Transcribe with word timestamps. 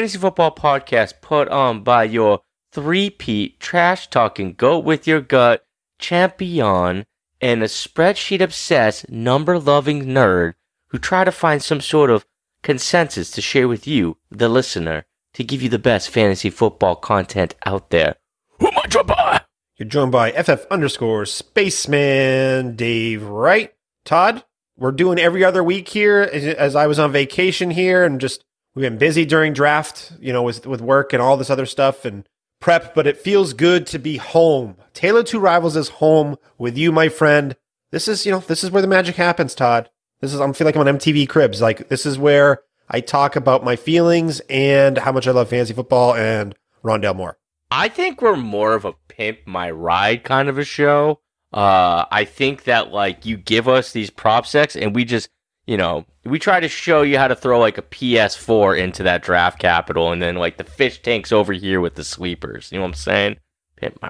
fantasy 0.00 0.16
football 0.16 0.54
podcast 0.54 1.20
put 1.20 1.46
on 1.50 1.82
by 1.82 2.04
your 2.04 2.40
three-peat 2.72 3.60
trash 3.60 4.08
talking 4.08 4.54
go 4.54 4.78
with 4.78 5.06
your 5.06 5.20
gut 5.20 5.62
champion 5.98 7.04
and 7.38 7.62
a 7.62 7.66
spreadsheet 7.66 8.40
obsessed 8.40 9.10
number 9.10 9.58
loving 9.58 10.06
nerd 10.06 10.54
who 10.88 10.96
try 10.96 11.22
to 11.22 11.30
find 11.30 11.62
some 11.62 11.82
sort 11.82 12.08
of 12.08 12.24
consensus 12.62 13.30
to 13.30 13.42
share 13.42 13.68
with 13.68 13.86
you, 13.86 14.16
the 14.30 14.48
listener, 14.48 15.04
to 15.34 15.44
give 15.44 15.60
you 15.60 15.68
the 15.68 15.78
best 15.78 16.08
fantasy 16.08 16.48
football 16.48 16.96
content 16.96 17.54
out 17.66 17.90
there. 17.90 18.16
Who 18.58 18.68
am 18.68 18.78
I 18.82 18.86
joined 18.86 19.08
by? 19.08 19.42
You're 19.76 19.86
joined 19.86 20.12
by 20.12 20.32
FF 20.32 20.64
underscore 20.70 21.26
Spaceman 21.26 22.74
Dave, 22.74 23.22
Wright. 23.22 23.74
Todd, 24.06 24.44
we're 24.78 24.92
doing 24.92 25.18
every 25.18 25.44
other 25.44 25.62
week 25.62 25.90
here 25.90 26.22
as, 26.32 26.46
as 26.46 26.74
I 26.74 26.86
was 26.86 26.98
on 26.98 27.12
vacation 27.12 27.72
here 27.72 28.02
and 28.02 28.18
just 28.18 28.42
we've 28.80 28.90
been 28.90 28.98
busy 28.98 29.26
during 29.26 29.52
draft, 29.52 30.12
you 30.20 30.32
know, 30.32 30.42
with, 30.42 30.66
with 30.66 30.80
work 30.80 31.12
and 31.12 31.20
all 31.20 31.36
this 31.36 31.50
other 31.50 31.66
stuff 31.66 32.06
and 32.06 32.26
prep, 32.60 32.94
but 32.94 33.06
it 33.06 33.18
feels 33.18 33.52
good 33.52 33.86
to 33.88 33.98
be 33.98 34.16
home. 34.16 34.76
Taylor 34.94 35.22
Two 35.22 35.38
Rivals 35.38 35.76
is 35.76 35.90
home 35.90 36.36
with 36.56 36.78
you, 36.78 36.90
my 36.90 37.10
friend. 37.10 37.56
This 37.90 38.08
is, 38.08 38.24
you 38.24 38.32
know, 38.32 38.38
this 38.38 38.64
is 38.64 38.70
where 38.70 38.80
the 38.80 38.88
magic 38.88 39.16
happens, 39.16 39.54
Todd. 39.54 39.90
This 40.20 40.32
is, 40.32 40.40
I'm 40.40 40.54
feel 40.54 40.64
like 40.64 40.76
I'm 40.76 40.86
on 40.86 40.98
MTV 40.98 41.28
Cribs. 41.28 41.60
Like, 41.60 41.88
this 41.88 42.06
is 42.06 42.18
where 42.18 42.62
I 42.88 43.00
talk 43.00 43.36
about 43.36 43.64
my 43.64 43.76
feelings 43.76 44.40
and 44.48 44.96
how 44.96 45.12
much 45.12 45.28
I 45.28 45.32
love 45.32 45.50
fantasy 45.50 45.74
football 45.74 46.14
and 46.14 46.54
Rondale 46.82 47.16
Moore. 47.16 47.38
I 47.70 47.88
think 47.88 48.22
we're 48.22 48.36
more 48.36 48.74
of 48.74 48.86
a 48.86 48.94
pimp 49.08 49.40
my 49.46 49.70
ride 49.70 50.24
kind 50.24 50.48
of 50.48 50.56
a 50.58 50.64
show. 50.64 51.20
Uh, 51.52 52.06
I 52.10 52.24
think 52.24 52.64
that 52.64 52.92
like 52.92 53.26
you 53.26 53.36
give 53.36 53.68
us 53.68 53.92
these 53.92 54.08
prop 54.08 54.46
sets 54.46 54.74
and 54.74 54.94
we 54.94 55.04
just, 55.04 55.28
you 55.66 55.76
know, 55.76 56.06
we 56.24 56.38
try 56.38 56.60
to 56.60 56.68
show 56.68 57.02
you 57.02 57.18
how 57.18 57.28
to 57.28 57.34
throw 57.34 57.58
like 57.58 57.78
a 57.78 57.82
PS4 57.82 58.78
into 58.78 59.02
that 59.02 59.22
draft 59.22 59.58
capital 59.58 60.12
and 60.12 60.20
then 60.20 60.36
like 60.36 60.56
the 60.58 60.64
fish 60.64 61.00
tanks 61.02 61.32
over 61.32 61.52
here 61.52 61.80
with 61.80 61.94
the 61.94 62.04
sweepers. 62.04 62.70
You 62.70 62.78
know 62.78 62.82
what 62.82 62.88
I'm 62.88 62.94
saying? 62.94 63.36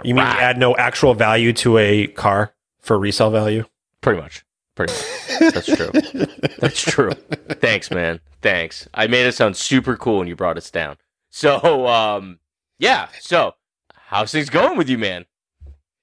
You 0.03 0.15
mean 0.15 0.25
add 0.25 0.59
no 0.59 0.77
actual 0.77 1.15
value 1.15 1.53
to 1.55 1.79
a 1.79 2.09
car 2.09 2.53
for 2.81 2.99
resale 2.99 3.31
value? 3.31 3.65
Pretty 4.01 4.21
much. 4.21 4.45
Pretty 4.75 4.93
much. 4.93 5.53
That's 5.53 5.67
true. 5.67 5.91
That's 6.59 6.83
true. 6.83 7.13
Thanks, 7.61 7.91
man. 7.91 8.21
Thanks. 8.43 8.89
I 8.95 9.07
made 9.07 9.27
it 9.27 9.33
sound 9.33 9.57
super 9.57 9.97
cool 9.97 10.19
when 10.19 10.27
you 10.27 10.35
brought 10.35 10.57
us 10.57 10.71
down. 10.71 10.97
So, 11.31 11.87
um, 11.87 12.41
yeah. 12.79 13.09
So, 13.21 13.55
how's 13.95 14.33
things 14.33 14.51
going 14.51 14.77
with 14.77 14.89
you, 14.89 14.99
man? 14.99 15.27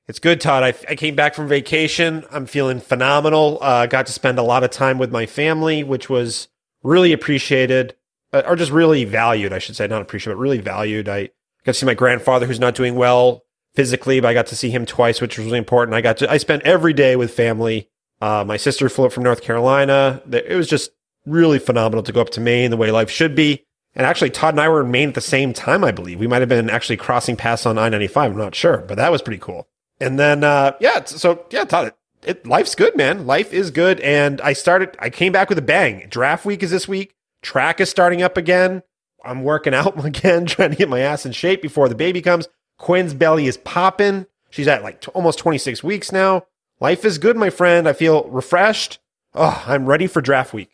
It's 0.08 0.20
good, 0.20 0.40
Todd. 0.40 0.64
I, 0.64 0.68
I 0.90 0.96
came 0.96 1.16
back 1.16 1.36
from 1.36 1.50
vacation. 1.50 2.24
I'm 2.32 2.46
feeling 2.46 2.80
phenomenal. 2.80 3.58
Uh, 3.62 3.88
got 3.88 4.06
to 4.06 4.14
spend 4.14 4.40
a 4.40 4.44
lot 4.44 4.64
of 4.64 4.72
time 4.72 4.98
with 4.98 5.12
my 5.12 5.26
family, 5.26 5.84
which 5.84 6.10
was 6.10 6.48
really 6.82 7.12
appreciated, 7.12 7.94
uh, 8.32 8.44
or 8.46 8.56
just 8.56 8.72
really 8.72 9.04
valued, 9.04 9.52
I 9.52 9.60
should 9.60 9.76
say. 9.76 9.86
Not 9.86 10.02
appreciated, 10.02 10.36
but 10.36 10.42
really 10.42 10.60
valued. 10.60 11.10
I 11.10 11.23
got 11.66 11.73
to 11.73 11.73
see 11.73 11.86
my 11.86 11.94
grandfather, 11.94 12.46
who's 12.46 12.60
not 12.60 12.73
doing 12.76 12.96
well 12.96 13.44
physically, 13.76 14.22
but 14.22 14.30
I 14.30 14.34
got 14.34 14.48
to 14.48 14.56
see 14.56 14.70
him 14.70 14.86
twice, 14.86 15.20
which 15.20 15.38
was 15.38 15.46
really 15.46 15.58
important. 15.58 15.94
I 15.94 16.02
got 16.02 16.17
to, 16.17 16.32
I 16.32 16.38
spent 16.38 16.64
every 16.64 16.94
day 16.94 17.17
with 17.17 17.34
family. 17.34 17.90
Uh, 18.22 18.46
my 18.48 18.56
sister 18.56 18.88
flew 18.88 19.08
up 19.08 19.12
from 19.12 19.23
North 19.23 19.42
Carolina. 19.42 20.22
It 20.32 20.56
was 20.56 20.70
just 20.70 20.92
really 21.26 21.60
phenomenal 21.60 22.02
to 22.04 22.14
go 22.14 22.22
up 22.22 22.30
to 22.32 22.42
Maine 22.42 22.72
the 22.72 22.78
way 22.78 22.92
life 22.92 23.10
should 23.10 23.36
be. 23.36 23.66
And 23.94 24.06
actually, 24.06 24.30
Todd 24.30 24.54
and 24.54 24.62
I 24.62 24.70
were 24.70 24.82
in 24.82 24.92
Maine 24.92 25.10
at 25.10 25.16
the 25.16 25.22
same 25.22 25.52
time, 25.52 25.84
I 25.84 25.92
believe. 25.92 26.20
We 26.20 26.28
might 26.28 26.42
have 26.42 26.50
been 26.50 26.70
actually 26.70 26.98
crossing 26.98 27.36
paths 27.36 27.66
on 27.66 27.78
I 27.78 27.90
95. 27.90 28.32
I'm 28.32 28.38
not 28.38 28.56
sure, 28.56 28.78
but 28.88 28.96
that 28.96 29.12
was 29.12 29.22
pretty 29.22 29.40
cool. 29.40 29.67
And 30.00 30.20
then, 30.20 30.44
uh, 30.44 30.74
yeah, 30.80 31.04
so 31.06 31.46
yeah, 31.50 31.64
Todd, 31.64 31.94
it, 32.24 32.46
life's 32.46 32.76
good, 32.76 32.96
man. 32.96 33.26
Life 33.26 33.54
is 33.54 33.72
good. 33.72 34.00
And 34.02 34.42
I 34.42 34.54
started, 34.54 34.96
I 35.00 35.10
came 35.10 35.32
back 35.32 35.50
with 35.50 35.58
a 35.58 35.64
bang. 35.64 36.08
Draft 36.10 36.46
week 36.46 36.64
is 36.64 36.72
this 36.72 36.88
week. 36.88 37.16
Track 37.42 37.80
is 37.80 37.90
starting 37.90 38.22
up 38.22 38.38
again. 38.38 38.84
I'm 39.24 39.44
working 39.44 39.74
out 39.74 40.04
again, 40.06 40.46
trying 40.46 40.72
to 40.72 40.76
get 40.76 40.90
my 40.90 41.00
ass 41.00 41.26
in 41.26 41.32
shape 41.32 41.62
before 41.62 41.90
the 41.90 41.96
baby 41.96 42.22
comes. 42.22 42.48
Quinn's 42.78 43.14
belly 43.14 43.48
is 43.48 43.58
popping. 43.58 44.26
She's 44.50 44.68
at 44.68 44.84
like 44.84 45.02
t- 45.02 45.12
almost 45.14 45.40
26 45.40 45.84
weeks 45.84 46.12
now. 46.12 46.46
Life 46.80 47.04
is 47.06 47.18
good, 47.18 47.36
my 47.38 47.50
friend. 47.50 47.88
I 47.88 47.94
feel 47.94 48.26
refreshed. 48.26 49.00
Oh, 49.34 49.64
I'm 49.66 49.86
ready 49.86 50.08
for 50.08 50.22
draft 50.22 50.54
week. 50.54 50.70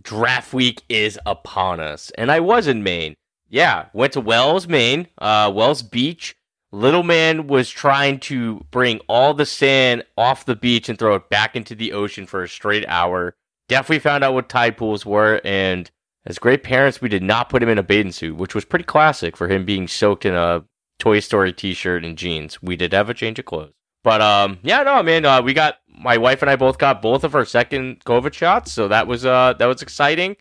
Draft 0.00 0.52
week 0.52 0.82
is 0.88 1.18
upon 1.26 1.80
us. 1.80 2.10
And 2.16 2.30
I 2.30 2.40
was 2.40 2.66
in 2.66 2.82
Maine. 2.82 3.16
Yeah, 3.48 3.86
went 3.92 4.12
to 4.12 4.20
Wells, 4.20 4.68
Maine, 4.68 5.08
uh, 5.18 5.50
Wells 5.52 5.82
Beach. 5.82 6.36
Little 6.72 7.02
man 7.02 7.48
was 7.48 7.68
trying 7.68 8.20
to 8.20 8.64
bring 8.70 9.00
all 9.08 9.34
the 9.34 9.46
sand 9.46 10.04
off 10.16 10.44
the 10.44 10.54
beach 10.54 10.88
and 10.88 10.98
throw 10.98 11.16
it 11.16 11.28
back 11.28 11.56
into 11.56 11.74
the 11.74 11.92
ocean 11.92 12.26
for 12.26 12.44
a 12.44 12.48
straight 12.48 12.84
hour. 12.86 13.34
Definitely 13.68 13.98
found 14.00 14.22
out 14.22 14.34
what 14.34 14.48
tide 14.48 14.76
pools 14.76 15.04
were, 15.04 15.40
and 15.44 15.90
as 16.26 16.38
great 16.38 16.62
parents, 16.62 17.00
we 17.00 17.08
did 17.08 17.22
not 17.22 17.48
put 17.48 17.62
him 17.62 17.68
in 17.68 17.78
a 17.78 17.82
bathing 17.82 18.12
suit, 18.12 18.36
which 18.36 18.54
was 18.54 18.64
pretty 18.64 18.84
classic 18.84 19.36
for 19.36 19.48
him 19.48 19.64
being 19.64 19.88
soaked 19.88 20.24
in 20.24 20.34
a 20.34 20.64
Toy 20.98 21.20
Story 21.20 21.52
t-shirt 21.52 22.04
and 22.04 22.16
jeans. 22.16 22.62
We 22.62 22.76
did 22.76 22.92
have 22.92 23.10
a 23.10 23.14
change 23.14 23.38
of 23.38 23.46
clothes. 23.46 23.72
But 24.04 24.20
um, 24.20 24.58
yeah, 24.62 24.82
no, 24.82 25.02
man, 25.02 25.24
uh, 25.24 25.42
we 25.42 25.54
got 25.54 25.78
my 25.88 26.18
wife 26.18 26.42
and 26.42 26.50
I 26.50 26.56
both 26.56 26.78
got 26.78 27.02
both 27.02 27.24
of 27.24 27.34
our 27.34 27.44
second 27.44 28.04
COVID 28.04 28.32
shots, 28.32 28.72
so 28.72 28.88
that 28.88 29.06
was 29.06 29.26
uh 29.26 29.54
that 29.58 29.66
was 29.66 29.82
exciting. 29.82 30.36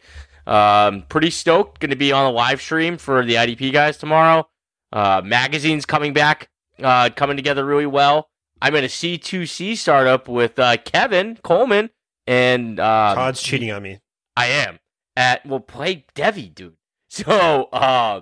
Um, 0.47 1.03
pretty 1.09 1.29
stoked. 1.29 1.79
Going 1.79 1.91
to 1.91 1.97
be 1.97 2.11
on 2.11 2.25
a 2.25 2.31
live 2.31 2.61
stream 2.61 2.97
for 2.97 3.25
the 3.25 3.35
IDP 3.35 3.73
guys 3.73 3.97
tomorrow. 3.97 4.47
Uh, 4.91 5.21
magazine's 5.23 5.85
coming 5.85 6.13
back, 6.13 6.49
uh, 6.81 7.09
coming 7.15 7.37
together 7.37 7.65
really 7.65 7.85
well. 7.85 8.29
I'm 8.61 8.75
in 8.75 8.83
a 8.83 8.87
C2C 8.87 9.77
startup 9.77 10.27
with 10.27 10.59
uh, 10.59 10.77
Kevin 10.77 11.37
Coleman, 11.43 11.89
and 12.27 12.79
uh, 12.79 13.15
Todd's 13.15 13.41
cheating 13.41 13.71
on 13.71 13.83
me. 13.83 13.99
I 14.35 14.47
am 14.47 14.79
at 15.15 15.45
well 15.45 15.59
play 15.59 16.05
Devi, 16.15 16.49
dude. 16.49 16.75
So 17.11 17.63
uh 17.73 18.21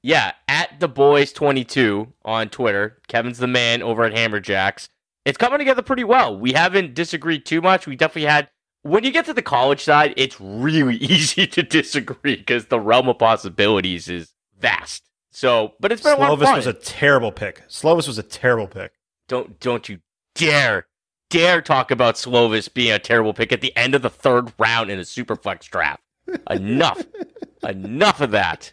yeah, 0.00 0.32
at 0.46 0.78
the 0.78 0.86
boys 0.86 1.32
twenty 1.32 1.64
two 1.64 2.12
on 2.24 2.50
Twitter. 2.50 3.00
Kevin's 3.08 3.38
the 3.38 3.48
man 3.48 3.82
over 3.82 4.04
at 4.04 4.14
Hammerjacks. 4.14 4.88
It's 5.24 5.36
coming 5.36 5.58
together 5.58 5.82
pretty 5.82 6.04
well. 6.04 6.38
We 6.38 6.52
haven't 6.52 6.94
disagreed 6.94 7.44
too 7.44 7.60
much. 7.60 7.88
We 7.88 7.96
definitely 7.96 8.30
had 8.30 8.48
when 8.82 9.02
you 9.02 9.10
get 9.10 9.24
to 9.26 9.34
the 9.34 9.42
college 9.42 9.82
side, 9.82 10.14
it's 10.16 10.40
really 10.40 10.96
easy 10.98 11.48
to 11.48 11.64
disagree 11.64 12.36
because 12.36 12.66
the 12.66 12.78
realm 12.80 13.08
of 13.08 13.18
possibilities 13.18 14.08
is 14.08 14.32
vast. 14.58 15.02
So, 15.32 15.72
but 15.80 15.90
it's 15.90 16.02
been 16.02 16.16
a 16.16 16.20
lot 16.20 16.30
of 16.32 16.38
Slovis 16.38 16.44
fun. 16.44 16.56
was 16.56 16.66
a 16.66 16.72
terrible 16.74 17.32
pick. 17.32 17.66
Slovis 17.68 18.06
was 18.06 18.18
a 18.18 18.22
terrible 18.22 18.66
pick. 18.68 18.92
don't 19.28 19.58
don't 19.60 19.88
you 19.88 19.98
dare 20.34 20.86
dare 21.30 21.62
talk 21.62 21.90
about 21.90 22.16
Slovis 22.16 22.72
being 22.72 22.92
a 22.92 22.98
terrible 22.98 23.32
pick 23.32 23.52
at 23.52 23.62
the 23.62 23.74
end 23.74 23.94
of 23.94 24.02
the 24.02 24.10
third 24.10 24.52
round 24.58 24.90
in 24.90 24.98
a 24.98 25.02
superflex 25.02 25.64
draft. 25.68 26.02
Enough. 26.50 27.02
Enough 27.62 28.20
of 28.20 28.30
that. 28.32 28.70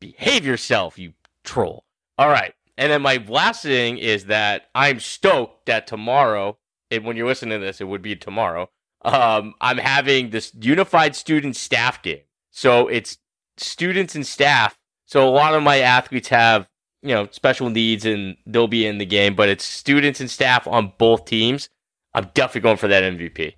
Behave 0.00 0.46
yourself, 0.46 0.98
you 0.98 1.12
troll. 1.44 1.84
All 2.16 2.28
right. 2.28 2.54
And 2.78 2.92
then 2.92 3.02
my 3.02 3.22
last 3.28 3.62
thing 3.62 3.98
is 3.98 4.26
that 4.26 4.68
I'm 4.74 5.00
stoked 5.00 5.66
that 5.66 5.86
tomorrow, 5.86 6.56
and 6.90 7.04
when 7.04 7.16
you're 7.16 7.26
listening 7.26 7.58
to 7.58 7.66
this, 7.66 7.80
it 7.80 7.88
would 7.88 8.00
be 8.00 8.16
tomorrow. 8.16 8.70
Um, 9.02 9.54
I'm 9.60 9.78
having 9.78 10.30
this 10.30 10.52
unified 10.58 11.16
student 11.16 11.56
staff 11.56 12.00
game. 12.02 12.22
So 12.50 12.88
it's 12.88 13.18
students 13.56 14.14
and 14.14 14.26
staff. 14.26 14.78
So 15.10 15.28
a 15.28 15.30
lot 15.30 15.54
of 15.54 15.64
my 15.64 15.80
athletes 15.80 16.28
have 16.28 16.68
you 17.02 17.14
know, 17.14 17.26
special 17.32 17.68
needs 17.68 18.04
and 18.04 18.36
they'll 18.46 18.68
be 18.68 18.86
in 18.86 18.98
the 18.98 19.06
game, 19.06 19.34
but 19.34 19.48
it's 19.48 19.64
students 19.64 20.20
and 20.20 20.30
staff 20.30 20.68
on 20.68 20.92
both 20.98 21.24
teams. 21.24 21.68
I'm 22.14 22.30
definitely 22.34 22.60
going 22.60 22.76
for 22.76 22.88
that 22.88 23.02
MVP. 23.02 23.54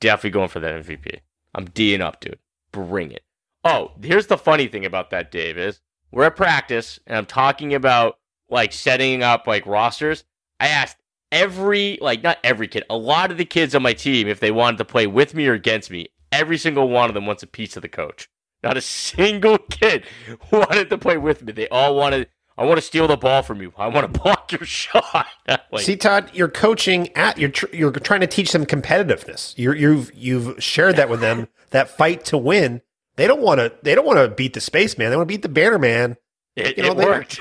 Definitely 0.00 0.30
going 0.30 0.48
for 0.48 0.60
that 0.60 0.84
MVP. 0.84 1.20
I'm 1.54 1.66
D'ing 1.66 2.02
up, 2.02 2.20
dude. 2.20 2.38
Bring 2.70 3.12
it. 3.12 3.22
Oh, 3.64 3.92
here's 4.02 4.26
the 4.26 4.36
funny 4.36 4.66
thing 4.66 4.84
about 4.84 5.08
that, 5.10 5.30
Dave, 5.30 5.56
is 5.56 5.80
we're 6.10 6.24
at 6.24 6.36
practice 6.36 6.98
and 7.06 7.16
I'm 7.16 7.26
talking 7.26 7.74
about 7.74 8.18
like 8.50 8.72
setting 8.72 9.22
up 9.22 9.46
like 9.46 9.64
rosters. 9.64 10.24
I 10.58 10.68
asked 10.68 10.98
every, 11.32 11.98
like, 12.02 12.22
not 12.22 12.38
every 12.44 12.68
kid, 12.68 12.84
a 12.90 12.96
lot 12.96 13.30
of 13.30 13.38
the 13.38 13.46
kids 13.46 13.74
on 13.74 13.82
my 13.82 13.94
team 13.94 14.28
if 14.28 14.40
they 14.40 14.50
wanted 14.50 14.76
to 14.78 14.84
play 14.84 15.06
with 15.06 15.32
me 15.32 15.46
or 15.46 15.54
against 15.54 15.90
me. 15.90 16.08
Every 16.32 16.58
single 16.58 16.88
one 16.88 17.08
of 17.08 17.14
them 17.14 17.26
wants 17.26 17.42
a 17.42 17.46
piece 17.46 17.76
of 17.76 17.82
the 17.82 17.88
coach. 17.88 18.28
Not 18.62 18.76
a 18.76 18.80
single 18.80 19.58
kid 19.58 20.04
wanted 20.52 20.90
to 20.90 20.98
play 20.98 21.16
with 21.16 21.42
me. 21.42 21.52
They 21.52 21.68
all 21.68 21.96
wanted, 21.96 22.28
I 22.58 22.64
want 22.64 22.78
to 22.78 22.82
steal 22.82 23.08
the 23.08 23.16
ball 23.16 23.42
from 23.42 23.62
you. 23.62 23.72
I 23.76 23.88
want 23.88 24.12
to 24.12 24.20
block 24.22 24.52
your 24.52 24.64
shot. 24.64 25.26
like, 25.72 25.84
See, 25.84 25.96
Todd, 25.96 26.30
you're 26.34 26.48
coaching 26.48 27.14
at 27.16 27.38
you're 27.38 27.50
tr- 27.50 27.74
you're 27.74 27.90
trying 27.90 28.20
to 28.20 28.26
teach 28.26 28.52
them 28.52 28.66
competitiveness. 28.66 29.54
You're, 29.56 29.74
you've 29.74 30.12
you've 30.14 30.62
shared 30.62 30.96
that 30.96 31.08
with 31.08 31.20
them 31.20 31.48
that 31.70 31.88
fight 31.90 32.24
to 32.26 32.38
win. 32.38 32.82
They 33.16 33.26
don't 33.26 33.42
want 33.42 33.60
to. 33.60 33.72
They 33.82 33.94
don't 33.94 34.06
want 34.06 34.18
to 34.18 34.28
beat 34.28 34.54
the 34.54 34.60
spaceman. 34.60 35.10
They 35.10 35.16
want 35.16 35.28
to 35.28 35.32
beat 35.32 35.42
the 35.42 35.48
Banterman. 35.48 36.16
it, 36.56 36.76
you 36.76 36.82
know, 36.82 36.92
it 36.92 36.96
worked. 36.96 37.40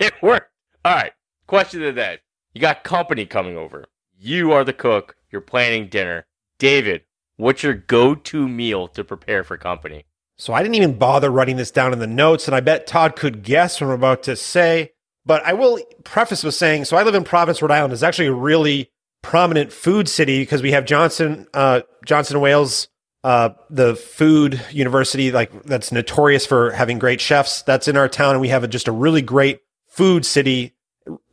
it 0.00 0.12
worked. 0.22 0.50
All 0.84 0.94
right. 0.94 1.12
Question 1.46 1.82
of 1.82 1.94
the 1.94 2.00
day. 2.00 2.18
You 2.54 2.60
got 2.60 2.84
company 2.84 3.26
coming 3.26 3.56
over. 3.56 3.86
You 4.18 4.52
are 4.52 4.64
the 4.64 4.72
cook. 4.72 5.16
You're 5.30 5.40
planning 5.40 5.88
dinner. 5.88 6.26
David, 6.58 7.02
what's 7.36 7.62
your 7.62 7.74
go-to 7.74 8.48
meal 8.48 8.86
to 8.88 9.02
prepare 9.04 9.42
for 9.44 9.58
company? 9.58 10.04
So 10.36 10.52
I 10.52 10.62
didn't 10.62 10.74
even 10.74 10.98
bother 10.98 11.30
writing 11.30 11.56
this 11.56 11.70
down 11.70 11.92
in 11.92 12.00
the 12.00 12.06
notes, 12.06 12.48
and 12.48 12.54
I 12.54 12.60
bet 12.60 12.86
Todd 12.86 13.14
could 13.16 13.42
guess 13.42 13.80
what 13.80 13.88
I'm 13.88 13.92
about 13.92 14.24
to 14.24 14.36
say. 14.36 14.92
But 15.26 15.44
I 15.44 15.52
will 15.52 15.80
preface 16.02 16.44
with 16.44 16.54
saying, 16.54 16.84
so 16.84 16.96
I 16.96 17.02
live 17.02 17.14
in 17.14 17.24
Providence, 17.24 17.62
Rhode 17.62 17.70
Island. 17.70 17.92
It's 17.92 18.02
actually 18.02 18.26
a 18.26 18.34
really 18.34 18.90
prominent 19.22 19.72
food 19.72 20.08
city 20.08 20.40
because 20.42 20.60
we 20.60 20.72
have 20.72 20.84
Johnson, 20.84 21.46
uh, 21.54 21.80
Johnson 22.04 22.40
Wales, 22.40 22.88
uh, 23.22 23.50
the 23.70 23.96
food 23.96 24.60
university, 24.70 25.32
like 25.32 25.62
that's 25.62 25.90
notorious 25.90 26.44
for 26.44 26.72
having 26.72 26.98
great 26.98 27.20
chefs. 27.20 27.62
That's 27.62 27.88
in 27.88 27.96
our 27.96 28.08
town, 28.08 28.32
and 28.32 28.40
we 28.40 28.48
have 28.48 28.64
a, 28.64 28.68
just 28.68 28.88
a 28.88 28.92
really 28.92 29.22
great 29.22 29.60
food 29.88 30.26
city. 30.26 30.74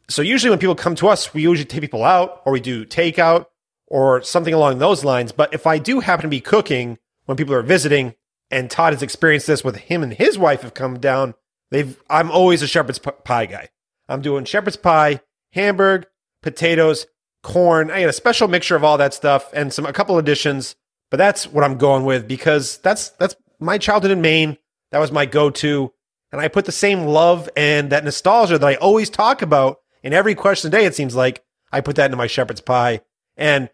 So 0.07 0.21
usually 0.21 0.51
when 0.51 0.59
people 0.59 0.75
come 0.75 0.95
to 0.95 1.09
us, 1.09 1.33
we 1.33 1.42
usually 1.42 1.65
take 1.65 1.81
people 1.81 2.06
out, 2.06 2.42
or 2.45 2.54
we 2.54 2.62
do 2.62 2.86
takeout, 2.86 3.47
or 3.88 4.21
something 4.21 4.54
along 4.54 4.77
those 4.77 5.04
lines. 5.04 5.33
But 5.33 5.54
if 5.54 5.68
I 5.68 5.80
do 5.80 6.00
happen 6.00 6.24
to 6.24 6.30
be 6.30 6.39
cooking 6.39 6.97
when 7.25 7.36
people 7.36 7.56
are 7.56 7.62
visiting, 7.62 8.13
and 8.51 8.69
Todd 8.69 8.94
has 8.94 9.01
experienced 9.01 9.48
this 9.48 9.63
with 9.63 9.77
him 9.77 10.03
and 10.03 10.13
his 10.13 10.38
wife 10.38 10.62
have 10.62 10.74
come 10.74 11.00
down, 11.00 11.33
they've 11.71 11.98
I'm 12.09 12.30
always 12.30 12.62
a 12.62 12.68
shepherd's 12.68 13.00
pie 13.00 13.45
guy. 13.45 13.69
I'm 14.07 14.21
doing 14.21 14.45
shepherd's 14.45 14.75
pie, 14.75 15.21
hamburg, 15.53 16.06
potatoes, 16.44 17.07
corn. 17.44 17.89
I 17.89 18.01
get 18.01 18.09
a 18.09 18.13
special 18.13 18.48
mixture 18.48 18.75
of 18.75 18.83
all 18.83 18.98
that 18.98 19.13
stuff 19.13 19.50
and 19.53 19.74
some 19.74 19.86
a 19.86 19.94
couple 19.94 20.18
additions, 20.18 20.75
but 21.09 21.18
that's 21.18 21.48
what 21.48 21.63
I'm 21.63 21.77
going 21.77 22.06
with 22.06 22.27
because 22.27 22.77
that's 22.80 23.09
that's 23.09 23.36
my 23.59 23.77
childhood 23.77 24.12
in 24.12 24.21
Maine. 24.21 24.57
That 24.92 25.00
was 25.00 25.12
my 25.12 25.25
go-to, 25.25 25.94
and 26.31 26.42
I 26.42 26.50
put 26.50 26.65
the 26.65 26.71
same 26.74 27.06
love 27.06 27.50
and 27.56 27.92
that 27.92 28.04
nostalgia 28.04 28.57
that 28.57 28.68
I 28.68 28.75
always 28.75 29.09
talk 29.09 29.42
about 29.42 29.77
in 30.04 30.13
every 30.13 30.36
question 30.36 30.68
a 30.68 30.71
day. 30.71 30.86
It 30.86 30.95
seems 30.95 31.15
like 31.15 31.44
I 31.71 31.80
put 31.80 31.95
that 31.95 32.06
into 32.06 32.18
my 32.18 32.27
shepherd's 32.27 32.62
pie, 32.62 33.01
and 33.38 33.69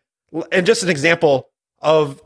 and 0.51 0.65
just 0.65 0.83
an 0.83 0.89
example 0.89 1.50
of 1.80 2.21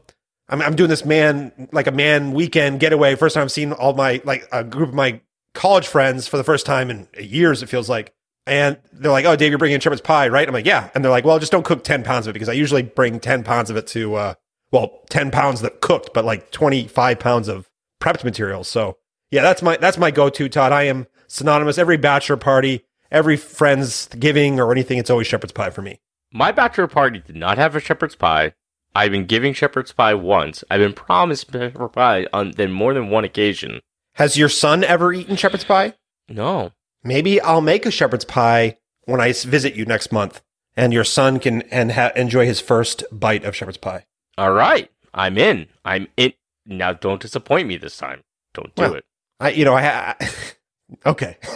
I'm, 0.51 0.61
I'm 0.61 0.75
doing 0.75 0.89
this 0.89 1.05
man 1.05 1.69
like 1.71 1.87
a 1.87 1.91
man 1.91 2.33
weekend 2.33 2.79
getaway. 2.79 3.15
First 3.15 3.35
time 3.35 3.43
I've 3.43 3.51
seen 3.51 3.71
all 3.71 3.93
my 3.93 4.21
like 4.23 4.47
a 4.51 4.63
group 4.63 4.89
of 4.89 4.95
my 4.95 5.21
college 5.53 5.87
friends 5.87 6.27
for 6.27 6.37
the 6.37 6.43
first 6.43 6.65
time 6.65 6.89
in 6.89 7.07
years. 7.19 7.63
It 7.63 7.69
feels 7.69 7.89
like, 7.89 8.13
and 8.45 8.77
they're 8.91 9.11
like, 9.11 9.25
"Oh, 9.25 9.35
Dave, 9.35 9.51
you're 9.51 9.57
bringing 9.57 9.79
shepherd's 9.79 10.01
pie, 10.01 10.27
right?" 10.27 10.47
I'm 10.47 10.53
like, 10.53 10.65
"Yeah," 10.65 10.89
and 10.93 11.03
they're 11.03 11.11
like, 11.11 11.25
"Well, 11.25 11.39
just 11.39 11.51
don't 11.51 11.65
cook 11.65 11.83
ten 11.83 12.03
pounds 12.03 12.27
of 12.27 12.31
it 12.31 12.33
because 12.33 12.49
I 12.49 12.53
usually 12.53 12.83
bring 12.83 13.19
ten 13.19 13.43
pounds 13.43 13.69
of 13.69 13.77
it 13.77 13.87
to, 13.87 14.15
uh, 14.15 14.33
well, 14.71 14.99
ten 15.09 15.31
pounds 15.31 15.61
that 15.61 15.81
cooked, 15.81 16.11
but 16.13 16.25
like 16.25 16.51
twenty 16.51 16.87
five 16.87 17.19
pounds 17.19 17.47
of 17.47 17.69
prepped 18.01 18.23
materials." 18.23 18.67
So 18.67 18.97
yeah, 19.31 19.41
that's 19.41 19.61
my 19.61 19.77
that's 19.77 19.97
my 19.97 20.11
go 20.11 20.29
to, 20.29 20.49
Todd. 20.49 20.71
I 20.71 20.83
am 20.83 21.07
synonymous. 21.27 21.77
Every 21.77 21.97
bachelor 21.97 22.37
party, 22.37 22.83
every 23.09 23.37
friend's 23.37 24.07
giving 24.07 24.59
or 24.59 24.71
anything, 24.71 24.97
it's 24.97 25.09
always 25.09 25.27
shepherd's 25.27 25.53
pie 25.53 25.69
for 25.69 25.81
me. 25.81 26.01
My 26.33 26.51
bachelor 26.51 26.87
party 26.87 27.19
did 27.19 27.35
not 27.35 27.57
have 27.57 27.75
a 27.75 27.79
shepherd's 27.79 28.15
pie. 28.15 28.53
I've 28.95 29.11
been 29.11 29.25
giving 29.25 29.53
shepherd's 29.53 29.93
pie 29.93 30.13
once. 30.13 30.63
I've 30.69 30.79
been 30.81 30.93
promised 30.93 31.51
shepherd's 31.51 31.93
pie 31.93 32.27
on 32.33 32.51
then 32.51 32.71
more 32.71 32.93
than 32.93 33.09
one 33.09 33.23
occasion. 33.23 33.79
Has 34.15 34.37
your 34.37 34.49
son 34.49 34.83
ever 34.83 35.13
eaten 35.13 35.35
shepherd's 35.37 35.63
pie? 35.63 35.93
No. 36.27 36.71
Maybe 37.03 37.39
I'll 37.41 37.61
make 37.61 37.85
a 37.85 37.91
shepherd's 37.91 38.25
pie 38.25 38.77
when 39.05 39.21
I 39.21 39.31
visit 39.33 39.75
you 39.75 39.85
next 39.85 40.11
month, 40.11 40.41
and 40.75 40.93
your 40.93 41.03
son 41.03 41.39
can 41.39 41.61
and 41.63 41.93
ha- 41.93 42.11
enjoy 42.15 42.45
his 42.45 42.59
first 42.59 43.03
bite 43.11 43.43
of 43.45 43.55
shepherd's 43.55 43.77
pie. 43.77 44.05
All 44.37 44.51
right, 44.51 44.89
I'm 45.13 45.37
in. 45.37 45.67
I'm 45.85 46.07
in. 46.17 46.33
Now, 46.65 46.93
don't 46.93 47.21
disappoint 47.21 47.67
me 47.67 47.77
this 47.77 47.97
time. 47.97 48.21
Don't 48.53 48.73
do 48.75 48.81
Well, 48.83 48.93
it. 48.95 49.05
I, 49.39 49.49
you 49.51 49.65
know, 49.65 49.73
I, 49.73 50.15
I 50.19 50.29
okay. 51.09 51.37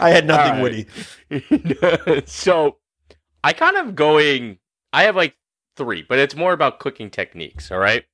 I 0.00 0.10
had 0.10 0.26
nothing 0.26 0.62
right. 0.62 0.86
witty. 1.30 2.24
so, 2.26 2.76
I 3.44 3.52
kind 3.52 3.76
of 3.76 3.94
going. 3.94 4.58
I 4.92 5.04
have 5.04 5.16
like 5.16 5.36
three, 5.76 6.02
but 6.02 6.18
it's 6.18 6.36
more 6.36 6.52
about 6.52 6.78
cooking 6.78 7.10
techniques. 7.10 7.70
All 7.70 7.78
right. 7.78 8.04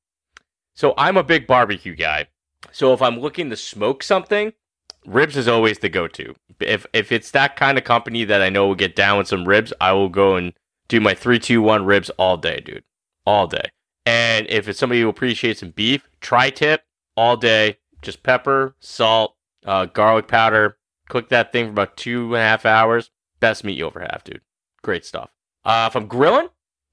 So 0.74 0.94
I'm 0.96 1.16
a 1.16 1.24
big 1.24 1.46
barbecue 1.46 1.94
guy. 1.94 2.26
So 2.72 2.92
if 2.92 3.02
I'm 3.02 3.18
looking 3.18 3.50
to 3.50 3.56
smoke 3.56 4.02
something, 4.02 4.52
ribs 5.06 5.36
is 5.36 5.48
always 5.48 5.78
the 5.78 5.88
go-to. 5.88 6.34
If 6.60 6.86
if 6.92 7.12
it's 7.12 7.30
that 7.32 7.56
kind 7.56 7.78
of 7.78 7.84
company 7.84 8.24
that 8.24 8.42
I 8.42 8.48
know 8.48 8.68
will 8.68 8.74
get 8.74 8.96
down 8.96 9.18
with 9.18 9.28
some 9.28 9.46
ribs, 9.46 9.72
I 9.80 9.92
will 9.92 10.08
go 10.08 10.36
and 10.36 10.52
do 10.88 11.00
my 11.00 11.14
three, 11.14 11.38
two, 11.38 11.62
one 11.62 11.84
ribs 11.84 12.10
all 12.10 12.36
day, 12.36 12.60
dude, 12.60 12.84
all 13.26 13.46
day. 13.46 13.70
And 14.06 14.46
if 14.48 14.68
it's 14.68 14.78
somebody 14.78 15.00
who 15.02 15.08
appreciates 15.08 15.60
some 15.60 15.70
beef, 15.70 16.08
tri-tip 16.20 16.82
all 17.16 17.36
day, 17.36 17.76
just 18.00 18.22
pepper, 18.22 18.74
salt, 18.80 19.36
uh, 19.66 19.86
garlic 19.86 20.28
powder. 20.28 20.78
Cook 21.08 21.28
that 21.30 21.52
thing 21.52 21.66
for 21.66 21.70
about 21.72 21.96
two 21.96 22.34
and 22.34 22.42
a 22.42 22.46
half 22.46 22.64
hours. 22.64 23.10
Best 23.40 23.64
meat 23.64 23.78
you 23.78 23.86
ever 23.86 24.00
have, 24.00 24.24
dude. 24.24 24.40
Great 24.82 25.04
stuff. 25.04 25.30
Uh, 25.64 25.88
if 25.90 25.96
I'm 25.96 26.06
grilling, 26.06 26.48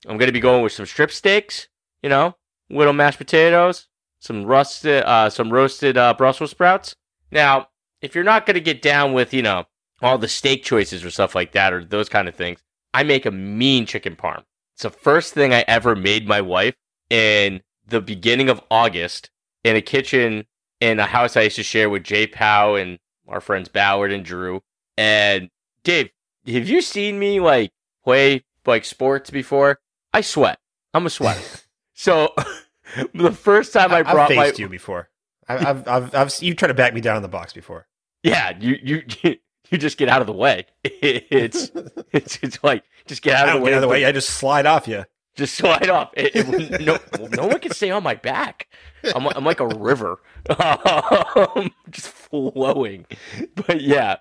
I'm 0.07 0.17
gonna 0.17 0.31
be 0.31 0.39
going 0.39 0.63
with 0.63 0.73
some 0.73 0.85
strip 0.85 1.11
steaks. 1.11 1.67
You 2.03 2.09
know, 2.09 2.35
little 2.69 2.93
mashed 2.93 3.17
potatoes, 3.17 3.87
some 4.19 4.45
rusted, 4.45 5.03
uh, 5.03 5.29
some 5.29 5.51
roasted 5.51 5.97
uh, 5.97 6.13
Brussels 6.13 6.51
sprouts. 6.51 6.95
Now, 7.31 7.69
if 8.01 8.13
you're 8.13 8.23
not 8.23 8.45
gonna 8.45 8.59
get 8.59 8.81
down 8.81 9.13
with 9.13 9.33
you 9.33 9.41
know 9.41 9.65
all 10.01 10.17
the 10.17 10.27
steak 10.27 10.63
choices 10.63 11.03
or 11.03 11.09
stuff 11.09 11.35
like 11.35 11.53
that 11.53 11.73
or 11.73 11.83
those 11.83 12.09
kind 12.09 12.27
of 12.27 12.35
things, 12.35 12.61
I 12.93 13.03
make 13.03 13.25
a 13.25 13.31
mean 13.31 13.85
chicken 13.85 14.15
parm. 14.15 14.43
It's 14.73 14.83
the 14.83 14.89
first 14.89 15.33
thing 15.33 15.53
I 15.53 15.63
ever 15.67 15.95
made 15.95 16.27
my 16.27 16.41
wife 16.41 16.75
in 17.09 17.61
the 17.87 18.01
beginning 18.01 18.49
of 18.49 18.61
August 18.69 19.29
in 19.63 19.75
a 19.75 19.81
kitchen 19.81 20.45
in 20.81 20.99
a 20.99 21.05
house 21.05 21.37
I 21.37 21.43
used 21.43 21.55
to 21.55 21.63
share 21.63 21.89
with 21.89 22.03
Jay 22.03 22.27
Powell 22.27 22.75
and 22.75 22.99
our 23.27 23.41
friends 23.41 23.69
Ballard 23.69 24.11
and 24.11 24.23
Drew. 24.23 24.61
And 24.97 25.49
Dave, 25.83 26.09
have 26.47 26.67
you 26.67 26.81
seen 26.81 27.19
me 27.19 27.39
like 27.39 27.71
play 28.05 28.43
like 28.65 28.85
sports 28.85 29.29
before? 29.29 29.79
I 30.13 30.21
sweat. 30.21 30.59
I'm 30.93 31.05
a 31.05 31.09
sweater. 31.09 31.41
so 31.93 32.33
the 33.13 33.31
first 33.31 33.73
time 33.73 33.91
I 33.91 33.97
I've 33.99 34.05
brought 34.11 34.33
my 34.33 34.53
you 34.55 34.69
before. 34.69 35.09
I- 35.49 35.69
I've, 35.69 35.87
I've, 35.87 36.15
I've, 36.15 36.33
you 36.41 36.55
tried 36.55 36.69
to 36.69 36.73
back 36.73 36.93
me 36.93 37.01
down 37.01 37.17
in 37.17 37.21
the 37.21 37.27
box 37.27 37.51
before. 37.53 37.87
yeah, 38.23 38.57
you 38.59 38.77
you 38.81 39.03
you 39.69 39.77
just 39.77 39.97
get 39.97 40.07
out 40.09 40.21
of 40.21 40.27
the 40.27 40.33
way. 40.33 40.65
It's 40.83 41.71
it's 42.13 42.39
it's 42.41 42.63
like 42.63 42.83
just 43.07 43.21
get 43.21 43.35
out 43.35 43.49
of 43.49 43.55
the 43.55 43.61
way. 43.61 43.71
out 43.73 43.77
of 43.77 43.81
the 43.81 43.87
way. 43.87 44.05
I 44.05 44.11
just 44.11 44.29
slide 44.29 44.65
off 44.65 44.87
you. 44.87 45.03
Just 45.35 45.55
slide 45.55 45.89
off. 45.89 46.11
It, 46.15 46.31
it- 46.35 46.81
no, 46.81 46.97
no 47.31 47.47
one 47.47 47.59
can 47.59 47.73
stay 47.73 47.91
on 47.91 48.01
my 48.03 48.15
back. 48.15 48.69
I'm, 49.13 49.27
I'm 49.27 49.43
like 49.43 49.59
a 49.59 49.67
river, 49.67 50.19
um, 50.49 51.71
just 51.91 52.07
flowing. 52.07 53.05
But 53.53 53.81
yeah, 53.81 54.17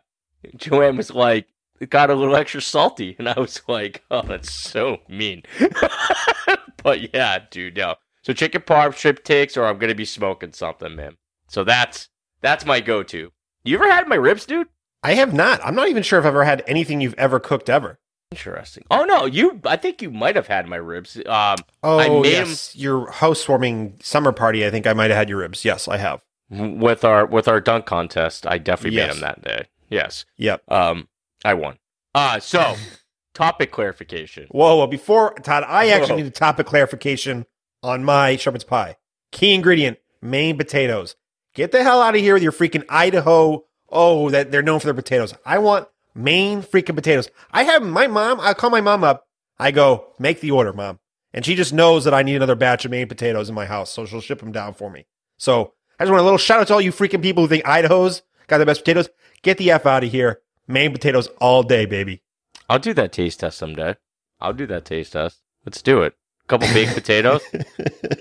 Joanne 0.57 0.97
was 0.97 1.11
like, 1.15 1.47
got 1.87 2.11
a 2.11 2.15
little 2.15 2.37
extra 2.37 2.61
salty, 2.63 3.17
and 3.19 3.29
I 3.29 3.39
was 3.39 3.63
like, 3.69 4.03
oh, 4.11 4.23
that's 4.23 4.51
so 4.51 4.99
mean. 5.09 5.43
but 6.83 7.13
yeah, 7.15 7.39
dude, 7.51 7.77
no. 7.77 7.97
So 8.23 8.33
chicken 8.33 8.63
parm, 8.63 8.95
strip 8.95 9.25
takes, 9.25 9.57
or 9.57 9.65
I'm 9.67 9.79
gonna 9.79 9.95
be 9.95 10.05
smoking 10.05 10.53
something, 10.53 10.95
man. 10.97 11.17
So 11.49 11.65
that's 11.65 12.09
that's 12.41 12.65
my 12.67 12.81
go-to. 12.81 13.31
You 13.65 13.77
ever 13.77 13.91
had 13.91 14.09
my 14.09 14.17
ribs, 14.17 14.47
dude? 14.47 14.69
I 15.03 15.15
have 15.15 15.35
not. 15.35 15.61
I'm 15.65 15.75
not 15.75 15.89
even 15.89 16.03
sure 16.03 16.19
if 16.19 16.25
I've 16.25 16.29
ever 16.31 16.45
had 16.45 16.63
anything 16.67 17.01
you've 17.01 17.15
ever 17.15 17.39
cooked 17.41 17.69
ever. 17.69 17.99
Interesting. 18.31 18.85
Oh 18.91 19.05
no, 19.05 19.27
you. 19.27 19.61
I 19.65 19.77
think 19.77 20.01
you 20.03 20.11
might 20.11 20.35
have 20.37 20.47
had 20.49 20.67
my 20.67 20.77
ribs. 20.77 21.17
Um, 21.27 21.57
Oh, 21.83 22.25
yes. 22.25 22.75
Your 22.75 23.11
housewarming 23.11 23.99
summer 24.03 24.33
party. 24.33 24.67
I 24.67 24.71
think 24.71 24.87
I 24.87 24.93
might 24.95 25.11
have 25.11 25.19
had 25.19 25.29
your 25.29 25.39
ribs. 25.39 25.65
Yes, 25.65 25.87
I 25.89 25.99
have. 25.99 26.23
with 26.51 27.05
our 27.05 27.27
with 27.27 27.47
our 27.49 27.61
dunk 27.61 27.87
contest, 27.87 28.47
I 28.47 28.59
definitely 28.59 28.97
Yes. 28.97 29.09
made 29.09 29.15
them 29.15 29.21
that 29.23 29.43
day. 29.45 29.67
Yes. 29.91 30.25
Yep. 30.39 30.63
Um, 30.71 31.09
I 31.45 31.55
won. 31.55 31.79
Uh 32.15 32.41
so 32.41 32.77
topic 33.35 33.71
clarification. 33.73 34.47
Whoa, 34.51 34.77
whoa. 34.77 34.87
Before, 34.87 35.35
Todd, 35.43 35.65
I 35.67 35.89
actually 35.89 36.11
Whoa. 36.13 36.17
need 36.19 36.27
a 36.27 36.31
topic 36.31 36.67
clarification 36.67 37.47
on 37.83 38.05
my 38.05 38.37
shepherd's 38.37 38.65
pie. 38.65 38.97
Key 39.33 39.55
ingredient, 39.55 39.99
Maine 40.23 40.57
potatoes. 40.57 41.17
Get 41.55 41.73
the 41.73 41.83
hell 41.83 42.01
out 42.01 42.15
of 42.15 42.21
here 42.21 42.35
with 42.35 42.43
your 42.43 42.53
freaking 42.53 42.85
Idaho. 42.89 43.65
Oh, 43.91 44.31
that 44.31 44.51
they're 44.51 44.63
known 44.63 44.81
for 44.81 44.87
their 44.87 44.95
potatoes. 44.95 45.35
I 45.45 45.59
want 45.59 45.89
Maine 46.15 46.63
freaking 46.63 46.95
potatoes. 46.95 47.29
I 47.53 47.65
have 47.65 47.83
my 47.83 48.07
mom, 48.07 48.41
I 48.41 48.55
call 48.55 48.71
my 48.71 48.81
mom 48.81 49.05
up. 49.05 49.27
I 49.59 49.71
go, 49.71 50.15
make 50.19 50.41
the 50.41 50.51
order, 50.51 50.73
mom. 50.73 50.99
And 51.33 51.45
she 51.45 51.55
just 51.55 51.73
knows 51.73 52.05
that 52.05 52.15
I 52.15 52.23
need 52.23 52.37
another 52.37 52.55
batch 52.55 52.85
of 52.85 52.91
Maine 52.91 53.09
potatoes 53.09 53.49
in 53.49 53.55
my 53.55 53.67
house. 53.67 53.91
So 53.93 54.07
she'll 54.07 54.21
ship 54.21 54.41
them 54.41 54.53
down 54.53 54.75
for 54.75 54.91
me. 54.91 55.07
So 55.37 55.75
I 55.99 56.05
just 56.05 56.11
want 56.11 56.21
a 56.21 56.25
little 56.25 56.39
shout 56.39 56.61
out 56.61 56.69
to 56.69 56.75
all 56.75 56.81
you 56.81 56.93
freaking 56.93 57.23
people 57.23 57.43
who 57.45 57.49
think 57.49 57.67
Idaho's 57.67 58.23
got 58.47 58.59
the 58.59 58.67
best 58.67 58.81
potatoes. 58.81 59.09
Get 59.43 59.59
the 59.59 59.71
F 59.73 59.87
out 59.87 60.05
of 60.05 60.11
here. 60.11 60.41
Maine 60.67 60.93
potatoes 60.93 61.29
all 61.41 61.63
day, 61.63 61.87
baby. 61.87 62.23
I'll 62.69 62.79
do 62.79 62.95
that 62.95 63.13
taste 63.13 63.41
test 63.41 63.59
someday. 63.59 63.97
I'll 64.41 64.53
do 64.53 64.67
that 64.67 64.85
taste 64.85 65.13
test. 65.13 65.41
Let's 65.65 65.83
do 65.83 66.03
it. 66.03 66.15
A 66.45 66.47
couple 66.49 66.69
baked 66.69 66.95
potatoes. 66.95 67.43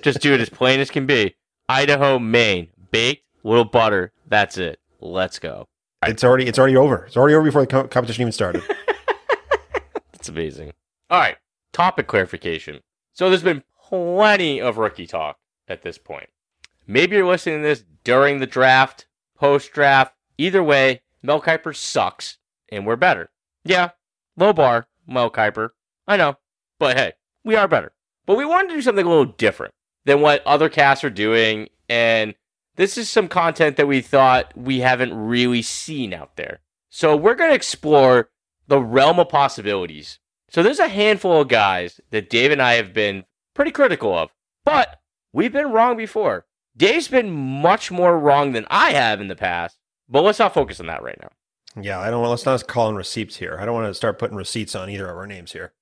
Just 0.01 0.21
do 0.21 0.33
it 0.33 0.41
as 0.41 0.49
plain 0.49 0.79
as 0.79 0.89
can 0.91 1.05
be. 1.05 1.35
Idaho, 1.69 2.19
Maine, 2.19 2.69
baked, 2.91 3.23
little 3.43 3.65
butter. 3.65 4.11
That's 4.27 4.57
it. 4.57 4.79
Let's 4.99 5.39
go. 5.39 5.67
It's 6.05 6.23
already 6.23 6.47
it's 6.47 6.59
already 6.59 6.75
over. 6.75 7.05
It's 7.05 7.15
already 7.15 7.35
over 7.35 7.45
before 7.45 7.61
the 7.61 7.67
co- 7.67 7.87
competition 7.87 8.23
even 8.23 8.31
started. 8.33 8.63
That's 10.11 10.27
amazing. 10.29 10.73
All 11.09 11.19
right. 11.19 11.37
Topic 11.71 12.07
clarification. 12.07 12.81
So 13.13 13.29
there's 13.29 13.43
been 13.43 13.63
plenty 13.89 14.59
of 14.59 14.77
rookie 14.77 15.07
talk 15.07 15.37
at 15.67 15.81
this 15.81 15.97
point. 15.97 16.29
Maybe 16.85 17.15
you're 17.15 17.25
listening 17.25 17.61
to 17.61 17.67
this 17.67 17.83
during 18.03 18.39
the 18.39 18.45
draft, 18.47 19.07
post 19.37 19.71
draft. 19.71 20.13
Either 20.37 20.63
way, 20.63 21.01
Mel 21.23 21.41
Kiper 21.41 21.75
sucks, 21.75 22.37
and 22.69 22.85
we're 22.85 22.97
better. 22.97 23.31
Yeah, 23.63 23.91
low 24.37 24.53
bar, 24.53 24.87
Mel 25.07 25.31
Kiper. 25.31 25.69
I 26.07 26.17
know. 26.17 26.37
But 26.79 26.97
hey, 26.97 27.13
we 27.43 27.55
are 27.55 27.67
better. 27.67 27.93
But 28.25 28.37
we 28.37 28.45
wanted 28.45 28.69
to 28.69 28.75
do 28.75 28.81
something 28.81 29.05
a 29.05 29.09
little 29.09 29.25
different 29.25 29.73
than 30.05 30.21
what 30.21 30.45
other 30.45 30.69
casts 30.69 31.03
are 31.03 31.09
doing. 31.09 31.69
And 31.89 32.35
this 32.75 32.97
is 32.97 33.09
some 33.09 33.27
content 33.27 33.77
that 33.77 33.87
we 33.87 34.01
thought 34.01 34.55
we 34.57 34.79
haven't 34.79 35.13
really 35.13 35.61
seen 35.61 36.13
out 36.13 36.35
there. 36.35 36.59
So 36.89 37.15
we're 37.15 37.35
going 37.35 37.51
to 37.51 37.55
explore 37.55 38.29
the 38.67 38.81
realm 38.81 39.19
of 39.19 39.29
possibilities. 39.29 40.19
So 40.49 40.61
there's 40.61 40.79
a 40.79 40.87
handful 40.87 41.41
of 41.41 41.47
guys 41.47 41.99
that 42.11 42.29
Dave 42.29 42.51
and 42.51 42.61
I 42.61 42.73
have 42.73 42.93
been 42.93 43.25
pretty 43.53 43.71
critical 43.71 44.17
of, 44.17 44.29
but 44.65 45.01
we've 45.31 45.53
been 45.53 45.71
wrong 45.71 45.97
before. 45.97 46.45
Dave's 46.75 47.07
been 47.07 47.31
much 47.31 47.91
more 47.91 48.17
wrong 48.17 48.51
than 48.51 48.65
I 48.69 48.91
have 48.91 49.21
in 49.21 49.27
the 49.27 49.35
past, 49.35 49.77
but 50.09 50.23
let's 50.23 50.39
not 50.39 50.53
focus 50.53 50.79
on 50.79 50.87
that 50.87 51.03
right 51.03 51.17
now. 51.21 51.29
Yeah, 51.81 51.99
I 51.99 52.11
don't 52.11 52.21
want. 52.21 52.31
Let's 52.31 52.45
not 52.45 52.67
call 52.67 52.89
in 52.89 52.95
receipts 52.95 53.37
here. 53.37 53.57
I 53.59 53.65
don't 53.65 53.73
want 53.73 53.87
to 53.87 53.93
start 53.93 54.19
putting 54.19 54.37
receipts 54.37 54.75
on 54.75 54.89
either 54.89 55.09
of 55.09 55.17
our 55.17 55.25
names 55.25 55.53
here. 55.53 55.73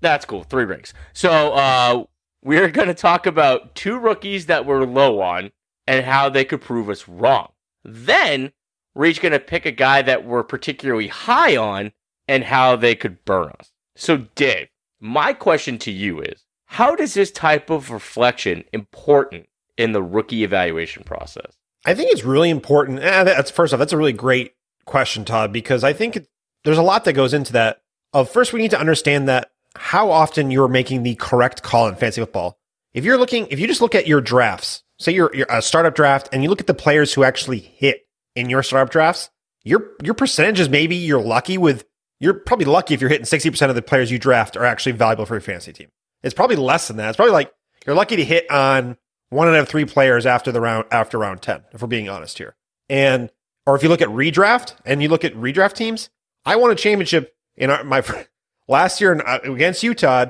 That's 0.00 0.24
cool. 0.24 0.42
Three 0.42 0.64
rings. 0.64 0.92
So 1.12 1.52
uh, 1.54 2.04
we're 2.42 2.68
going 2.72 2.88
to 2.88 2.94
talk 2.94 3.26
about 3.26 3.74
two 3.74 3.98
rookies 3.98 4.46
that 4.46 4.66
we're 4.66 4.84
low 4.84 5.20
on 5.20 5.52
and 5.86 6.04
how 6.04 6.28
they 6.28 6.44
could 6.44 6.60
prove 6.60 6.90
us 6.90 7.08
wrong. 7.08 7.52
Then 7.84 8.52
we're 8.94 9.06
each 9.06 9.22
going 9.22 9.32
to 9.32 9.40
pick 9.40 9.64
a 9.64 9.72
guy 9.72 10.02
that 10.02 10.24
we're 10.24 10.42
particularly 10.42 11.08
high 11.08 11.56
on 11.56 11.92
and 12.28 12.44
how 12.44 12.76
they 12.76 12.94
could 12.94 13.24
burn 13.24 13.52
us. 13.58 13.72
So, 13.96 14.26
Dave, 14.34 14.68
my 15.00 15.32
question 15.32 15.78
to 15.78 15.90
you 15.90 16.20
is 16.20 16.44
how 16.66 16.94
does 16.94 17.14
this 17.14 17.30
type 17.30 17.70
of 17.70 17.90
reflection 17.90 18.64
important 18.72 19.48
in 19.76 19.92
the 19.92 20.02
rookie 20.02 20.44
evaluation 20.44 21.04
process? 21.04 21.58
I 21.84 21.94
think 21.94 22.12
it's 22.12 22.24
really 22.24 22.50
important. 22.50 23.00
Eh, 23.00 23.24
that's 23.24 23.50
first 23.50 23.72
off, 23.72 23.78
that's 23.78 23.92
a 23.92 23.96
really 23.96 24.12
great 24.12 24.52
question, 24.84 25.24
Todd, 25.24 25.52
because 25.52 25.84
I 25.84 25.92
think 25.92 26.26
there's 26.64 26.78
a 26.78 26.82
lot 26.82 27.04
that 27.04 27.14
goes 27.14 27.34
into 27.34 27.52
that. 27.54 27.82
Of 28.12 28.30
first, 28.30 28.52
we 28.52 28.60
need 28.60 28.70
to 28.72 28.80
understand 28.80 29.28
that 29.28 29.50
how 29.74 30.10
often 30.10 30.50
you're 30.50 30.68
making 30.68 31.02
the 31.02 31.14
correct 31.14 31.62
call 31.62 31.88
in 31.88 31.96
fantasy 31.96 32.20
football. 32.20 32.58
If 32.92 33.04
you're 33.04 33.16
looking, 33.16 33.46
if 33.48 33.58
you 33.58 33.66
just 33.66 33.80
look 33.80 33.94
at 33.94 34.06
your 34.06 34.20
drafts, 34.20 34.82
say 34.98 35.12
you're, 35.12 35.34
you're 35.34 35.46
a 35.48 35.62
startup 35.62 35.94
draft, 35.94 36.28
and 36.32 36.42
you 36.42 36.50
look 36.50 36.60
at 36.60 36.66
the 36.66 36.74
players 36.74 37.14
who 37.14 37.24
actually 37.24 37.58
hit 37.58 38.06
in 38.36 38.50
your 38.50 38.62
startup 38.62 38.90
drafts, 38.90 39.30
your 39.64 39.92
your 40.02 40.14
percentages 40.14 40.68
maybe 40.68 40.96
you're 40.96 41.22
lucky 41.22 41.58
with. 41.58 41.84
You're 42.20 42.34
probably 42.34 42.66
lucky 42.66 42.94
if 42.94 43.00
you're 43.00 43.10
hitting 43.10 43.26
60% 43.26 43.68
of 43.68 43.74
the 43.74 43.82
players 43.82 44.12
you 44.12 44.18
draft 44.18 44.56
are 44.56 44.64
actually 44.64 44.92
valuable 44.92 45.26
for 45.26 45.34
your 45.34 45.40
fantasy 45.40 45.72
team. 45.72 45.88
It's 46.22 46.34
probably 46.34 46.54
less 46.54 46.86
than 46.86 46.98
that. 46.98 47.08
It's 47.08 47.16
probably 47.16 47.32
like 47.32 47.52
you're 47.84 47.96
lucky 47.96 48.14
to 48.14 48.24
hit 48.24 48.48
on 48.48 48.96
one 49.32 49.48
out 49.48 49.54
of 49.54 49.68
three 49.68 49.84
players 49.84 50.26
after 50.26 50.52
the 50.52 50.60
round 50.60 50.84
after 50.90 51.18
round 51.18 51.42
10, 51.42 51.64
if 51.72 51.80
we're 51.80 51.88
being 51.88 52.08
honest 52.08 52.38
here. 52.38 52.54
And 52.88 53.30
or 53.66 53.74
if 53.74 53.82
you 53.82 53.88
look 53.88 54.02
at 54.02 54.08
redraft 54.08 54.74
and 54.84 55.02
you 55.02 55.08
look 55.08 55.24
at 55.24 55.34
redraft 55.34 55.74
teams, 55.74 56.10
I 56.44 56.56
won 56.56 56.70
a 56.70 56.74
championship 56.74 57.34
in 57.56 57.70
our, 57.70 57.82
my 57.84 58.02
last 58.68 59.00
year 59.00 59.20
uh, 59.26 59.38
against 59.44 59.82
Utah, 59.82 60.26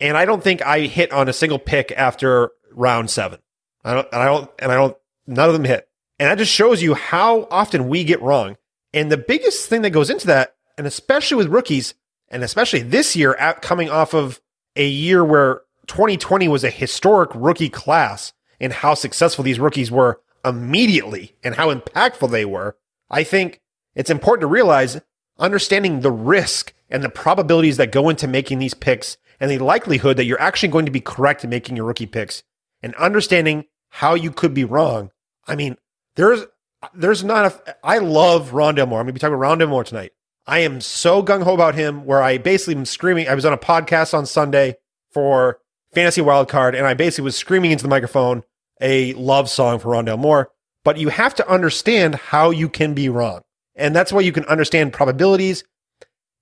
and 0.00 0.16
I 0.16 0.24
don't 0.24 0.42
think 0.42 0.62
I 0.62 0.80
hit 0.80 1.12
on 1.12 1.28
a 1.28 1.32
single 1.32 1.58
pick 1.58 1.92
after 1.92 2.50
round 2.72 3.10
seven. 3.10 3.40
I 3.84 3.94
don't, 3.94 4.08
and 4.12 4.22
I 4.22 4.26
don't, 4.26 4.50
and 4.58 4.72
I 4.72 4.76
don't. 4.76 4.96
None 5.26 5.48
of 5.48 5.54
them 5.54 5.64
hit, 5.64 5.88
and 6.18 6.30
that 6.30 6.38
just 6.38 6.52
shows 6.52 6.82
you 6.82 6.94
how 6.94 7.48
often 7.50 7.88
we 7.88 8.04
get 8.04 8.22
wrong. 8.22 8.56
And 8.92 9.10
the 9.10 9.16
biggest 9.16 9.68
thing 9.68 9.82
that 9.82 9.90
goes 9.90 10.10
into 10.10 10.26
that, 10.28 10.54
and 10.78 10.86
especially 10.86 11.36
with 11.36 11.48
rookies, 11.48 11.94
and 12.28 12.44
especially 12.44 12.80
this 12.80 13.16
year, 13.16 13.34
at 13.34 13.62
coming 13.62 13.90
off 13.90 14.14
of 14.14 14.40
a 14.76 14.86
year 14.86 15.24
where 15.24 15.62
2020 15.86 16.46
was 16.48 16.62
a 16.62 16.70
historic 16.70 17.30
rookie 17.34 17.68
class, 17.68 18.32
and 18.60 18.72
how 18.72 18.94
successful 18.94 19.44
these 19.44 19.60
rookies 19.60 19.90
were 19.90 20.20
immediately, 20.44 21.34
and 21.42 21.54
how 21.54 21.72
impactful 21.72 22.30
they 22.30 22.44
were. 22.44 22.76
I 23.10 23.24
think 23.24 23.60
it's 23.94 24.10
important 24.10 24.42
to 24.42 24.46
realize 24.46 25.00
understanding 25.38 26.00
the 26.00 26.10
risk 26.10 26.74
and 26.90 27.02
the 27.02 27.08
probabilities 27.08 27.76
that 27.78 27.92
go 27.92 28.08
into 28.08 28.28
making 28.28 28.58
these 28.58 28.74
picks 28.74 29.16
and 29.40 29.50
the 29.50 29.58
likelihood 29.58 30.16
that 30.16 30.24
you're 30.24 30.40
actually 30.40 30.68
going 30.68 30.86
to 30.86 30.92
be 30.92 31.00
correct 31.00 31.44
in 31.44 31.50
making 31.50 31.76
your 31.76 31.86
rookie 31.86 32.06
picks 32.06 32.42
and 32.82 32.94
understanding 32.96 33.64
how 33.88 34.14
you 34.14 34.30
could 34.30 34.54
be 34.54 34.64
wrong. 34.64 35.10
I 35.46 35.56
mean, 35.56 35.76
there's 36.16 36.44
there's 36.92 37.24
not 37.24 37.46
a 37.46 37.76
I 37.82 37.98
love 37.98 38.50
Rondale 38.50 38.88
Moore. 38.88 39.00
I'm 39.00 39.06
gonna 39.06 39.12
be 39.12 39.20
talking 39.20 39.34
about 39.34 39.58
Rondale 39.58 39.68
Moore 39.68 39.84
tonight. 39.84 40.12
I 40.46 40.58
am 40.60 40.80
so 40.80 41.22
gung 41.22 41.42
ho 41.42 41.54
about 41.54 41.74
him 41.74 42.04
where 42.04 42.22
I 42.22 42.38
basically 42.38 42.76
am 42.76 42.84
screaming. 42.84 43.28
I 43.28 43.34
was 43.34 43.46
on 43.46 43.52
a 43.52 43.58
podcast 43.58 44.12
on 44.12 44.26
Sunday 44.26 44.76
for 45.10 45.58
Fantasy 45.94 46.20
Wildcard, 46.20 46.76
and 46.76 46.86
I 46.86 46.94
basically 46.94 47.24
was 47.24 47.36
screaming 47.36 47.70
into 47.70 47.82
the 47.82 47.88
microphone 47.88 48.42
a 48.80 49.12
love 49.14 49.48
song 49.48 49.78
for 49.78 49.90
Rondale 49.90 50.18
Moore. 50.18 50.50
But 50.84 50.98
you 50.98 51.08
have 51.08 51.34
to 51.36 51.48
understand 51.48 52.14
how 52.14 52.50
you 52.50 52.68
can 52.68 52.92
be 52.92 53.08
wrong. 53.08 53.40
And 53.74 53.96
that's 53.96 54.12
why 54.12 54.20
you 54.20 54.32
can 54.32 54.44
understand 54.44 54.92
probabilities 54.92 55.64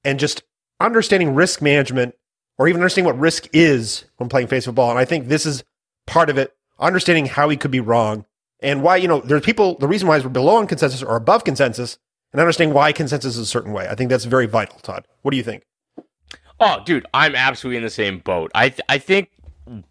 and 0.04 0.18
just 0.18 0.42
understanding 0.80 1.34
risk 1.34 1.62
management 1.62 2.14
or 2.58 2.68
even 2.68 2.80
understanding 2.80 3.06
what 3.06 3.20
risk 3.20 3.48
is 3.52 4.04
when 4.16 4.28
playing 4.28 4.48
face 4.48 4.64
football. 4.64 4.90
And 4.90 4.98
I 4.98 5.04
think 5.04 5.28
this 5.28 5.46
is 5.46 5.62
part 6.06 6.28
of 6.28 6.38
it, 6.38 6.54
understanding 6.78 7.26
how 7.26 7.48
he 7.48 7.56
could 7.56 7.70
be 7.70 7.80
wrong 7.80 8.26
and 8.60 8.82
why, 8.82 8.96
you 8.96 9.08
know, 9.08 9.20
there's 9.20 9.42
people, 9.42 9.76
the 9.78 9.88
reason 9.88 10.08
why 10.08 10.16
is 10.16 10.24
we're 10.24 10.30
below 10.30 10.56
on 10.56 10.66
consensus 10.66 11.02
or 11.02 11.16
above 11.16 11.44
consensus 11.44 11.98
and 12.32 12.40
understanding 12.40 12.74
why 12.74 12.92
consensus 12.92 13.34
is 13.34 13.40
a 13.40 13.46
certain 13.46 13.72
way. 13.72 13.88
I 13.88 13.94
think 13.94 14.10
that's 14.10 14.24
very 14.24 14.46
vital, 14.46 14.78
Todd. 14.80 15.06
What 15.22 15.30
do 15.30 15.36
you 15.36 15.42
think? 15.42 15.64
Oh, 16.58 16.82
dude, 16.84 17.06
I'm 17.14 17.34
absolutely 17.34 17.78
in 17.78 17.82
the 17.82 17.90
same 17.90 18.18
boat. 18.18 18.50
I 18.54 18.68
th- 18.68 18.82
I 18.88 18.98
think 18.98 19.30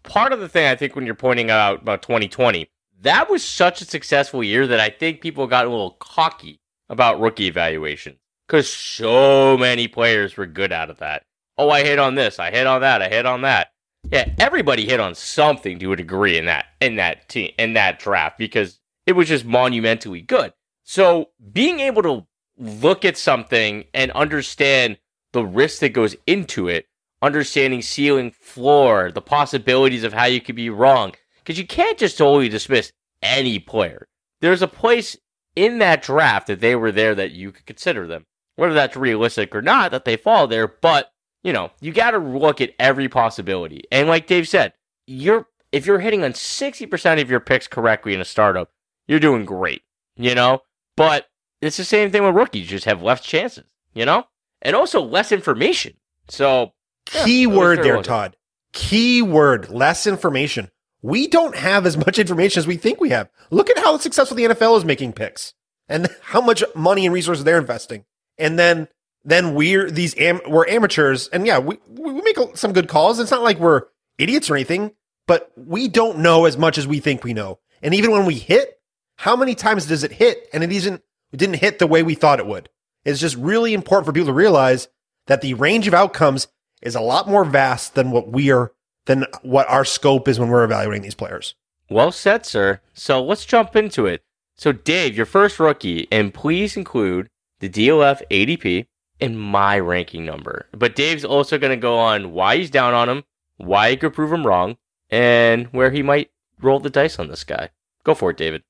part 0.02 0.32
of 0.32 0.40
the 0.40 0.48
thing 0.48 0.66
I 0.66 0.76
think 0.76 0.94
when 0.94 1.06
you're 1.06 1.14
pointing 1.14 1.50
out 1.50 1.82
about 1.82 2.02
2020, 2.02 2.68
that 3.02 3.28
was 3.30 3.44
such 3.44 3.80
a 3.80 3.84
successful 3.84 4.44
year 4.44 4.66
that 4.66 4.80
I 4.80 4.90
think 4.90 5.20
people 5.20 5.46
got 5.46 5.66
a 5.66 5.70
little 5.70 5.92
cocky 5.92 6.60
about 6.88 7.20
rookie 7.20 7.46
evaluation 7.46 8.18
because 8.46 8.72
so 8.72 9.56
many 9.56 9.88
players 9.88 10.36
were 10.36 10.46
good 10.46 10.72
out 10.72 10.90
of 10.90 10.98
that. 10.98 11.24
Oh, 11.58 11.70
I 11.70 11.82
hit 11.82 11.98
on 11.98 12.14
this, 12.14 12.38
I 12.38 12.50
hit 12.50 12.66
on 12.66 12.80
that, 12.80 13.02
I 13.02 13.08
hit 13.08 13.26
on 13.26 13.42
that. 13.42 13.72
Yeah, 14.10 14.30
everybody 14.38 14.86
hit 14.86 15.00
on 15.00 15.14
something 15.14 15.78
to 15.78 15.92
a 15.92 15.96
degree 15.96 16.36
in 16.36 16.46
that 16.46 16.66
in 16.80 16.96
that 16.96 17.28
team 17.28 17.52
in 17.58 17.74
that 17.74 17.98
draft 17.98 18.36
because 18.36 18.80
it 19.06 19.12
was 19.12 19.28
just 19.28 19.44
monumentally 19.44 20.20
good. 20.20 20.52
So 20.82 21.30
being 21.52 21.80
able 21.80 22.02
to 22.02 22.26
look 22.58 23.04
at 23.04 23.16
something 23.16 23.84
and 23.94 24.10
understand 24.12 24.98
the 25.32 25.44
risk 25.44 25.80
that 25.80 25.90
goes 25.90 26.16
into 26.26 26.68
it, 26.68 26.86
understanding 27.22 27.80
ceiling 27.80 28.32
floor, 28.32 29.10
the 29.12 29.22
possibilities 29.22 30.04
of 30.04 30.12
how 30.12 30.24
you 30.24 30.40
could 30.40 30.56
be 30.56 30.70
wrong, 30.70 31.14
because 31.38 31.58
you 31.58 31.66
can't 31.66 31.98
just 31.98 32.18
totally 32.18 32.48
dismiss 32.48 32.92
any 33.22 33.58
player. 33.58 34.08
There's 34.40 34.62
a 34.62 34.68
place 34.68 35.16
in 35.54 35.78
that 35.78 36.02
draft 36.02 36.48
that 36.48 36.60
they 36.60 36.74
were 36.74 36.92
there 36.92 37.14
that 37.14 37.30
you 37.30 37.52
could 37.52 37.66
consider 37.66 38.06
them. 38.06 38.26
Whether 38.56 38.74
that's 38.74 38.96
realistic 38.96 39.54
or 39.54 39.62
not, 39.62 39.92
that 39.92 40.04
they 40.04 40.16
fall 40.16 40.46
there, 40.46 40.68
but 40.68 41.12
you 41.42 41.52
know, 41.52 41.70
you 41.80 41.92
got 41.92 42.12
to 42.12 42.18
look 42.18 42.60
at 42.60 42.74
every 42.78 43.08
possibility. 43.08 43.82
And 43.90 44.08
like 44.08 44.26
Dave 44.26 44.48
said, 44.48 44.74
you're 45.06 45.46
if 45.72 45.86
you're 45.86 46.00
hitting 46.00 46.22
on 46.22 46.34
60% 46.34 47.20
of 47.20 47.30
your 47.30 47.40
picks 47.40 47.66
correctly 47.66 48.12
in 48.12 48.20
a 48.20 48.26
startup, 48.26 48.70
you're 49.08 49.18
doing 49.18 49.46
great, 49.46 49.82
you 50.16 50.34
know? 50.34 50.60
But 50.96 51.28
it's 51.62 51.78
the 51.78 51.84
same 51.84 52.12
thing 52.12 52.22
with 52.22 52.34
rookies, 52.34 52.62
you 52.62 52.76
just 52.76 52.84
have 52.84 53.02
less 53.02 53.22
chances, 53.22 53.64
you 53.94 54.04
know? 54.04 54.24
And 54.60 54.76
also 54.76 55.00
less 55.00 55.32
information. 55.32 55.94
So, 56.28 56.72
key 57.06 57.42
yeah, 57.42 57.48
word 57.48 57.82
there, 57.82 58.02
Todd. 58.02 58.36
Key 58.72 59.22
word, 59.22 59.68
less 59.70 60.06
information. 60.06 60.70
We 61.02 61.26
don't 61.26 61.56
have 61.56 61.86
as 61.86 61.96
much 62.06 62.18
information 62.18 62.60
as 62.60 62.66
we 62.66 62.76
think 62.76 63.00
we 63.00 63.10
have. 63.10 63.28
Look 63.50 63.70
at 63.70 63.78
how 63.78 63.98
successful 63.98 64.36
the 64.36 64.44
NFL 64.44 64.78
is 64.78 64.84
making 64.84 65.12
picks 65.12 65.54
and 65.88 66.08
how 66.22 66.40
much 66.40 66.62
money 66.74 67.06
and 67.06 67.14
resources 67.14 67.44
they're 67.44 67.58
investing. 67.58 68.04
And 68.38 68.58
then 68.58 68.88
then 69.24 69.54
we're 69.54 69.90
these 69.90 70.16
am- 70.18 70.40
we're 70.48 70.66
amateurs 70.68 71.28
and 71.28 71.46
yeah, 71.46 71.58
we 71.58 71.78
we 71.88 72.12
make 72.22 72.38
some 72.54 72.72
good 72.72 72.88
calls. 72.88 73.20
It's 73.20 73.30
not 73.30 73.42
like 73.42 73.58
we're 73.58 73.82
idiots 74.18 74.50
or 74.50 74.56
anything, 74.56 74.92
but 75.26 75.52
we 75.56 75.88
don't 75.88 76.18
know 76.18 76.44
as 76.44 76.56
much 76.56 76.78
as 76.78 76.86
we 76.86 77.00
think 77.00 77.22
we 77.22 77.34
know. 77.34 77.58
And 77.82 77.94
even 77.94 78.10
when 78.10 78.24
we 78.24 78.34
hit, 78.34 78.80
how 79.16 79.36
many 79.36 79.54
times 79.54 79.86
does 79.86 80.04
it 80.04 80.12
hit 80.12 80.48
and 80.52 80.64
it 80.64 80.72
isn't 80.72 81.02
it 81.32 81.36
didn't 81.36 81.56
hit 81.56 81.78
the 81.78 81.86
way 81.86 82.02
we 82.02 82.14
thought 82.14 82.40
it 82.40 82.46
would? 82.46 82.68
It's 83.04 83.20
just 83.20 83.36
really 83.36 83.74
important 83.74 84.06
for 84.06 84.12
people 84.12 84.28
to 84.28 84.32
realize 84.32 84.88
that 85.26 85.40
the 85.40 85.54
range 85.54 85.86
of 85.86 85.94
outcomes 85.94 86.48
is 86.82 86.94
a 86.94 87.00
lot 87.00 87.28
more 87.28 87.44
vast 87.44 87.94
than 87.94 88.10
what 88.10 88.30
we 88.30 88.50
are 88.50 88.72
than 89.06 89.26
what 89.42 89.68
our 89.68 89.84
scope 89.84 90.28
is 90.28 90.38
when 90.38 90.48
we're 90.48 90.64
evaluating 90.64 91.02
these 91.02 91.14
players. 91.14 91.54
Well 91.88 92.12
said, 92.12 92.46
sir. 92.46 92.80
So 92.94 93.22
let's 93.22 93.44
jump 93.44 93.74
into 93.74 94.06
it. 94.06 94.22
So, 94.56 94.70
Dave, 94.72 95.16
your 95.16 95.26
first 95.26 95.58
rookie, 95.58 96.06
and 96.12 96.32
please 96.32 96.76
include 96.76 97.28
the 97.60 97.68
DLF 97.68 98.22
ADP 98.30 98.86
and 99.20 99.40
my 99.40 99.78
ranking 99.78 100.24
number. 100.24 100.68
But 100.72 100.94
Dave's 100.94 101.24
also 101.24 101.58
going 101.58 101.70
to 101.70 101.76
go 101.76 101.98
on 101.98 102.32
why 102.32 102.58
he's 102.58 102.70
down 102.70 102.94
on 102.94 103.08
him, 103.08 103.24
why 103.56 103.90
he 103.90 103.96
could 103.96 104.14
prove 104.14 104.32
him 104.32 104.46
wrong, 104.46 104.76
and 105.10 105.66
where 105.66 105.90
he 105.90 106.02
might 106.02 106.30
roll 106.60 106.80
the 106.80 106.90
dice 106.90 107.18
on 107.18 107.28
this 107.28 107.44
guy. 107.44 107.70
Go 108.04 108.14
for 108.14 108.30
it, 108.30 108.36
David. 108.36 108.62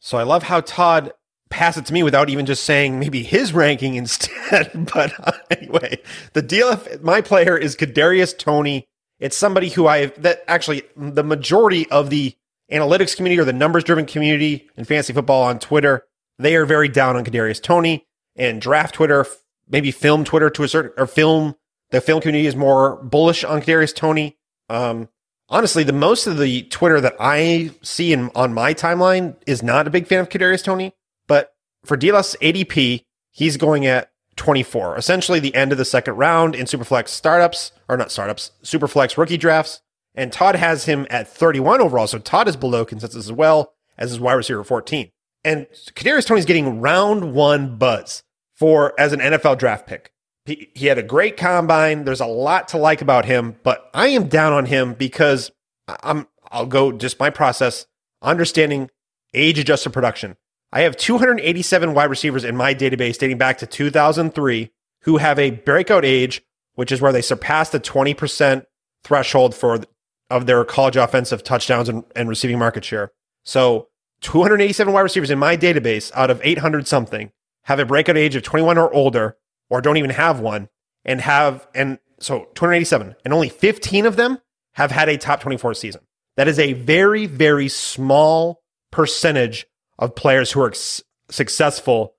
So 0.00 0.18
I 0.18 0.22
love 0.22 0.44
how 0.44 0.60
Todd 0.60 1.12
passed 1.52 1.78
it 1.78 1.86
to 1.86 1.92
me 1.92 2.02
without 2.02 2.30
even 2.30 2.46
just 2.46 2.64
saying 2.64 2.98
maybe 2.98 3.22
his 3.22 3.52
ranking 3.52 3.94
instead. 3.94 4.70
but 4.94 5.12
uh, 5.20 5.32
anyway, 5.50 5.98
the 6.32 6.42
DLF, 6.42 7.02
my 7.02 7.20
player 7.20 7.56
is 7.56 7.76
Kadarius 7.76 8.36
Toney. 8.36 8.88
it's 9.20 9.36
somebody 9.36 9.68
who 9.68 9.86
I 9.86 10.06
that 10.06 10.42
actually 10.48 10.82
the 10.96 11.22
majority 11.22 11.88
of 11.90 12.10
the 12.10 12.34
analytics 12.72 13.14
community 13.14 13.38
or 13.38 13.44
the 13.44 13.52
numbers 13.52 13.84
driven 13.84 14.06
community 14.06 14.68
in 14.76 14.84
fantasy 14.84 15.12
football 15.12 15.44
on 15.44 15.58
Twitter, 15.58 16.04
they 16.38 16.56
are 16.56 16.64
very 16.64 16.88
down 16.88 17.16
on 17.16 17.24
Kadarius 17.24 17.62
Toney 17.62 18.06
and 18.34 18.60
draft 18.60 18.94
Twitter, 18.94 19.26
maybe 19.68 19.90
film 19.90 20.24
Twitter 20.24 20.48
to 20.50 20.62
a 20.64 20.68
certain 20.68 20.92
or 20.96 21.06
film 21.06 21.54
the 21.90 22.00
film 22.00 22.22
community 22.22 22.46
is 22.46 22.56
more 22.56 22.96
bullish 23.02 23.44
on 23.44 23.60
Kadarius 23.60 23.94
Toney. 23.94 24.38
Um, 24.70 25.10
honestly, 25.50 25.84
the 25.84 25.92
most 25.92 26.26
of 26.26 26.38
the 26.38 26.62
Twitter 26.64 27.02
that 27.02 27.14
I 27.20 27.70
see 27.82 28.14
in, 28.14 28.30
on 28.34 28.54
my 28.54 28.72
timeline 28.72 29.36
is 29.46 29.62
not 29.62 29.86
a 29.86 29.90
big 29.90 30.06
fan 30.06 30.20
of 30.20 30.30
Kadarius 30.30 30.64
Toney. 30.64 30.94
For 31.84 31.96
DLF 31.96 32.36
ADP, 32.38 33.04
he's 33.30 33.56
going 33.56 33.86
at 33.86 34.10
24, 34.36 34.96
essentially 34.96 35.40
the 35.40 35.54
end 35.54 35.72
of 35.72 35.78
the 35.78 35.84
second 35.84 36.14
round 36.14 36.54
in 36.54 36.66
Superflex 36.66 37.08
startups, 37.08 37.72
or 37.88 37.96
not 37.96 38.12
startups, 38.12 38.52
Superflex 38.62 39.16
rookie 39.16 39.36
drafts. 39.36 39.80
And 40.14 40.32
Todd 40.32 40.56
has 40.56 40.84
him 40.84 41.06
at 41.10 41.28
31 41.28 41.80
overall. 41.80 42.06
So 42.06 42.18
Todd 42.18 42.48
is 42.48 42.56
below 42.56 42.84
consensus 42.84 43.24
as 43.24 43.32
well 43.32 43.72
as 43.96 44.10
his 44.10 44.20
wide 44.20 44.34
receiver 44.34 44.64
14. 44.64 45.10
And 45.44 45.66
Kadarius 45.94 46.26
Toney's 46.26 46.44
getting 46.44 46.80
round 46.80 47.34
one 47.34 47.76
buzz 47.76 48.22
for 48.54 48.98
as 48.98 49.12
an 49.12 49.20
NFL 49.20 49.58
draft 49.58 49.86
pick. 49.86 50.12
He, 50.44 50.70
he 50.74 50.86
had 50.86 50.98
a 50.98 51.02
great 51.02 51.36
combine. 51.36 52.04
There's 52.04 52.20
a 52.20 52.26
lot 52.26 52.68
to 52.68 52.78
like 52.78 53.00
about 53.00 53.24
him, 53.24 53.56
but 53.62 53.90
I 53.94 54.08
am 54.08 54.28
down 54.28 54.52
on 54.52 54.66
him 54.66 54.94
because 54.94 55.50
I'm 55.88 56.26
I'll 56.50 56.66
go 56.66 56.92
just 56.92 57.18
my 57.18 57.30
process 57.30 57.86
understanding 58.20 58.90
age 59.34 59.58
adjusted 59.58 59.90
production. 59.90 60.36
I 60.72 60.82
have 60.82 60.96
287 60.96 61.94
wide 61.94 62.10
receivers 62.10 62.44
in 62.44 62.56
my 62.56 62.74
database 62.74 63.18
dating 63.18 63.38
back 63.38 63.58
to 63.58 63.66
2003 63.66 64.70
who 65.02 65.18
have 65.18 65.38
a 65.38 65.50
breakout 65.50 66.04
age, 66.04 66.42
which 66.74 66.90
is 66.90 67.00
where 67.00 67.12
they 67.12 67.20
surpass 67.20 67.70
the 67.70 67.80
20% 67.80 68.64
threshold 69.04 69.54
for 69.54 69.80
of 70.30 70.46
their 70.46 70.64
college 70.64 70.96
offensive 70.96 71.44
touchdowns 71.44 71.90
and, 71.90 72.04
and 72.16 72.28
receiving 72.28 72.58
market 72.58 72.84
share. 72.84 73.12
So 73.44 73.88
287 74.22 74.94
wide 74.94 75.02
receivers 75.02 75.30
in 75.30 75.38
my 75.38 75.56
database 75.58 76.10
out 76.14 76.30
of 76.30 76.40
800 76.42 76.88
something 76.88 77.30
have 77.64 77.78
a 77.78 77.84
breakout 77.84 78.16
age 78.16 78.34
of 78.34 78.42
21 78.42 78.78
or 78.78 78.92
older, 78.94 79.36
or 79.68 79.80
don't 79.80 79.98
even 79.98 80.10
have 80.10 80.40
one, 80.40 80.68
and 81.04 81.20
have, 81.20 81.66
and 81.74 81.98
so 82.18 82.48
287, 82.54 83.14
and 83.24 83.34
only 83.34 83.48
15 83.48 84.06
of 84.06 84.16
them 84.16 84.38
have 84.74 84.90
had 84.90 85.08
a 85.08 85.18
top 85.18 85.40
24 85.40 85.74
season. 85.74 86.00
That 86.36 86.48
is 86.48 86.58
a 86.58 86.72
very, 86.72 87.26
very 87.26 87.68
small 87.68 88.62
percentage 88.90 89.66
of 90.02 90.16
players 90.16 90.50
who 90.50 90.60
are 90.60 90.72
successful 91.30 92.16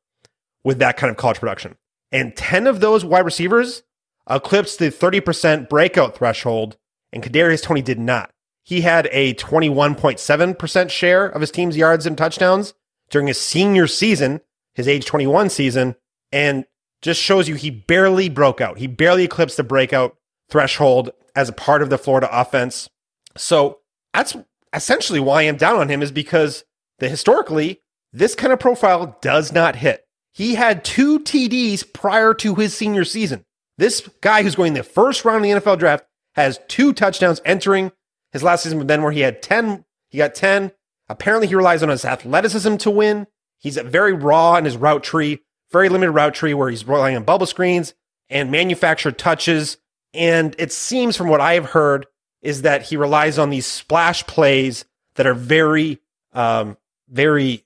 with 0.63 0.79
that 0.79 0.95
kind 0.95 1.11
of 1.11 1.17
college 1.17 1.39
production. 1.39 1.75
And 2.13 2.33
10 2.33 2.65
of 2.65 2.79
those 2.79 3.03
wide 3.03 3.25
receivers 3.25 3.83
eclipsed 4.29 4.79
the 4.79 4.85
30% 4.85 5.67
breakout 5.67 6.15
threshold, 6.15 6.77
and 7.11 7.21
Kadarius 7.21 7.61
Toney 7.61 7.81
did 7.81 7.99
not. 7.99 8.31
He 8.63 8.81
had 8.81 9.09
a 9.11 9.33
21.7% 9.33 10.89
share 10.89 11.25
of 11.25 11.41
his 11.41 11.51
team's 11.51 11.75
yards 11.75 12.05
and 12.05 12.17
touchdowns 12.17 12.73
during 13.09 13.27
his 13.27 13.39
senior 13.39 13.87
season, 13.87 14.39
his 14.73 14.87
age 14.87 15.05
21 15.05 15.49
season, 15.49 15.97
and 16.31 16.63
just 17.01 17.21
shows 17.21 17.49
you 17.49 17.55
he 17.55 17.69
barely 17.69 18.29
broke 18.29 18.61
out. 18.61 18.77
He 18.77 18.87
barely 18.87 19.25
eclipsed 19.25 19.57
the 19.57 19.63
breakout 19.63 20.15
threshold 20.49 21.09
as 21.35 21.49
a 21.49 21.53
part 21.53 21.81
of 21.81 21.89
the 21.89 21.97
Florida 21.97 22.29
offense. 22.31 22.89
So 23.35 23.79
that's 24.13 24.37
essentially 24.71 25.19
why 25.19 25.41
I'm 25.41 25.57
down 25.57 25.75
on 25.75 25.89
him 25.89 26.01
is 26.01 26.13
because 26.13 26.63
the 27.00 27.09
historically 27.09 27.81
this 28.12 28.35
kind 28.35 28.53
of 28.53 28.59
profile 28.59 29.17
does 29.21 29.51
not 29.51 29.77
hit. 29.77 30.05
He 30.33 30.55
had 30.55 30.83
two 30.83 31.19
TDs 31.19 31.91
prior 31.93 32.33
to 32.35 32.55
his 32.55 32.75
senior 32.75 33.05
season. 33.05 33.45
This 33.77 34.07
guy 34.21 34.43
who's 34.43 34.55
going 34.55 34.73
the 34.73 34.83
first 34.83 35.25
round 35.25 35.37
of 35.37 35.44
the 35.44 35.59
NFL 35.59 35.79
draft 35.79 36.05
has 36.35 36.59
two 36.68 36.94
touchdowns 36.94 37.41
entering 37.46 37.91
his 38.31 38.44
last 38.44 38.63
season, 38.63 38.79
but 38.79 38.87
then 38.87 39.01
where 39.03 39.11
he 39.11 39.22
had 39.22 39.41
10, 39.41 39.85
he 40.09 40.18
got 40.20 40.35
10. 40.35 40.72
Apparently 41.09 41.48
he 41.48 41.55
relies 41.55 41.83
on 41.83 41.89
his 41.89 42.05
athleticism 42.05 42.77
to 42.77 42.89
win. 42.89 43.27
He's 43.59 43.77
very 43.77 44.13
raw 44.13 44.55
in 44.55 44.65
his 44.65 44.77
route 44.77 45.03
tree, 45.03 45.39
very 45.72 45.89
limited 45.89 46.11
route 46.11 46.33
tree 46.33 46.53
where 46.53 46.70
he's 46.70 46.87
relying 46.87 47.15
on 47.15 47.24
bubble 47.24 47.46
screens 47.46 47.94
and 48.29 48.51
manufactured 48.51 49.18
touches. 49.18 49.77
And 50.13 50.55
it 50.59 50.72
seems 50.72 51.15
from 51.15 51.29
what 51.29 51.41
I 51.41 51.53
have 51.53 51.65
heard 51.65 52.05
is 52.41 52.63
that 52.63 52.83
he 52.83 52.98
relies 52.98 53.39
on 53.39 53.50
these 53.50 53.65
splash 53.65 54.25
plays 54.27 54.85
that 55.15 55.27
are 55.27 55.33
very, 55.33 56.00
um, 56.33 56.77
very, 57.09 57.66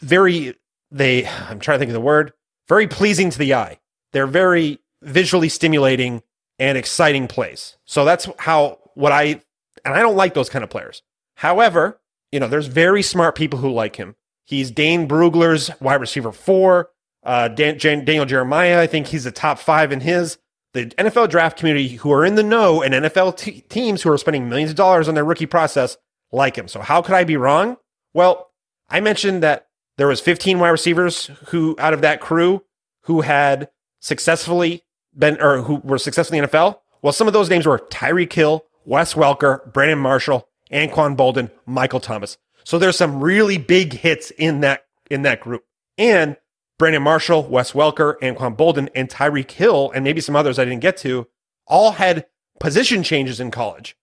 very, 0.00 0.54
they, 0.90 1.26
I'm 1.26 1.60
trying 1.60 1.76
to 1.76 1.78
think 1.78 1.90
of 1.90 1.94
the 1.94 2.00
word, 2.00 2.32
very 2.68 2.86
pleasing 2.86 3.30
to 3.30 3.38
the 3.38 3.54
eye. 3.54 3.78
They're 4.12 4.26
very 4.26 4.80
visually 5.02 5.48
stimulating 5.48 6.22
and 6.58 6.76
exciting 6.76 7.28
plays. 7.28 7.76
So 7.84 8.04
that's 8.04 8.28
how, 8.38 8.78
what 8.94 9.12
I, 9.12 9.42
and 9.84 9.94
I 9.94 10.00
don't 10.00 10.16
like 10.16 10.34
those 10.34 10.50
kind 10.50 10.62
of 10.62 10.70
players. 10.70 11.02
However, 11.36 12.00
you 12.32 12.40
know, 12.40 12.48
there's 12.48 12.66
very 12.66 13.02
smart 13.02 13.34
people 13.34 13.58
who 13.58 13.70
like 13.70 13.96
him. 13.96 14.14
He's 14.44 14.70
Dane 14.70 15.08
Brugler's 15.08 15.70
wide 15.80 16.00
receiver 16.00 16.32
four. 16.32 16.90
Uh, 17.22 17.48
Dan, 17.48 17.78
Jan, 17.78 18.04
Daniel 18.04 18.24
Jeremiah, 18.24 18.80
I 18.80 18.86
think 18.86 19.08
he's 19.08 19.24
the 19.24 19.30
top 19.30 19.58
five 19.58 19.92
in 19.92 20.00
his. 20.00 20.38
The 20.72 20.86
NFL 20.86 21.28
draft 21.28 21.58
community 21.58 21.88
who 21.88 22.12
are 22.12 22.24
in 22.24 22.36
the 22.36 22.42
know 22.42 22.82
and 22.82 22.94
NFL 22.94 23.68
teams 23.68 24.02
who 24.02 24.10
are 24.10 24.18
spending 24.18 24.48
millions 24.48 24.70
of 24.70 24.76
dollars 24.76 25.08
on 25.08 25.14
their 25.14 25.24
rookie 25.24 25.46
process 25.46 25.96
like 26.32 26.56
him. 26.56 26.68
So 26.68 26.80
how 26.80 27.02
could 27.02 27.14
I 27.14 27.24
be 27.24 27.36
wrong? 27.36 27.76
Well, 28.14 28.50
I 28.88 29.00
mentioned 29.00 29.42
that 29.42 29.68
there 29.96 30.08
was 30.08 30.20
15 30.20 30.58
wide 30.58 30.70
receivers 30.70 31.30
who 31.48 31.76
out 31.78 31.94
of 31.94 32.00
that 32.00 32.20
crew 32.20 32.64
who 33.02 33.20
had 33.20 33.68
successfully 34.00 34.82
been 35.16 35.40
or 35.40 35.62
who 35.62 35.76
were 35.76 35.98
successful 35.98 36.36
in 36.36 36.42
the 36.42 36.48
NFL. 36.48 36.78
Well, 37.02 37.12
some 37.12 37.26
of 37.26 37.32
those 37.32 37.50
names 37.50 37.66
were 37.66 37.78
Tyreek 37.78 38.32
Hill, 38.32 38.64
Wes 38.84 39.14
Welker, 39.14 39.72
Brandon 39.72 39.98
Marshall, 39.98 40.48
Anquan 40.72 41.16
Boldin, 41.16 41.50
Michael 41.66 42.00
Thomas. 42.00 42.38
So 42.64 42.78
there's 42.78 42.96
some 42.96 43.20
really 43.20 43.58
big 43.58 43.94
hits 43.94 44.30
in 44.32 44.60
that 44.60 44.84
in 45.10 45.22
that 45.22 45.40
group. 45.40 45.64
And 45.98 46.36
Brandon 46.78 47.02
Marshall, 47.02 47.46
Wes 47.48 47.72
Welker, 47.72 48.18
Anquan 48.20 48.56
Boldin, 48.56 48.88
and 48.94 49.08
Tyreek 49.08 49.50
Hill, 49.50 49.90
and 49.94 50.04
maybe 50.04 50.20
some 50.20 50.36
others 50.36 50.58
I 50.58 50.64
didn't 50.64 50.80
get 50.80 50.96
to, 50.98 51.26
all 51.66 51.92
had 51.92 52.26
position 52.58 53.02
changes 53.02 53.40
in 53.40 53.50
college. 53.50 53.96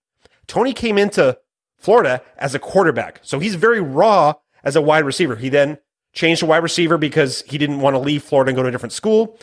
Toney 0.46 0.72
came 0.72 0.96
into 0.96 1.38
Florida 1.78 2.22
as 2.36 2.54
a 2.54 2.58
quarterback. 2.58 3.20
So 3.22 3.38
he's 3.38 3.54
very 3.54 3.80
raw 3.80 4.34
as 4.64 4.76
a 4.76 4.82
wide 4.82 5.04
receiver. 5.04 5.36
He 5.36 5.48
then 5.48 5.78
changed 6.12 6.40
to 6.40 6.46
wide 6.46 6.62
receiver 6.62 6.98
because 6.98 7.42
he 7.42 7.58
didn't 7.58 7.80
want 7.80 7.94
to 7.94 7.98
leave 7.98 8.22
Florida 8.22 8.50
and 8.50 8.56
go 8.56 8.62
to 8.62 8.68
a 8.68 8.72
different 8.72 8.92
school. 8.92 9.38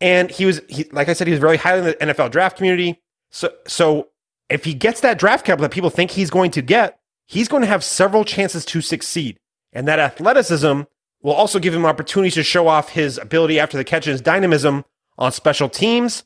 And 0.00 0.30
he 0.30 0.44
was, 0.46 0.60
he, 0.68 0.84
like 0.92 1.08
I 1.08 1.12
said, 1.12 1.26
he 1.26 1.32
was 1.32 1.40
very 1.40 1.56
highly 1.56 1.78
in 1.78 1.84
the 1.86 2.14
NFL 2.14 2.30
draft 2.30 2.56
community. 2.56 3.00
So, 3.30 3.52
so 3.66 4.08
if 4.48 4.64
he 4.64 4.74
gets 4.74 5.00
that 5.00 5.18
draft 5.18 5.44
capital 5.44 5.62
that 5.62 5.74
people 5.74 5.90
think 5.90 6.10
he's 6.10 6.30
going 6.30 6.50
to 6.52 6.62
get, 6.62 6.98
he's 7.26 7.48
going 7.48 7.62
to 7.62 7.68
have 7.68 7.82
several 7.84 8.24
chances 8.24 8.64
to 8.66 8.80
succeed. 8.80 9.38
And 9.72 9.86
that 9.88 9.98
athleticism 9.98 10.82
will 11.22 11.32
also 11.32 11.58
give 11.58 11.74
him 11.74 11.84
opportunities 11.84 12.34
to 12.34 12.42
show 12.42 12.68
off 12.68 12.90
his 12.90 13.18
ability 13.18 13.58
after 13.58 13.76
the 13.76 13.84
catch 13.84 14.06
and 14.06 14.12
his 14.12 14.20
dynamism 14.20 14.84
on 15.18 15.32
special 15.32 15.68
teams 15.68 16.24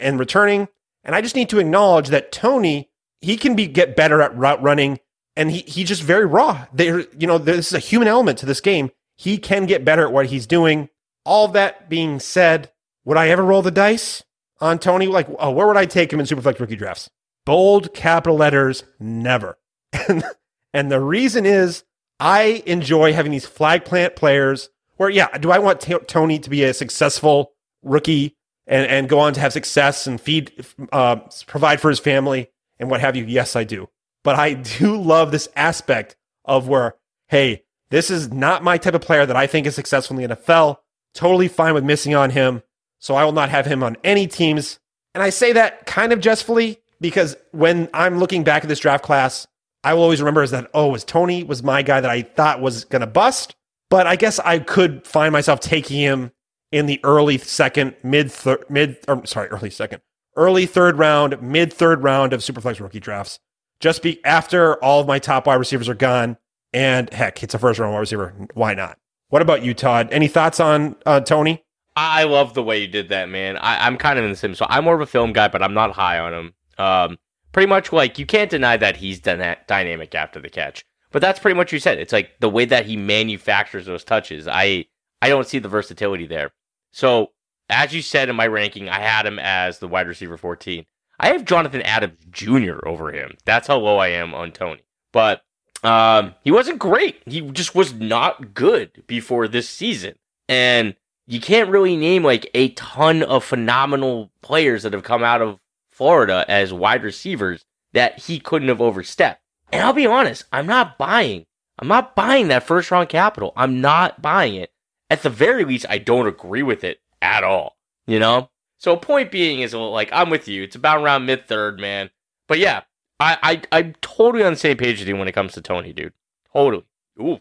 and 0.00 0.18
returning. 0.18 0.68
And 1.04 1.14
I 1.14 1.20
just 1.20 1.36
need 1.36 1.48
to 1.50 1.58
acknowledge 1.58 2.08
that 2.08 2.32
Toney, 2.32 2.90
he 3.26 3.36
can 3.36 3.56
be 3.56 3.66
get 3.66 3.96
better 3.96 4.22
at 4.22 4.36
route 4.36 4.62
running 4.62 5.00
and 5.34 5.50
he 5.50 5.62
he 5.62 5.82
just 5.82 6.04
very 6.04 6.24
raw. 6.24 6.64
There, 6.72 7.00
you 7.18 7.26
know, 7.26 7.38
this 7.38 7.66
is 7.66 7.72
a 7.72 7.80
human 7.80 8.06
element 8.06 8.38
to 8.38 8.46
this 8.46 8.60
game. 8.60 8.92
He 9.16 9.36
can 9.36 9.66
get 9.66 9.84
better 9.84 10.06
at 10.06 10.12
what 10.12 10.26
he's 10.26 10.46
doing. 10.46 10.90
All 11.24 11.48
that 11.48 11.88
being 11.88 12.20
said, 12.20 12.70
would 13.04 13.16
I 13.16 13.30
ever 13.30 13.42
roll 13.42 13.62
the 13.62 13.72
dice 13.72 14.22
on 14.60 14.78
Toney? 14.78 15.08
Like, 15.08 15.26
oh, 15.40 15.50
where 15.50 15.66
would 15.66 15.76
I 15.76 15.86
take 15.86 16.12
him 16.12 16.20
in 16.20 16.26
Superflex 16.26 16.60
rookie 16.60 16.76
drafts? 16.76 17.10
Bold 17.44 17.92
capital 17.94 18.36
letters, 18.36 18.84
never. 19.00 19.58
And, 20.08 20.24
and 20.72 20.92
the 20.92 21.00
reason 21.00 21.46
is 21.46 21.82
I 22.20 22.62
enjoy 22.66 23.12
having 23.12 23.32
these 23.32 23.46
flag 23.46 23.84
plant 23.84 24.14
players 24.14 24.68
where, 24.98 25.08
yeah, 25.08 25.36
do 25.38 25.50
I 25.50 25.58
want 25.58 25.80
t- 25.80 25.98
Toney 26.06 26.38
to 26.38 26.50
be 26.50 26.62
a 26.62 26.74
successful 26.74 27.52
rookie 27.82 28.36
and, 28.66 28.86
and 28.86 29.08
go 29.08 29.18
on 29.18 29.32
to 29.32 29.40
have 29.40 29.54
success 29.54 30.06
and 30.06 30.20
feed, 30.20 30.64
uh, 30.92 31.16
provide 31.46 31.80
for 31.80 31.88
his 31.88 31.98
family 31.98 32.50
and 32.78 32.90
what 32.90 33.00
have 33.00 33.16
you? 33.16 33.24
Yes, 33.24 33.56
I 33.56 33.64
do. 33.64 33.88
But 34.22 34.36
I 34.36 34.54
do 34.54 34.96
love 35.00 35.30
this 35.30 35.48
aspect 35.56 36.16
of 36.44 36.68
where, 36.68 36.96
hey, 37.28 37.64
this 37.90 38.10
is 38.10 38.32
not 38.32 38.64
my 38.64 38.78
type 38.78 38.94
of 38.94 39.00
player 39.00 39.26
that 39.26 39.36
I 39.36 39.46
think 39.46 39.66
is 39.66 39.74
successful 39.74 40.18
in 40.18 40.28
the 40.28 40.36
NFL. 40.36 40.78
Totally 41.14 41.48
fine 41.48 41.74
with 41.74 41.84
missing 41.84 42.14
on 42.14 42.30
him. 42.30 42.62
So 42.98 43.14
I 43.14 43.24
will 43.24 43.32
not 43.32 43.50
have 43.50 43.66
him 43.66 43.82
on 43.82 43.96
any 44.02 44.26
teams. 44.26 44.78
And 45.14 45.22
I 45.22 45.30
say 45.30 45.52
that 45.52 45.86
kind 45.86 46.12
of 46.12 46.20
jestfully 46.20 46.78
because 47.00 47.36
when 47.52 47.88
I'm 47.94 48.18
looking 48.18 48.44
back 48.44 48.62
at 48.64 48.68
this 48.68 48.80
draft 48.80 49.04
class, 49.04 49.46
I 49.84 49.94
will 49.94 50.02
always 50.02 50.20
remember 50.20 50.42
is 50.42 50.50
that, 50.50 50.68
oh, 50.74 50.88
was 50.88 51.04
Toney 51.04 51.44
was 51.44 51.62
my 51.62 51.82
guy 51.82 52.00
that 52.00 52.10
I 52.10 52.22
thought 52.22 52.60
was 52.60 52.84
going 52.84 53.00
to 53.00 53.06
bust. 53.06 53.54
But 53.88 54.06
I 54.06 54.16
guess 54.16 54.38
I 54.40 54.58
could 54.58 55.06
find 55.06 55.32
myself 55.32 55.60
taking 55.60 55.98
him 55.98 56.32
in 56.72 56.86
the 56.86 57.00
early 57.04 57.38
second, 57.38 57.94
mid 58.02 58.32
third, 58.32 58.64
mid, 58.68 58.98
or 59.06 59.24
sorry, 59.26 59.48
early 59.48 59.70
second, 59.70 60.02
early 60.36 60.66
third 60.66 60.98
round, 60.98 61.40
mid 61.42 61.72
third 61.72 62.02
round 62.02 62.32
of 62.32 62.40
Superflex 62.40 62.80
rookie 62.80 63.00
drafts. 63.00 63.38
Just 63.80 64.02
be 64.02 64.24
after 64.24 64.82
all 64.82 65.00
of 65.00 65.06
my 65.06 65.18
top 65.18 65.46
wide 65.46 65.56
receivers 65.56 65.88
are 65.88 65.94
gone. 65.94 66.36
And 66.72 67.12
heck, 67.12 67.42
it's 67.42 67.54
a 67.54 67.58
first 67.58 67.78
round 67.78 67.92
wide 67.92 68.00
receiver. 68.00 68.34
Why 68.54 68.74
not? 68.74 68.98
What 69.28 69.42
about 69.42 69.62
you, 69.62 69.74
Todd? 69.74 70.08
Any 70.12 70.28
thoughts 70.28 70.60
on 70.60 70.96
uh, 71.04 71.20
Toney? 71.20 71.64
I 71.96 72.24
love 72.24 72.54
the 72.54 72.62
way 72.62 72.78
you 72.78 72.86
did 72.86 73.08
that, 73.08 73.28
man. 73.28 73.56
I, 73.56 73.86
am 73.86 73.96
kind 73.96 74.18
of 74.18 74.24
in 74.24 74.30
the 74.30 74.36
same. 74.36 74.54
So 74.54 74.66
I'm 74.68 74.84
more 74.84 74.94
of 74.94 75.00
a 75.00 75.06
film 75.06 75.32
guy, 75.32 75.48
but 75.48 75.62
I'm 75.62 75.74
not 75.74 75.92
high 75.92 76.18
on 76.18 76.34
him. 76.34 76.54
Um, 76.78 77.18
pretty 77.52 77.68
much 77.68 77.92
like 77.92 78.18
you 78.18 78.26
can't 78.26 78.50
deny 78.50 78.76
that 78.76 78.98
he's 78.98 79.18
dyna- 79.18 79.56
dynamic 79.66 80.14
after 80.14 80.40
the 80.40 80.50
catch. 80.50 80.84
But 81.10 81.22
that's 81.22 81.40
pretty 81.40 81.56
much 81.56 81.68
what 81.68 81.72
you 81.72 81.78
said. 81.78 81.98
It's 81.98 82.12
like 82.12 82.32
the 82.40 82.50
way 82.50 82.66
that 82.66 82.84
he 82.84 82.96
manufactures 82.96 83.86
those 83.86 84.04
touches. 84.04 84.46
I 84.46 84.84
I 85.22 85.30
don't 85.30 85.46
see 85.46 85.58
the 85.58 85.68
versatility 85.68 86.26
there. 86.26 86.50
So 86.92 87.30
as 87.68 87.94
you 87.94 88.02
said 88.02 88.28
in 88.28 88.36
my 88.36 88.46
ranking, 88.46 88.88
I 88.88 89.00
had 89.00 89.26
him 89.26 89.38
as 89.38 89.78
the 89.78 89.88
wide 89.88 90.06
receiver 90.06 90.36
14. 90.36 90.84
I 91.18 91.28
have 91.28 91.44
Jonathan 91.44 91.82
Adams 91.82 92.18
Jr. 92.30 92.78
over 92.86 93.10
him. 93.10 93.36
That's 93.44 93.68
how 93.68 93.78
low 93.78 93.98
I 93.98 94.08
am 94.08 94.34
on 94.34 94.52
Toney. 94.52 94.82
But 95.12 95.42
um, 95.82 96.34
he 96.44 96.50
wasn't 96.50 96.78
great. 96.78 97.22
He 97.26 97.40
just 97.40 97.74
was 97.74 97.94
not 97.94 98.54
good 98.54 99.02
before 99.06 99.48
this 99.48 99.68
season. 99.68 100.14
And 100.48 100.94
you 101.26 101.40
can't 101.40 101.70
really 101.70 101.96
name 101.96 102.22
like 102.22 102.50
a 102.54 102.70
ton 102.70 103.22
of 103.22 103.44
phenomenal 103.44 104.30
players 104.42 104.82
that 104.82 104.92
have 104.92 105.02
come 105.02 105.24
out 105.24 105.42
of 105.42 105.58
Florida 105.90 106.44
as 106.48 106.72
wide 106.72 107.02
receivers 107.02 107.64
that 107.92 108.20
he 108.20 108.38
couldn't 108.38 108.68
have 108.68 108.82
overstepped. 108.82 109.40
And 109.72 109.82
I'll 109.82 109.92
be 109.92 110.06
honest, 110.06 110.44
I'm 110.52 110.66
not 110.66 110.98
buying. 110.98 111.46
I'm 111.78 111.88
not 111.88 112.14
buying 112.14 112.48
that 112.48 112.62
first 112.62 112.90
round 112.90 113.08
capital. 113.08 113.52
I'm 113.56 113.80
not 113.80 114.22
buying 114.22 114.54
it. 114.54 114.70
At 115.10 115.22
the 115.22 115.30
very 115.30 115.64
least, 115.64 115.86
I 115.88 115.98
don't 115.98 116.26
agree 116.26 116.62
with 116.62 116.84
it 116.84 117.00
at 117.22 117.44
all. 117.44 117.76
You 118.06 118.18
know? 118.18 118.50
So 118.78 118.96
point 118.96 119.30
being 119.30 119.60
is 119.60 119.74
like 119.74 120.10
I'm 120.12 120.30
with 120.30 120.48
you. 120.48 120.62
It's 120.62 120.76
about 120.76 121.02
around 121.02 121.26
mid 121.26 121.46
third, 121.48 121.80
man. 121.80 122.10
But 122.46 122.58
yeah, 122.58 122.82
I, 123.18 123.62
I 123.72 123.78
I'm 123.78 123.94
totally 124.00 124.44
on 124.44 124.52
the 124.52 124.58
same 124.58 124.76
page 124.76 124.98
with 124.98 125.08
you 125.08 125.16
when 125.16 125.28
it 125.28 125.32
comes 125.32 125.52
to 125.54 125.62
Toney, 125.62 125.92
dude. 125.92 126.12
Totally. 126.52 126.84
Ooh. 127.20 127.40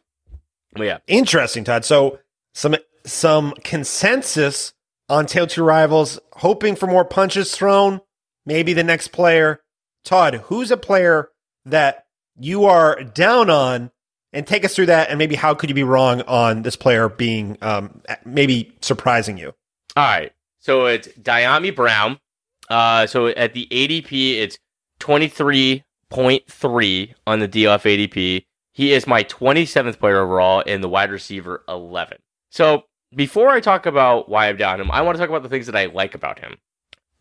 But 0.74 0.84
yeah. 0.84 0.98
Interesting, 1.08 1.64
Todd. 1.64 1.86
So 1.86 2.20
some 2.54 2.76
some 3.06 3.54
consensus 3.64 4.74
on 5.10 5.26
Tail 5.26 5.48
Two 5.48 5.64
Rivals, 5.64 6.20
hoping 6.34 6.76
for 6.76 6.88
more 6.88 7.06
punches 7.06 7.56
thrown. 7.56 8.02
Maybe 8.46 8.74
the 8.74 8.84
next 8.84 9.10
player. 9.10 9.62
Todd, 10.04 10.36
who's 10.46 10.72
a 10.72 10.78
player 10.78 11.30
that 11.66 12.06
you 12.40 12.66
are 12.66 13.04
down 13.04 13.50
on? 13.50 13.92
And 14.32 14.46
take 14.46 14.66
us 14.66 14.76
through 14.76 14.88
that, 14.88 15.10
and 15.10 15.18
maybe 15.18 15.36
how 15.36 15.54
could 15.54 15.70
you 15.70 15.76
be 15.76 15.84
wrong 15.84 16.22
on 16.24 16.64
this 16.64 16.76
player 16.76 17.08
being 17.08 17.58
um, 17.62 18.02
maybe 18.26 18.76
surprising 18.82 19.38
you? 19.38 19.54
All 19.96 20.04
right. 20.04 20.34
So 20.60 20.88
it's 20.88 21.08
Dyami 21.10 21.76
Brown. 21.76 22.20
Uh, 22.70 23.08
so 23.08 23.28
at 23.28 23.54
the 23.54 23.68
ADP, 23.72 24.36
it's 24.36 24.58
23.3 25.00 27.14
on 27.28 27.40
the 27.40 27.48
DLF 27.48 28.10
ADP. 28.10 28.46
He 28.74 28.92
is 28.92 29.08
my 29.08 29.24
27th 29.24 30.00
player 30.00 30.20
overall 30.20 30.60
in 30.62 30.82
the 30.82 30.90
wide 30.90 31.12
receiver 31.12 31.64
11. 31.70 32.18
So 32.50 32.84
before 33.16 33.50
I 33.50 33.62
talk 33.62 33.86
about 33.86 34.28
why 34.28 34.50
I'm 34.50 34.58
down 34.58 34.82
him, 34.82 34.92
I 34.92 35.02
want 35.02 35.16
to 35.16 35.20
talk 35.20 35.30
about 35.30 35.44
the 35.44 35.50
things 35.50 35.68
that 35.68 35.76
I 35.76 35.86
like 35.86 36.16
about 36.16 36.40
him. 36.40 36.58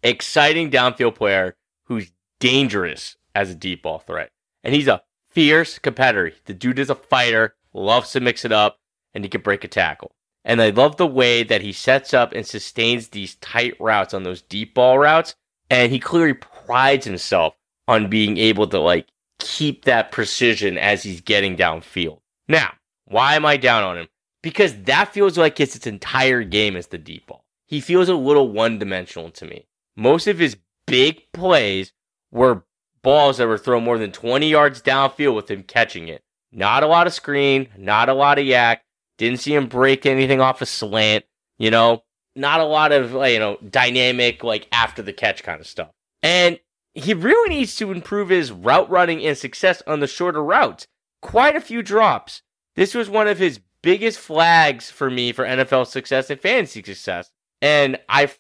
Exciting 0.03 0.71
downfield 0.71 1.15
player 1.15 1.57
who's 1.85 2.11
dangerous 2.41 3.17
as 3.35 3.51
a 3.51 3.55
deep 3.55 3.83
ball 3.83 4.01
threat. 4.01 4.31
And 4.65 4.75
he's 4.75 4.89
a 4.89 5.03
fierce 5.31 5.79
competitor. 5.79 6.33
The 6.47 6.55
dude 6.55 6.79
is 6.79 6.91
a 6.91 6.95
fighter, 6.95 7.55
loves 7.73 8.13
to 8.13 8.21
mix 8.21 8.45
it 8.45 8.53
up, 8.53 8.79
and 9.13 9.25
he 9.25 9.31
can 9.31 9.43
break 9.43 9.63
a 9.63 9.69
tackle. 9.69 10.13
And 10.45 10.61
I 10.61 10.71
love 10.71 10.97
the 10.97 11.07
way 11.07 11.43
that 11.43 11.63
he 11.63 11.73
sets 11.73 12.13
up 12.13 12.33
and 12.33 12.47
sustains 12.47 13.09
these 13.09 13.37
tight 13.37 13.75
routes 13.81 14.13
on 14.13 14.25
those 14.25 14.43
deep 14.43 14.75
ball 14.75 14.99
routes. 14.99 15.35
And 15.71 15.91
he 15.91 15.99
clearly 15.99 16.35
prides 16.35 17.07
himself 17.07 17.55
on 17.89 18.11
being 18.11 18.37
able 18.37 18.67
to 18.69 18.79
like 18.79 19.07
keep 19.39 19.85
that 19.85 20.13
precision 20.13 20.77
as 20.77 21.03
he's 21.03 21.21
getting 21.21 21.57
downfield. 21.57 22.21
Now, 22.49 22.73
why 23.07 23.35
am 23.35 23.47
I 23.47 23.57
down 23.57 23.83
on 23.83 23.99
him? 23.99 24.09
Because 24.43 24.75
that 24.83 25.13
feels 25.13 25.39
like 25.39 25.59
it's 25.59 25.77
its 25.77 25.87
entire 25.87 26.43
game 26.43 26.77
is 26.77 26.89
the 26.89 26.99
deep 26.99 27.27
ball. 27.27 27.45
He 27.67 27.81
feels 27.81 28.09
a 28.09 28.15
little 28.15 28.51
one 28.51 28.79
dimensional 28.79 29.31
to 29.31 29.47
me. 29.47 29.67
Most 29.97 30.27
of 30.27 30.39
his 30.39 30.57
big 30.87 31.23
plays 31.33 31.93
were 32.31 32.65
balls 33.03 33.39
that 33.39 33.49
were 33.49 33.59
thrown 33.59 33.85
more 33.85 33.99
than 33.99 34.13
20 34.13 34.49
yards 34.49 34.83
downfield 34.83 35.35
with 35.35 35.51
him 35.51 35.63
catching 35.63 36.09
it. 36.09 36.23
Not 36.53 36.83
a 36.83 36.87
lot 36.87 37.07
of 37.07 37.15
screen, 37.15 37.69
not 37.77 38.09
a 38.09 38.15
lot 38.15 38.39
of 38.39 38.45
YAC. 38.45 38.79
Didn't 39.19 39.41
see 39.41 39.55
him 39.55 39.67
break 39.67 40.07
anything 40.07 40.41
off 40.41 40.63
a 40.63 40.67
slant. 40.67 41.25
You 41.59 41.71
know, 41.71 42.03
not 42.35 42.61
a 42.61 42.65
lot 42.65 42.93
of 42.93 43.13
you 43.13 43.39
know 43.39 43.59
dynamic 43.69 44.43
like 44.43 44.69
after 44.73 45.03
the 45.03 45.13
catch 45.13 45.43
kind 45.43 45.61
of 45.61 45.67
stuff. 45.67 45.91
And 46.23 46.59
he 46.95 47.13
really 47.13 47.55
needs 47.55 47.77
to 47.77 47.93
improve 47.93 48.29
his 48.29 48.53
route 48.53 48.89
running 48.89 49.25
and 49.25 49.37
success 49.37 49.83
on 49.87 50.01
the 50.01 50.07
shorter 50.07 50.43
routes. 50.43 50.87
Quite 51.21 51.57
a 51.57 51.61
few 51.61 51.83
drops. 51.83 52.43
This 52.77 52.95
was 52.95 53.11
one 53.11 53.29
of 53.29 53.39
his 53.39 53.61
biggest 53.83 54.19
flags 54.19 54.91
for 54.91 55.11
me 55.11 55.33
for 55.33 55.45
NFL 55.45 55.87
success 55.87 56.31
and 56.31 56.41
fantasy 56.41 56.83
success. 56.83 57.31
And 57.61 57.99
I, 58.09 58.31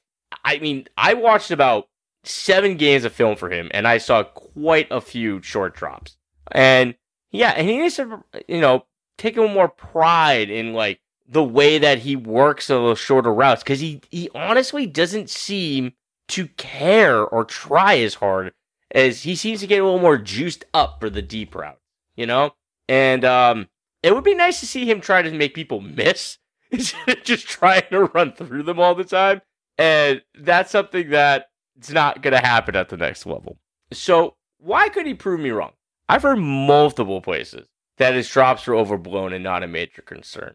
I 0.45 0.59
mean, 0.59 0.87
I 0.97 1.15
watched 1.15 1.51
about 1.51 1.89
seven 2.25 2.77
games 2.77 3.05
of 3.05 3.13
film 3.13 3.37
for 3.37 3.51
him, 3.51 3.71
and 3.73 3.87
I 3.87 3.99
saw 3.99 4.23
quite 4.25 4.89
a 4.91 5.01
few 5.01 5.43
short 5.43 5.75
drops. 5.75 6.17
And 6.53 6.95
yeah, 7.31 7.51
and 7.51 7.69
he 7.69 7.79
needs 7.79 7.97
to, 7.97 8.23
you 8.49 8.61
know, 8.61 8.87
take 9.19 9.37
a 9.37 9.47
more 9.47 9.69
pride 9.69 10.51
in 10.51 10.73
like 10.73 11.01
the 11.27 11.45
way 11.45 11.79
that 11.79 11.99
he 11.99 12.17
works 12.17 12.67
those 12.67 12.99
shorter 12.99 13.33
routes 13.33 13.63
because 13.63 13.81
he 13.81 14.01
he 14.11 14.29
honestly 14.35 14.87
doesn't 14.87 15.31
seem 15.31 15.93
to 16.29 16.49
care 16.49 17.25
or 17.25 17.45
try 17.45 17.99
as 17.99 18.15
hard 18.15 18.53
as 18.91 19.23
he 19.23 19.35
seems 19.35 19.61
to 19.61 19.67
get 19.67 19.81
a 19.81 19.85
little 19.85 19.99
more 19.99 20.19
juiced 20.19 20.65
up 20.73 21.01
for 21.01 21.11
the 21.11 21.23
deep 21.23 21.55
route, 21.55 21.81
you 22.17 22.27
know? 22.27 22.55
And 22.89 23.25
um 23.25 23.69
it 24.03 24.15
would 24.15 24.25
be 24.25 24.35
nice 24.35 24.61
to 24.61 24.67
see 24.67 24.89
him 24.89 25.01
try 25.01 25.23
to 25.23 25.31
make 25.31 25.55
people 25.55 25.81
miss 25.81 26.39
instead 26.71 27.09
of 27.09 27.25
just 27.25 27.49
trying 27.49 27.85
to 27.91 28.05
run 28.05 28.33
through 28.33 28.65
them 28.65 28.79
all 28.79 28.95
the 28.95 29.05
time. 29.05 29.41
And 29.79 30.23
that's 30.39 30.71
something 30.71 31.11
that 31.11 31.47
it's 31.77 31.91
not 31.91 32.23
going 32.23 32.35
to 32.35 32.47
happen 32.47 32.77
at 32.77 32.91
the 32.91 32.97
next 32.97 33.27
level. 33.27 33.59
So, 33.93 34.37
why 34.59 34.89
could 34.89 35.07
he 35.07 35.15
prove 35.15 35.41
me 35.41 35.51
wrong? 35.51 35.73
I've 36.09 36.23
heard 36.23 36.37
multiple 36.37 37.21
places 37.21 37.67
that 37.99 38.15
his 38.15 38.29
drops 38.29 38.67
were 38.67 38.75
overblown 38.75 39.33
and 39.33 39.45
not 39.45 39.63
a 39.63 39.69
major 39.69 40.03
concern. 40.03 40.55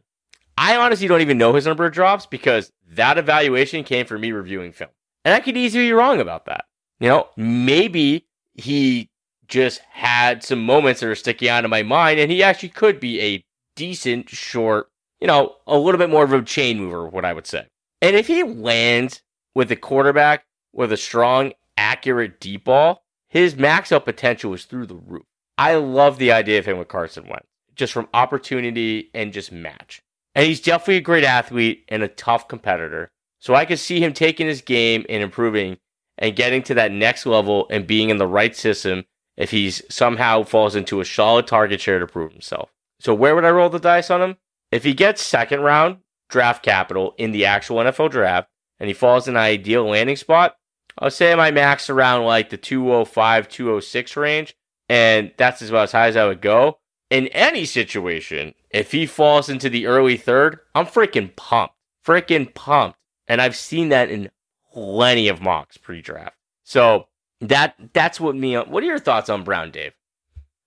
I 0.57 0.75
honestly 0.75 1.07
don't 1.07 1.21
even 1.21 1.37
know 1.37 1.53
his 1.53 1.65
number 1.65 1.85
of 1.85 1.93
drops 1.93 2.25
because 2.25 2.71
that 2.91 3.17
evaluation 3.17 3.83
came 3.83 4.05
from 4.05 4.21
me 4.21 4.31
reviewing 4.31 4.73
film. 4.73 4.91
And 5.23 5.33
I 5.33 5.39
could 5.39 5.55
easily 5.55 5.87
be 5.87 5.93
wrong 5.93 6.19
about 6.19 6.45
that. 6.45 6.65
You 6.99 7.07
know, 7.07 7.29
maybe 7.37 8.27
he 8.53 9.09
just 9.47 9.79
had 9.89 10.43
some 10.43 10.63
moments 10.63 10.99
that 10.99 11.09
are 11.09 11.15
sticking 11.15 11.49
out 11.49 11.63
of 11.63 11.71
my 11.71 11.83
mind 11.83 12.19
and 12.19 12.31
he 12.31 12.43
actually 12.43 12.69
could 12.69 12.99
be 12.99 13.21
a 13.21 13.45
decent, 13.75 14.29
short, 14.29 14.89
you 15.21 15.27
know, 15.27 15.55
a 15.65 15.77
little 15.77 15.97
bit 15.97 16.09
more 16.09 16.23
of 16.23 16.33
a 16.33 16.41
chain 16.41 16.77
mover, 16.77 17.07
what 17.07 17.25
I 17.25 17.33
would 17.33 17.47
say. 17.47 17.67
And 18.01 18.15
if 18.15 18.27
he 18.27 18.43
lands 18.43 19.21
with 19.55 19.71
a 19.71 19.75
quarterback 19.75 20.45
with 20.73 20.91
a 20.91 20.97
strong, 20.97 21.53
accurate 21.77 22.39
deep 22.39 22.65
ball, 22.65 23.03
his 23.29 23.55
max 23.55 23.91
out 23.91 24.05
potential 24.05 24.53
is 24.53 24.65
through 24.65 24.87
the 24.87 24.95
roof. 24.95 25.23
I 25.59 25.75
love 25.75 26.17
the 26.17 26.31
idea 26.31 26.57
of 26.57 26.65
him 26.65 26.77
with 26.77 26.87
Carson 26.87 27.27
Wentz, 27.27 27.45
just 27.75 27.91
from 27.91 28.07
opportunity 28.13 29.11
and 29.13 29.33
just 29.33 29.51
match. 29.51 30.01
And 30.33 30.45
he's 30.45 30.61
definitely 30.61 30.95
a 30.95 31.01
great 31.01 31.25
athlete 31.25 31.83
and 31.89 32.01
a 32.01 32.07
tough 32.07 32.47
competitor. 32.47 33.11
So 33.39 33.55
I 33.55 33.65
could 33.65 33.77
see 33.77 33.99
him 33.99 34.13
taking 34.13 34.47
his 34.47 34.61
game 34.61 35.05
and 35.09 35.21
improving 35.21 35.77
and 36.17 36.33
getting 36.33 36.63
to 36.63 36.73
that 36.75 36.93
next 36.93 37.25
level 37.25 37.67
and 37.69 37.85
being 37.85 38.09
in 38.09 38.19
the 38.19 38.25
right 38.25 38.55
system 38.55 39.03
if 39.35 39.51
he 39.51 39.69
somehow 39.69 40.43
falls 40.43 40.77
into 40.77 41.01
a 41.01 41.05
solid 41.05 41.45
target 41.45 41.81
share 41.81 41.99
to 41.99 42.07
prove 42.07 42.31
himself. 42.31 42.69
So 43.01 43.13
where 43.13 43.35
would 43.35 43.43
I 43.43 43.51
roll 43.51 43.69
the 43.69 43.79
dice 43.79 44.09
on 44.09 44.21
him? 44.21 44.37
If 44.71 44.85
he 44.85 44.93
gets 44.93 45.21
second 45.21 45.59
round 45.59 45.97
draft 46.29 46.63
capital 46.63 47.15
in 47.17 47.31
the 47.31 47.45
actual 47.45 47.77
NFL 47.77 48.11
draft 48.11 48.47
and 48.79 48.87
he 48.87 48.93
falls 48.93 49.27
in 49.27 49.35
an 49.35 49.41
ideal 49.41 49.83
landing 49.89 50.15
spot, 50.15 50.55
I'll 50.97 51.11
say 51.11 51.35
my 51.35 51.51
max 51.51 51.89
around 51.89 52.23
like 52.23 52.49
the 52.49 52.57
205, 52.57 53.49
206 53.49 54.15
range. 54.15 54.55
And 54.89 55.31
that's 55.37 55.61
about 55.61 55.83
as 55.83 55.91
high 55.91 56.07
as 56.07 56.17
I 56.17 56.25
would 56.25 56.41
go. 56.41 56.79
In 57.09 57.27
any 57.27 57.65
situation, 57.65 58.53
if 58.71 58.91
he 58.91 59.05
falls 59.05 59.49
into 59.49 59.69
the 59.69 59.87
early 59.87 60.17
third, 60.17 60.59
I'm 60.75 60.85
freaking 60.85 61.35
pumped. 61.35 61.75
Freaking 62.05 62.53
pumped. 62.53 62.97
And 63.27 63.41
I've 63.41 63.55
seen 63.55 63.89
that 63.89 64.09
in 64.09 64.29
plenty 64.73 65.27
of 65.27 65.41
mocks 65.41 65.77
pre-draft. 65.77 66.35
So 66.63 67.07
that 67.41 67.75
that's 67.93 68.19
what 68.19 68.35
me. 68.35 68.55
What 68.55 68.83
are 68.83 68.87
your 68.87 68.99
thoughts 68.99 69.29
on 69.29 69.43
Brown, 69.43 69.71
Dave? 69.71 69.93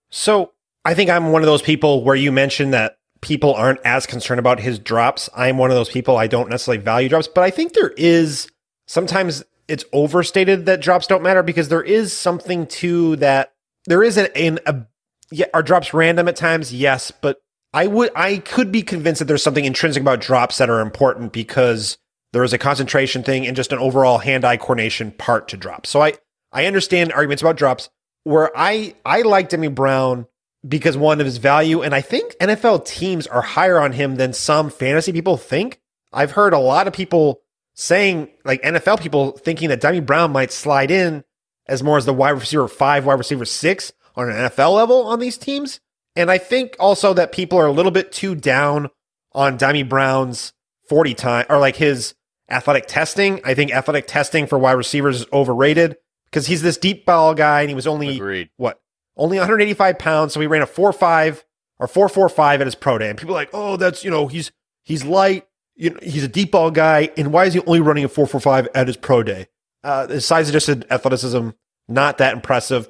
So 0.09 0.51
I 0.85 0.93
think 0.93 1.09
I'm 1.09 1.31
one 1.31 1.41
of 1.41 1.45
those 1.45 1.61
people 1.61 2.03
where 2.03 2.15
you 2.15 2.31
mentioned 2.31 2.73
that 2.73 2.97
people 3.21 3.53
aren't 3.53 3.79
as 3.85 4.05
concerned 4.05 4.39
about 4.39 4.59
his 4.59 4.79
drops. 4.79 5.29
I'm 5.35 5.57
one 5.57 5.71
of 5.71 5.75
those 5.75 5.89
people. 5.89 6.17
I 6.17 6.27
don't 6.27 6.49
necessarily 6.49 6.83
value 6.83 7.09
drops, 7.09 7.27
but 7.27 7.43
I 7.43 7.51
think 7.51 7.73
there 7.73 7.93
is 7.95 8.49
sometimes 8.85 9.43
it's 9.67 9.85
overstated 9.93 10.65
that 10.65 10.81
drops 10.81 11.07
don't 11.07 11.23
matter 11.23 11.41
because 11.41 11.69
there 11.69 11.83
is 11.83 12.11
something 12.11 12.67
to 12.67 13.15
that. 13.17 13.52
There 13.85 14.03
is 14.03 14.17
an, 14.17 14.27
an 14.35 14.59
a 14.65 14.85
yeah, 15.31 15.47
are 15.53 15.63
drops 15.63 15.93
random 15.93 16.27
at 16.27 16.35
times? 16.35 16.73
Yes, 16.73 17.11
but 17.11 17.41
I 17.73 17.87
would 17.87 18.11
I 18.15 18.37
could 18.37 18.71
be 18.71 18.83
convinced 18.83 19.19
that 19.19 19.25
there's 19.25 19.43
something 19.43 19.65
intrinsic 19.65 20.01
about 20.01 20.21
drops 20.21 20.57
that 20.59 20.69
are 20.69 20.79
important 20.79 21.33
because 21.33 21.97
there 22.31 22.43
is 22.43 22.53
a 22.53 22.57
concentration 22.57 23.23
thing 23.23 23.45
and 23.45 23.55
just 23.55 23.71
an 23.71 23.79
overall 23.79 24.19
hand-eye 24.19 24.57
coordination 24.57 25.11
part 25.11 25.47
to 25.49 25.57
drops. 25.57 25.89
So 25.89 26.01
I 26.01 26.13
I 26.51 26.65
understand 26.65 27.11
arguments 27.13 27.41
about 27.41 27.57
drops 27.57 27.89
where 28.23 28.51
I 28.55 28.93
I 29.05 29.21
like 29.23 29.49
Dyami 29.49 29.73
Brown 29.73 30.27
because 30.67 30.95
one 30.95 31.19
of 31.19 31.25
his 31.25 31.37
value, 31.37 31.81
and 31.81 31.93
I 31.93 32.01
think 32.01 32.35
NFL 32.39 32.85
teams 32.85 33.27
are 33.27 33.41
higher 33.41 33.79
on 33.79 33.91
him 33.91 34.15
than 34.15 34.33
some 34.33 34.69
fantasy 34.69 35.11
people 35.11 35.37
think. 35.37 35.79
I've 36.13 36.31
heard 36.31 36.53
a 36.53 36.59
lot 36.59 36.87
of 36.87 36.93
people 36.93 37.41
saying, 37.73 38.29
like 38.45 38.61
NFL 38.61 39.01
people 39.01 39.31
thinking 39.31 39.69
that 39.69 39.81
Dyami 39.81 40.05
Brown 40.05 40.31
might 40.31 40.51
slide 40.51 40.91
in 40.91 41.23
as 41.67 41.83
more 41.83 41.97
as 41.97 42.05
the 42.05 42.13
wide 42.13 42.31
receiver 42.31 42.67
five, 42.67 43.05
wide 43.05 43.17
receiver 43.17 43.45
six 43.45 43.93
on 44.15 44.29
an 44.29 44.35
NFL 44.35 44.75
level 44.75 45.03
on 45.03 45.19
these 45.19 45.37
teams. 45.37 45.79
And 46.15 46.29
I 46.29 46.37
think 46.37 46.75
also 46.79 47.13
that 47.13 47.31
people 47.31 47.57
are 47.57 47.65
a 47.65 47.71
little 47.71 47.91
bit 47.91 48.11
too 48.11 48.35
down 48.35 48.89
on 49.31 49.57
Dyami 49.57 49.87
Brown's 49.87 50.53
40 50.89 51.13
time 51.15 51.45
or 51.49 51.57
like 51.59 51.77
his 51.77 52.13
athletic 52.49 52.85
testing. 52.87 53.41
I 53.43 53.53
think 53.53 53.73
athletic 53.73 54.05
testing 54.07 54.45
for 54.45 54.59
wide 54.59 54.73
receivers 54.73 55.21
is 55.21 55.27
overrated 55.33 55.97
because 56.25 56.47
he's 56.47 56.61
this 56.61 56.77
deep 56.77 57.05
ball 57.05 57.33
guy 57.33 57.61
and 57.61 57.69
he 57.69 57.75
was 57.75 57.87
only 57.87 58.15
Agreed. 58.17 58.49
what 58.57 58.79
only 59.15 59.37
185 59.37 59.99
pounds, 59.99 60.33
so 60.33 60.39
he 60.39 60.47
ran 60.47 60.61
a 60.61 60.65
four 60.67 60.91
five 60.91 61.45
or 61.79 61.87
four 61.87 62.09
four 62.09 62.29
five 62.29 62.61
at 62.61 62.67
his 62.67 62.75
pro 62.75 62.97
day, 62.97 63.09
and 63.09 63.17
people 63.17 63.35
are 63.35 63.39
like, 63.39 63.49
oh, 63.53 63.77
that's 63.77 64.03
you 64.03 64.09
know 64.11 64.27
he's 64.27 64.51
he's 64.83 65.03
light, 65.03 65.45
you 65.75 65.91
know, 65.91 65.99
he's 66.01 66.23
a 66.23 66.27
deep 66.27 66.51
ball 66.51 66.71
guy, 66.71 67.09
and 67.17 67.31
why 67.31 67.45
is 67.45 67.53
he 67.53 67.59
only 67.61 67.79
running 67.79 68.03
a 68.03 68.09
four 68.09 68.25
four 68.25 68.39
five 68.39 68.67
at 68.73 68.87
his 68.87 68.97
pro 68.97 69.21
day? 69.23 69.47
Uh, 69.83 70.07
his 70.07 70.25
size 70.25 70.49
adjusted 70.49 70.85
athleticism 70.89 71.49
not 71.87 72.17
that 72.17 72.33
impressive. 72.33 72.89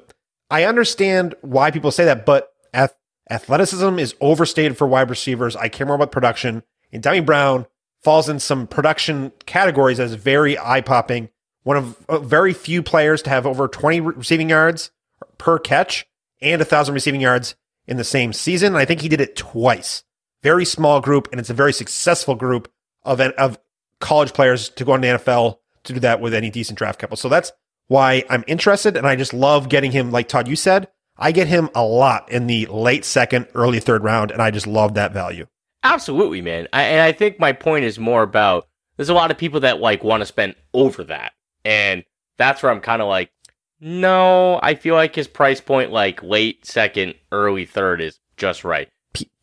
I 0.50 0.66
understand 0.66 1.36
why 1.42 1.72
people 1.72 1.92
say 1.92 2.06
that, 2.06 2.26
but 2.26 2.54
ath- 2.74 2.96
athleticism 3.30 3.98
is 3.98 4.16
overstated 4.22 4.78
for 4.78 4.88
wide 4.88 5.10
receivers. 5.10 5.56
I 5.56 5.70
care 5.70 5.88
more 5.88 5.96
about 5.96 6.12
production, 6.12 6.64
and 6.92 7.04
Dyami 7.04 7.26
Brown 7.26 7.66
falls 8.04 8.30
in 8.30 8.40
some 8.40 8.68
production 8.68 9.32
categories 9.46 10.00
as 10.00 10.14
very 10.14 10.60
eye 10.60 10.82
popping. 10.82 11.30
One 11.64 11.78
of 11.78 12.06
uh, 12.10 12.20
very 12.20 12.54
few 12.54 12.84
players 12.84 13.22
to 13.24 13.30
have 13.30 13.48
over 13.48 13.68
20 13.68 14.02
re- 14.02 14.16
receiving 14.18 14.50
yards 14.50 14.92
per 15.38 15.58
catch 15.58 16.06
and 16.42 16.62
a 16.62 16.66
thousand 16.66 16.94
receiving 16.94 17.22
yards 17.22 17.56
in 17.88 17.98
the 17.98 18.04
same 18.04 18.34
season. 18.34 18.68
And 18.68 18.78
I 18.78 18.86
think 18.86 19.02
he 19.02 19.10
did 19.10 19.22
it 19.22 19.36
twice. 19.36 20.04
Very 20.42 20.66
small 20.66 21.00
group, 21.00 21.30
and 21.32 21.40
it's 21.40 21.50
a 21.50 21.54
very 21.54 21.72
successful 21.72 22.36
group 22.36 22.70
of 23.04 23.22
of 23.22 23.58
college 24.02 24.34
players 24.34 24.68
to 24.70 24.84
go 24.84 24.94
into 24.94 25.08
the 25.08 25.18
NFL 25.18 25.60
to 25.84 25.94
do 25.94 26.00
that 26.00 26.22
with 26.22 26.34
any 26.34 26.50
decent 26.50 26.78
draft 26.78 27.00
capital. 27.00 27.18
So 27.18 27.30
that's 27.30 27.52
why 27.88 28.24
I'm 28.30 28.44
interested, 28.48 28.98
and 28.98 29.08
I 29.08 29.16
just 29.16 29.34
love 29.34 29.70
getting 29.70 29.92
him. 29.92 30.12
Like 30.12 30.28
Todd, 30.28 30.48
you 30.48 30.56
said, 30.56 30.88
I 31.18 31.32
get 31.32 31.48
him 31.48 31.70
a 31.76 31.84
lot 31.84 32.30
in 32.32 32.48
the 32.48 32.66
late 32.68 33.06
second, 33.06 33.48
early 33.54 33.80
third 33.80 34.04
round, 34.04 34.32
and 34.32 34.42
I 34.42 34.52
just 34.52 34.68
love 34.68 34.94
that 34.96 35.14
value. 35.14 35.48
Absolutely, 35.84 36.42
man. 36.42 36.68
I, 36.74 36.84
and 36.84 37.02
I 37.02 37.12
think 37.12 37.40
my 37.40 37.52
point 37.52 37.86
is 37.86 38.00
more 38.00 38.24
about 38.24 38.68
there's 38.98 39.10
a 39.10 39.14
lot 39.14 39.32
of 39.32 39.38
people 39.38 39.60
that 39.62 39.80
like 39.80 40.04
want 40.04 40.22
to 40.22 40.26
spend 40.26 40.56
over 40.74 41.04
that, 41.06 41.34
and 41.66 42.04
that's 42.38 42.64
where 42.64 42.72
I'm 42.72 42.82
kind 42.82 43.02
of 43.02 43.08
like, 43.08 43.32
no, 43.80 44.60
I 44.64 44.76
feel 44.76 44.96
like 44.96 45.14
his 45.14 45.28
price 45.28 45.60
point, 45.60 45.92
like 45.92 46.24
late 46.24 46.66
second, 46.66 47.16
early 47.32 47.66
third, 47.66 48.02
is 48.02 48.20
just 48.38 48.64
right. 48.64 48.90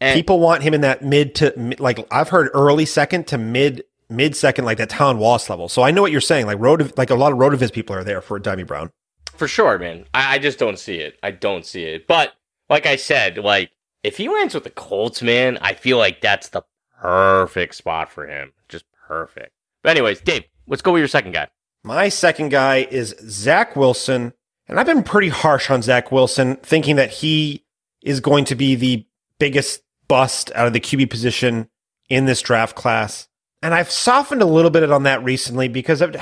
And 0.01 0.17
people 0.17 0.41
want 0.41 0.63
him 0.63 0.75
in 0.75 0.81
that 0.81 1.05
mid 1.05 1.35
to 1.37 1.53
like 1.79 2.05
I've 2.11 2.31
heard 2.31 2.51
early 2.55 2.87
second 2.87 3.29
to 3.29 3.39
mid 3.39 3.85
mid 4.11 4.37
second, 4.37 4.65
like 4.65 4.79
that 4.79 4.91
Tylan 4.91 5.19
Wallace 5.19 5.49
level. 5.49 5.69
So 5.69 5.83
I 5.83 5.91
know 5.91 6.03
what 6.03 6.13
you're 6.13 6.21
saying. 6.21 6.47
Like 6.47 6.59
road, 6.59 6.93
like 6.97 7.11
a 7.11 7.15
lot 7.15 7.33
of 7.33 7.39
Rotoviz 7.39 7.73
people 7.73 7.97
are 7.97 8.05
there 8.05 8.21
for 8.21 8.39
Dyami 8.39 8.67
Brown. 8.67 8.91
For 9.35 9.49
sure, 9.49 9.79
man. 9.79 10.05
I, 10.13 10.35
I 10.35 10.39
just 10.39 10.59
don't 10.59 10.79
see 10.79 10.97
it. 10.97 11.19
I 11.23 11.31
don't 11.31 11.65
see 11.65 11.85
it. 11.85 12.07
But 12.07 12.33
like 12.69 12.87
I 12.87 12.97
said, 12.97 13.39
like 13.39 13.71
if 14.03 14.17
he 14.17 14.29
lands 14.29 14.55
with 14.55 14.65
the 14.65 14.71
Colts, 14.71 15.23
man, 15.23 15.59
I 15.61 15.75
feel 15.75 15.99
like 15.99 16.21
that's 16.21 16.49
the 16.49 16.63
perfect 17.01 17.75
spot 17.75 18.11
for 18.11 18.27
him. 18.27 18.53
Just 18.69 18.85
perfect. 19.07 19.53
But 19.83 19.91
anyways, 19.91 20.21
Dave, 20.21 20.45
let's 20.67 20.83
go 20.83 20.93
with 20.93 21.01
your 21.01 21.09
second 21.09 21.33
guy. 21.33 21.49
My 21.83 22.09
second 22.11 22.51
guy 22.51 22.87
is 22.91 23.15
Zach 23.23 23.77
Wilson. 23.77 24.35
And 24.69 24.79
I've 24.79 24.87
been 24.87 25.03
pretty 25.03 25.31
harsh 25.31 25.69
on 25.69 25.83
Zach 25.83 26.13
Wilson, 26.13 26.55
thinking 26.57 26.95
that 26.95 27.11
he 27.11 27.65
is 28.03 28.21
going 28.21 28.45
to 28.45 28.55
be 28.55 28.77
the 28.77 29.05
biggest 29.41 29.83
bust 30.07 30.53
out 30.55 30.69
of 30.69 30.73
the 30.73 30.81
QB 30.81 31.11
position 31.11 31.69
in 32.09 32.27
this 32.27 32.41
draft 32.41 32.77
class. 32.77 33.27
And 33.63 33.75
I've 33.75 33.91
softened 33.91 34.43
a 34.43 34.47
little 34.47 34.71
bit 34.71 34.91
on 34.91 35.03
that 35.03 35.23
recently 35.23 35.69
because 35.69 36.01
of, 36.01 36.17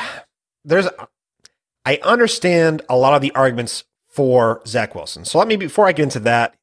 there's, 0.64 0.88
I 1.85 2.01
understand 2.03 2.83
a 2.88 2.96
lot 2.96 3.14
of 3.14 3.22
the 3.22 3.33
arguments 3.33 3.85
for 4.09 4.61
Zach 4.66 4.94
Wilson. 4.94 5.24
So 5.24 5.38
let 5.38 5.46
me, 5.46 5.57
before 5.57 5.87
I 5.87 5.92
get 5.92 6.05
into 6.05 6.20
that, 6.20 6.55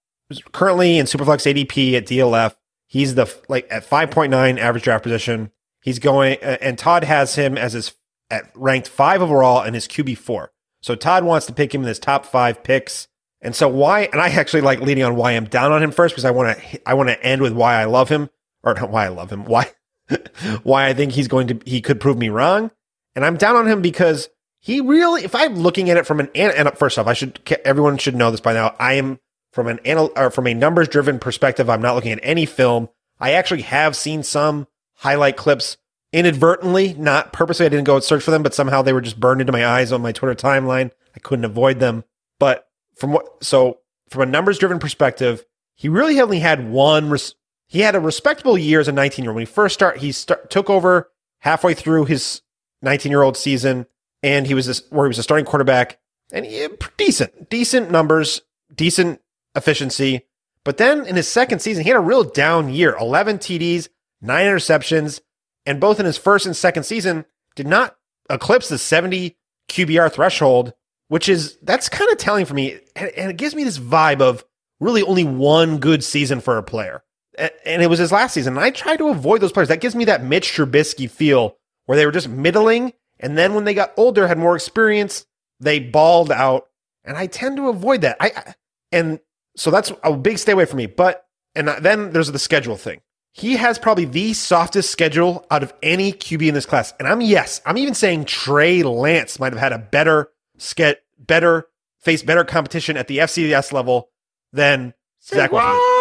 currently 0.51 0.97
in 0.97 1.05
Superflex 1.05 1.45
ADP 1.51 1.93
at 1.93 2.05
DLF, 2.05 2.55
he's 2.88 3.15
the, 3.15 3.33
like 3.47 3.67
at 3.71 3.88
5.9 3.88 4.59
average 4.59 4.83
draft 4.83 5.03
position. 5.03 5.51
He's 5.81 5.99
going, 5.99 6.38
uh, 6.43 6.57
and 6.61 6.77
Todd 6.77 7.03
has 7.03 7.35
him 7.35 7.57
as 7.57 7.73
his, 7.73 7.93
at 8.29 8.51
ranked 8.55 8.88
five 8.88 9.21
overall 9.21 9.61
and 9.61 9.75
his 9.75 9.88
QB 9.88 10.17
four. 10.17 10.51
So 10.81 10.95
Todd 10.95 11.23
wants 11.23 11.45
to 11.45 11.53
pick 11.53 11.73
him 11.73 11.81
in 11.81 11.88
his 11.88 11.99
top 11.99 12.25
five 12.25 12.63
picks. 12.63 13.07
And 13.41 13.55
so 13.55 13.67
why, 13.69 14.09
and 14.11 14.19
I 14.19 14.29
actually 14.29 14.61
like 14.61 14.81
leading 14.81 15.03
on 15.03 15.15
why 15.15 15.31
I'm 15.31 15.45
down 15.45 15.71
on 15.71 15.83
him 15.83 15.91
first 15.91 16.15
because 16.15 16.25
I 16.25 16.31
want 16.31 16.57
to, 16.57 16.89
I 16.89 16.95
want 16.95 17.09
to 17.09 17.23
end 17.23 17.41
with 17.41 17.53
why 17.53 17.75
I 17.75 17.85
love 17.85 18.09
him 18.09 18.29
or 18.63 18.73
not 18.73 18.89
why 18.89 19.05
I 19.05 19.09
love 19.09 19.31
him, 19.31 19.45
why 19.45 19.71
why 20.63 20.87
I 20.87 20.93
think 20.93 21.11
he's 21.11 21.27
going 21.27 21.47
to 21.47 21.59
he 21.65 21.81
could 21.81 21.99
prove 21.99 22.17
me 22.17 22.29
wrong. 22.29 22.71
And 23.15 23.25
I'm 23.25 23.37
down 23.37 23.55
on 23.55 23.67
him 23.67 23.81
because 23.81 24.29
he 24.59 24.81
really, 24.81 25.23
if 25.23 25.35
I'm 25.35 25.55
looking 25.55 25.89
at 25.89 25.97
it 25.97 26.05
from 26.05 26.19
an 26.19 26.29
and 26.35 26.69
first 26.77 26.97
off, 26.97 27.07
I 27.07 27.13
should 27.13 27.39
everyone 27.63 27.97
should 27.97 28.15
know 28.15 28.31
this 28.31 28.41
by 28.41 28.53
now. 28.53 28.75
I 28.79 28.93
am 28.93 29.19
from 29.51 29.67
an 29.67 29.79
anal 29.85 30.11
or 30.15 30.31
from 30.31 30.47
a 30.47 30.53
numbers 30.53 30.87
driven 30.87 31.19
perspective. 31.19 31.69
I'm 31.69 31.81
not 31.81 31.95
looking 31.95 32.11
at 32.11 32.19
any 32.23 32.45
film. 32.45 32.89
I 33.19 33.31
actually 33.31 33.61
have 33.61 33.95
seen 33.95 34.23
some 34.23 34.67
highlight 34.95 35.37
clips 35.37 35.77
inadvertently, 36.11 36.93
not 36.93 37.33
purposely. 37.33 37.65
I 37.65 37.69
didn't 37.69 37.85
go 37.85 37.95
and 37.95 38.03
search 38.03 38.23
for 38.23 38.31
them, 38.31 38.43
but 38.43 38.53
somehow 38.53 38.81
they 38.81 38.93
were 38.93 39.01
just 39.01 39.19
burned 39.19 39.41
into 39.41 39.53
my 39.53 39.65
eyes 39.65 39.91
on 39.91 40.01
my 40.01 40.11
Twitter 40.11 40.35
timeline. 40.35 40.91
I 41.15 41.19
couldn't 41.19 41.45
avoid 41.45 41.79
them. 41.79 42.03
But 42.39 42.67
from 42.95 43.13
what, 43.13 43.43
so 43.43 43.79
from 44.09 44.23
a 44.23 44.25
numbers 44.25 44.57
driven 44.57 44.79
perspective, 44.79 45.45
he 45.75 45.89
really 45.89 46.19
only 46.19 46.39
had 46.39 46.69
one 46.69 47.09
res- 47.09 47.35
he 47.67 47.82
had 47.82 47.95
a 47.95 47.99
respectable 47.99 48.58
year 48.58 48.80
as 48.80 48.88
a 48.88 48.91
19 48.91 49.23
year 49.23 49.32
old. 49.32 49.36
When 49.36 49.41
he 49.41 49.51
first 49.51 49.73
start, 49.73 49.97
he 49.97 50.12
start, 50.12 50.49
took 50.49 50.69
over 50.69 51.12
halfway 51.39 51.73
through 51.73 52.06
his 52.06 52.41
19 52.82 53.12
year 53.12 53.21
old 53.21 53.38
season, 53.38 53.88
and 54.23 54.47
he 54.47 54.54
was 54.54 54.65
this, 54.65 54.84
where 54.89 55.06
he 55.06 55.10
was 55.10 55.19
a 55.19 55.23
starting 55.23 55.45
quarterback, 55.45 55.99
and 56.32 56.45
he, 56.45 56.60
eh, 56.60 56.69
decent, 56.97 57.49
decent 57.49 57.91
numbers, 57.91 58.41
decent 58.73 59.21
efficiency. 59.56 60.25
But 60.63 60.78
then 60.78 61.06
in 61.06 61.15
his 61.15 61.28
second 61.28 61.60
season, 61.60 61.84
he 61.84 61.89
had 61.89 61.97
a 61.97 62.01
real 62.01 62.23
down 62.23 62.69
year 62.73 62.95
11 62.99 63.39
TDs, 63.39 63.89
nine 64.21 64.45
interceptions, 64.45 65.21
and 65.65 65.80
both 65.80 65.99
in 65.99 66.06
his 66.06 66.17
first 66.17 66.45
and 66.45 66.56
second 66.56 66.84
season 66.84 67.25
did 67.56 67.67
not 67.67 67.95
eclipse 68.30 68.69
the 68.69 68.78
70 68.78 69.38
QBR 69.69 70.12
threshold, 70.12 70.73
which 71.08 71.30
is 71.30 71.58
that's 71.62 71.89
kind 71.89 72.12
of 72.12 72.17
telling 72.17 72.45
for 72.45 72.54
me. 72.54 72.80
And, 72.95 73.10
and 73.10 73.32
it 73.32 73.38
gives 73.38 73.56
me 73.56 73.63
this 73.63 73.80
vibe 73.80 74.21
of 74.21 74.43
really 74.80 75.04
only 75.04 75.23
one 75.23 75.78
good 75.78 76.04
season 76.04 76.41
for 76.41 76.58
a 76.58 76.63
player 76.63 77.04
and 77.37 77.81
it 77.81 77.87
was 77.87 77.99
his 77.99 78.11
last 78.11 78.33
season. 78.33 78.55
And 78.55 78.63
I 78.63 78.69
try 78.69 78.95
to 78.97 79.09
avoid 79.09 79.41
those 79.41 79.51
players. 79.51 79.69
That 79.69 79.81
gives 79.81 79.95
me 79.95 80.05
that 80.05 80.23
Mitch 80.23 80.51
Trubisky 80.51 81.09
feel 81.09 81.57
where 81.85 81.97
they 81.97 82.05
were 82.05 82.11
just 82.11 82.29
middling. 82.29 82.93
And 83.19 83.37
then 83.37 83.53
when 83.53 83.63
they 83.63 83.73
got 83.73 83.93
older, 83.97 84.27
had 84.27 84.37
more 84.37 84.55
experience, 84.55 85.25
they 85.59 85.79
balled 85.79 86.31
out. 86.31 86.67
And 87.03 87.17
I 87.17 87.27
tend 87.27 87.57
to 87.57 87.69
avoid 87.69 88.01
that. 88.01 88.17
I, 88.19 88.53
and 88.91 89.19
so 89.55 89.71
that's 89.71 89.91
a 90.03 90.15
big 90.15 90.37
stay 90.37 90.51
away 90.51 90.65
from 90.65 90.77
me. 90.77 90.85
But, 90.87 91.25
and 91.55 91.67
then 91.67 92.11
there's 92.11 92.31
the 92.31 92.39
schedule 92.39 92.77
thing. 92.77 93.01
He 93.31 93.57
has 93.57 93.77
probably 93.77 94.05
the 94.05 94.33
softest 94.33 94.89
schedule 94.89 95.45
out 95.51 95.61
of 95.61 95.73
any 95.83 96.13
QB 96.13 96.47
in 96.47 96.53
this 96.53 96.65
class. 96.65 96.93
And 96.99 97.07
I'm, 97.07 97.21
yes, 97.21 97.61
I'm 97.65 97.77
even 97.77 97.93
saying 97.93 98.25
Trey 98.25 98.81
Lance 98.81 99.39
might 99.39 99.51
have 99.53 99.59
had 99.59 99.73
a 99.73 99.77
better, 99.77 100.29
ske- 100.57 100.99
better, 101.19 101.67
face 101.99 102.23
better 102.23 102.45
competition 102.45 102.95
at 102.95 103.07
the 103.07 103.19
FCS 103.19 103.73
level 103.73 104.09
than 104.53 104.93
Say 105.19 105.37
Zach 105.37 105.51
Wilson. 105.51 105.94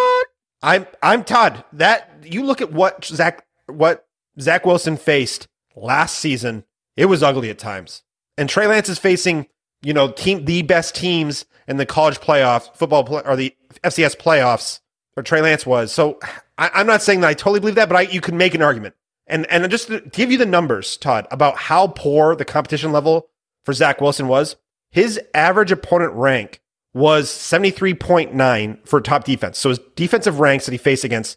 I'm 0.65 0.87
I'm 1.03 1.25
Todd. 1.25 1.63
That 1.75 2.11
you 2.23 2.45
look 2.45 2.63
at 2.63 2.73
what 2.73 3.05
Zach 3.05 3.45
what 3.67 4.07
Zach 4.41 4.65
Wilson 4.65 4.97
faced 4.97 5.47
last 5.77 6.19
season. 6.19 6.65
It 6.97 7.07
was 7.07 7.23
ugly 7.23 7.51
at 7.51 7.59
times. 7.59 8.03
And 8.39 8.49
Trey 8.49 8.67
Lance 8.67 8.89
is 8.89 8.99
facing, 8.99 9.47
you 9.83 9.93
know, 9.93 10.11
team 10.11 10.47
the 10.47 10.63
best 10.63 10.97
teams 10.97 11.45
in 11.69 11.77
the 11.77 11.87
college 11.87 12.19
playoffs, 12.19 12.75
football 12.75 13.05
play, 13.05 13.23
or 13.25 13.37
the 13.37 13.55
FCS 13.83 14.17
playoffs, 14.17 14.81
or 15.17 15.23
Trey 15.23 15.43
Lance 15.43 15.67
was. 15.67 15.93
So 15.93 16.19
I, 16.57 16.81
am 16.81 16.87
not 16.87 17.03
saying 17.03 17.21
that 17.21 17.29
I 17.29 17.35
totally 17.35 17.61
believe 17.61 17.75
that, 17.77 17.89
but 17.89 17.97
I, 17.97 18.01
you 18.03 18.21
can 18.21 18.39
make 18.39 18.55
an 18.55 18.63
argument. 18.63 18.95
And 19.27 19.47
and 19.51 19.71
just 19.71 19.89
to 19.89 20.01
give 20.01 20.33
you 20.33 20.39
the 20.39 20.47
numbers, 20.47 20.97
Todd, 20.97 21.27
about 21.31 21.57
how 21.57 21.89
poor 21.89 22.35
the 22.35 22.45
competition 22.45 22.91
level 22.91 23.29
for 23.65 23.75
Zach 23.75 24.01
Wilson 24.01 24.29
was. 24.29 24.57
His 24.91 25.21
average 25.35 25.73
opponent 25.73 26.13
rank 26.13 26.61
was 26.95 27.29
73.9 27.29 28.89
for 28.89 29.01
top 29.01 29.25
defense. 29.25 29.59
So 29.59 29.69
his 29.69 29.81
defensive 29.97 30.41
ranks 30.41 30.65
that 30.65 30.73
he 30.73 30.79
faced 30.79 31.05
against 31.05 31.37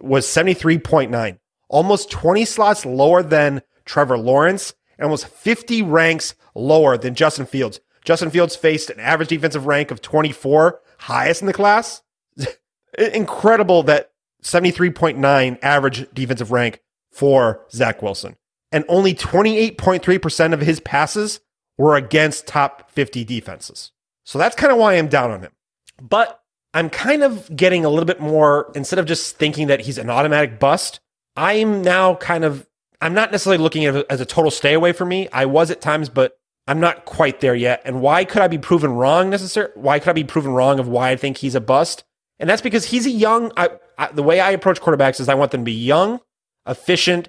was 0.00 0.26
73.9, 0.26 1.38
almost 1.68 2.10
20 2.10 2.44
slots 2.44 2.86
lower 2.86 3.22
than 3.22 3.62
Trevor 3.84 4.16
Lawrence 4.16 4.72
and 4.96 5.04
almost 5.04 5.26
50 5.26 5.82
ranks 5.82 6.34
lower 6.54 6.96
than 6.96 7.16
Justin 7.16 7.46
Fields. 7.46 7.80
Justin 8.04 8.30
Fields 8.30 8.54
faced 8.54 8.90
an 8.90 9.00
average 9.00 9.28
defensive 9.28 9.66
rank 9.66 9.90
of 9.90 10.00
24, 10.00 10.80
highest 11.00 11.40
in 11.40 11.46
the 11.46 11.52
class. 11.52 12.02
Incredible 12.98 13.82
that 13.84 14.12
73.9 14.44 15.58
average 15.62 16.06
defensive 16.14 16.52
rank 16.52 16.80
for 17.10 17.66
Zach 17.72 18.02
Wilson. 18.02 18.36
And 18.70 18.84
only 18.88 19.14
28.3% 19.14 20.52
of 20.52 20.60
his 20.60 20.80
passes 20.80 21.40
were 21.78 21.96
against 21.96 22.46
top 22.46 22.90
50 22.90 23.24
defenses. 23.24 23.90
So 24.24 24.38
that's 24.38 24.56
kind 24.56 24.72
of 24.72 24.78
why 24.78 24.94
I'm 24.94 25.08
down 25.08 25.30
on 25.30 25.40
him. 25.40 25.52
But 26.00 26.40
I'm 26.72 26.90
kind 26.90 27.22
of 27.22 27.54
getting 27.54 27.84
a 27.84 27.88
little 27.88 28.06
bit 28.06 28.20
more, 28.20 28.72
instead 28.74 28.98
of 28.98 29.06
just 29.06 29.36
thinking 29.36 29.68
that 29.68 29.80
he's 29.80 29.98
an 29.98 30.10
automatic 30.10 30.58
bust, 30.58 31.00
I'm 31.36 31.82
now 31.82 32.16
kind 32.16 32.44
of, 32.44 32.66
I'm 33.00 33.14
not 33.14 33.30
necessarily 33.30 33.62
looking 33.62 33.84
at 33.84 33.94
it 33.94 34.06
as 34.10 34.20
a 34.20 34.26
total 34.26 34.50
stay 34.50 34.72
away 34.72 34.92
for 34.92 35.04
me. 35.04 35.28
I 35.32 35.44
was 35.44 35.70
at 35.70 35.80
times, 35.80 36.08
but 36.08 36.36
I'm 36.66 36.80
not 36.80 37.04
quite 37.04 37.40
there 37.40 37.54
yet. 37.54 37.82
And 37.84 38.00
why 38.00 38.24
could 38.24 38.42
I 38.42 38.48
be 38.48 38.58
proven 38.58 38.92
wrong 38.92 39.30
necessarily? 39.30 39.72
Why 39.76 39.98
could 39.98 40.08
I 40.08 40.14
be 40.14 40.24
proven 40.24 40.52
wrong 40.52 40.78
of 40.78 40.88
why 40.88 41.10
I 41.10 41.16
think 41.16 41.36
he's 41.36 41.54
a 41.54 41.60
bust? 41.60 42.04
And 42.38 42.48
that's 42.48 42.62
because 42.62 42.86
he's 42.86 43.06
a 43.06 43.10
young, 43.10 43.52
I, 43.56 43.70
I, 43.98 44.10
the 44.10 44.22
way 44.22 44.40
I 44.40 44.50
approach 44.50 44.80
quarterbacks 44.80 45.20
is 45.20 45.28
I 45.28 45.34
want 45.34 45.50
them 45.50 45.60
to 45.60 45.64
be 45.64 45.72
young, 45.72 46.20
efficient, 46.66 47.28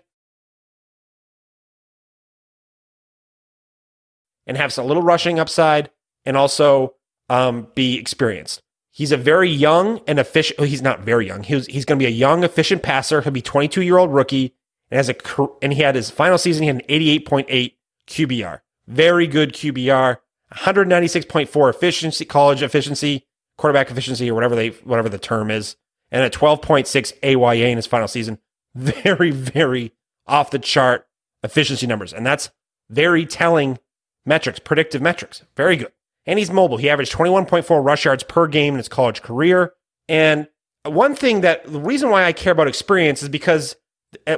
and 4.48 4.58
have 4.58 4.76
a 4.78 4.84
little 4.84 5.04
rushing 5.04 5.40
upside 5.40 5.90
and 6.26 6.36
also 6.38 6.96
um, 7.30 7.68
be 7.76 7.98
experienced. 7.98 8.62
He's 8.92 9.12
a 9.12 9.18
very 9.18 9.50
young 9.50 10.00
and 10.08 10.20
efficient. 10.20 10.60
He's 10.68 10.82
not 10.82 11.02
very 11.02 11.28
young. 11.28 11.44
He's 11.44 11.66
he's 11.68 11.86
going 11.86 12.00
to 12.00 12.04
be 12.04 12.08
a 12.08 12.16
young, 12.16 12.44
efficient 12.44 12.82
passer. 12.82 13.22
He'll 13.22 13.34
be 13.34 13.42
22 13.42 13.82
year 13.82 13.98
old 13.98 14.14
rookie 14.14 14.56
and 14.90 14.98
has 14.98 15.10
a 15.10 15.16
and 15.62 15.74
he 15.74 15.82
had 15.82 15.96
his 15.96 16.10
final 16.10 16.38
season. 16.38 16.64
He 16.64 16.68
had 16.68 16.78
an 16.78 16.88
88.8 16.88 17.74
QBR. 18.08 18.62
Very 18.88 19.28
good 19.28 19.54
QBR. 19.54 20.18
196.4 20.54 21.70
efficiency, 21.70 22.24
college 22.24 22.62
efficiency, 22.62 23.26
quarterback 23.58 23.92
efficiency, 23.92 24.30
or 24.30 24.36
whatever 24.36 24.56
they 24.56 24.70
whatever 24.70 25.10
the 25.10 25.18
term 25.18 25.52
is, 25.52 25.76
and 26.12 26.24
a 26.24 26.30
12.6 26.30 27.14
AYA 27.24 27.68
in 27.68 27.78
his 27.78 27.88
final 27.88 28.08
season. 28.08 28.40
Very, 28.76 29.32
very 29.32 29.94
off 30.28 30.52
the 30.52 30.60
chart 30.60 31.08
efficiency 31.44 31.88
numbers, 31.88 32.12
and 32.12 32.26
that's 32.26 32.50
very 32.90 33.26
telling 33.26 33.80
metrics, 34.26 34.60
predictive 34.60 35.02
metrics. 35.02 35.44
Very 35.56 35.78
good. 35.78 35.92
And 36.26 36.40
he's 36.40 36.52
mobile. 36.52 36.78
He 36.78 36.90
averaged 36.90 37.14
21.4 37.14 37.84
rush 37.84 38.06
yards 38.06 38.24
per 38.24 38.48
game 38.48 38.74
in 38.74 38.78
his 38.78 38.90
college 38.90 39.22
career. 39.22 39.74
And 40.08 40.48
one 40.84 41.16
thing 41.16 41.42
that 41.42 41.66
the 41.66 41.80
reason 41.80 42.10
why 42.10 42.26
I 42.26 42.34
care 42.34 42.52
about 42.52 42.68
experience 42.68 43.24
is 43.24 43.30
because 43.30 43.76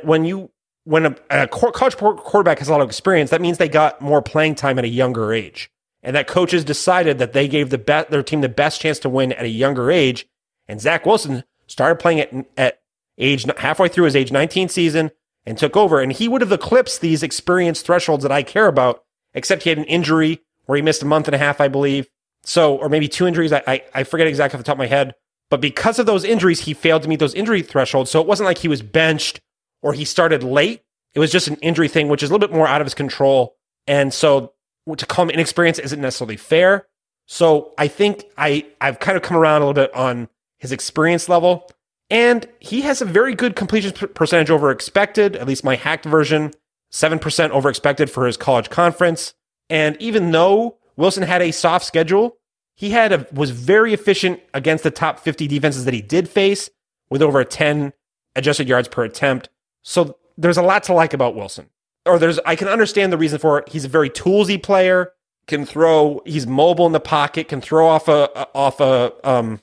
when 0.03 0.25
you 0.25 0.51
when 0.85 1.05
a, 1.05 1.15
a 1.29 1.47
college 1.47 1.97
quarterback 1.97 2.59
has 2.59 2.69
a 2.69 2.71
lot 2.71 2.79
of 2.79 2.87
experience, 2.87 3.29
that 3.31 3.41
means 3.41 3.57
they 3.57 3.67
got 3.67 4.01
more 4.01 4.21
playing 4.21 4.55
time 4.55 4.79
at 4.79 4.85
a 4.85 4.89
younger 4.89 5.33
age, 5.33 5.69
and 6.01 6.15
that 6.15 6.27
coaches 6.27 6.63
decided 6.63 7.19
that 7.19 7.33
they 7.33 7.47
gave 7.47 7.69
the 7.69 7.77
be- 7.77 8.05
their 8.09 8.23
team 8.23 8.39
the 8.39 8.49
best 8.49 8.79
chance 8.79 8.97
to 8.99 9.09
win 9.09 9.33
at 9.33 9.43
a 9.43 9.49
younger 9.49 9.91
age. 9.91 10.27
And 10.67 10.79
Zach 10.79 11.05
Wilson 11.05 11.43
started 11.67 11.97
playing 11.99 12.21
at 12.21 12.33
at 12.55 12.79
age 13.17 13.45
halfway 13.57 13.89
through 13.89 14.05
his 14.05 14.15
age 14.15 14.31
19 14.31 14.69
season 14.69 15.11
and 15.45 15.57
took 15.57 15.75
over, 15.75 15.99
and 15.99 16.13
he 16.13 16.29
would 16.29 16.41
have 16.41 16.51
eclipsed 16.51 17.01
these 17.01 17.23
experience 17.23 17.81
thresholds 17.81 18.23
that 18.23 18.31
I 18.31 18.43
care 18.43 18.67
about, 18.67 19.03
except 19.33 19.63
he 19.63 19.69
had 19.69 19.79
an 19.79 19.85
injury 19.85 20.41
where 20.67 20.75
he 20.75 20.81
missed 20.81 21.01
a 21.01 21.05
month 21.05 21.27
and 21.27 21.35
a 21.35 21.39
half, 21.39 21.59
I 21.59 21.67
believe. 21.67 22.07
So, 22.43 22.77
or 22.77 22.87
maybe 22.87 23.07
two 23.07 23.27
injuries. 23.27 23.51
I, 23.51 23.63
I, 23.67 23.83
I 23.93 24.03
forget 24.03 24.27
exactly 24.27 24.57
off 24.57 24.63
the 24.63 24.65
top 24.65 24.75
of 24.75 24.79
my 24.79 24.87
head. 24.87 25.15
But 25.49 25.61
because 25.61 25.97
of 25.97 26.05
those 26.05 26.23
injuries, 26.23 26.61
he 26.61 26.73
failed 26.73 27.03
to 27.03 27.09
meet 27.09 27.19
those 27.19 27.33
injury 27.33 27.61
thresholds. 27.61 28.11
So 28.11 28.21
it 28.21 28.27
wasn't 28.27 28.45
like 28.45 28.59
he 28.59 28.67
was 28.67 28.81
benched 28.81 29.41
or 29.81 29.93
he 29.93 30.05
started 30.05 30.43
late. 30.43 30.83
It 31.13 31.19
was 31.19 31.31
just 31.31 31.47
an 31.47 31.55
injury 31.55 31.87
thing, 31.87 32.09
which 32.09 32.21
is 32.21 32.29
a 32.29 32.33
little 32.33 32.47
bit 32.47 32.55
more 32.55 32.67
out 32.67 32.81
of 32.81 32.85
his 32.85 32.93
control. 32.93 33.55
And 33.87 34.13
so 34.13 34.53
to 34.95 35.05
call 35.05 35.23
him 35.23 35.31
inexperienced 35.31 35.79
isn't 35.79 36.01
necessarily 36.01 36.37
fair. 36.37 36.87
So 37.25 37.73
I 37.77 37.87
think 37.87 38.25
I, 38.37 38.65
I've 38.79 38.99
kind 38.99 39.17
of 39.17 39.23
come 39.23 39.37
around 39.37 39.61
a 39.61 39.67
little 39.67 39.81
bit 39.81 39.93
on 39.93 40.29
his 40.57 40.71
experience 40.71 41.27
level. 41.27 41.69
And 42.09 42.47
he 42.59 42.81
has 42.81 43.01
a 43.01 43.05
very 43.05 43.35
good 43.35 43.55
completion 43.55 43.91
percentage 43.91 44.49
over 44.49 44.71
expected, 44.71 45.35
at 45.35 45.47
least 45.47 45.63
my 45.63 45.75
hacked 45.75 46.05
version, 46.05 46.53
7% 46.91 47.49
over 47.49 47.69
expected 47.69 48.09
for 48.09 48.25
his 48.25 48.37
college 48.37 48.69
conference. 48.69 49.33
And 49.69 49.97
even 50.01 50.31
though 50.31 50.77
Wilson 50.95 51.23
had 51.23 51.41
a 51.41 51.51
soft 51.51 51.85
schedule, 51.85 52.37
he 52.75 52.91
had 52.91 53.11
a, 53.11 53.27
was 53.31 53.51
very 53.51 53.93
efficient 53.93 54.39
against 54.53 54.83
the 54.83 54.91
top 54.91 55.19
50 55.19 55.47
defenses 55.47 55.85
that 55.85 55.93
he 55.93 56.01
did 56.01 56.29
face 56.29 56.69
with 57.09 57.21
over 57.21 57.43
10 57.43 57.93
adjusted 58.35 58.67
yards 58.67 58.87
per 58.87 59.03
attempt. 59.03 59.49
So 59.81 60.17
there's 60.37 60.57
a 60.57 60.61
lot 60.61 60.83
to 60.83 60.93
like 60.93 61.13
about 61.13 61.35
Wilson. 61.35 61.69
Or 62.05 62.19
there's 62.19 62.39
I 62.45 62.55
can 62.55 62.67
understand 62.67 63.11
the 63.11 63.17
reason 63.17 63.39
for 63.39 63.59
it. 63.59 63.69
He's 63.69 63.83
a 63.83 63.89
very 63.89 64.09
toolsy 64.09 64.61
player, 64.61 65.11
can 65.47 65.65
throw, 65.65 66.21
he's 66.25 66.47
mobile 66.47 66.85
in 66.85 66.93
the 66.93 66.99
pocket, 66.99 67.49
can 67.49 67.59
throw 67.59 67.87
off 67.87 68.07
a 68.07 68.47
off 68.53 68.79
a 68.79 69.13
um 69.27 69.59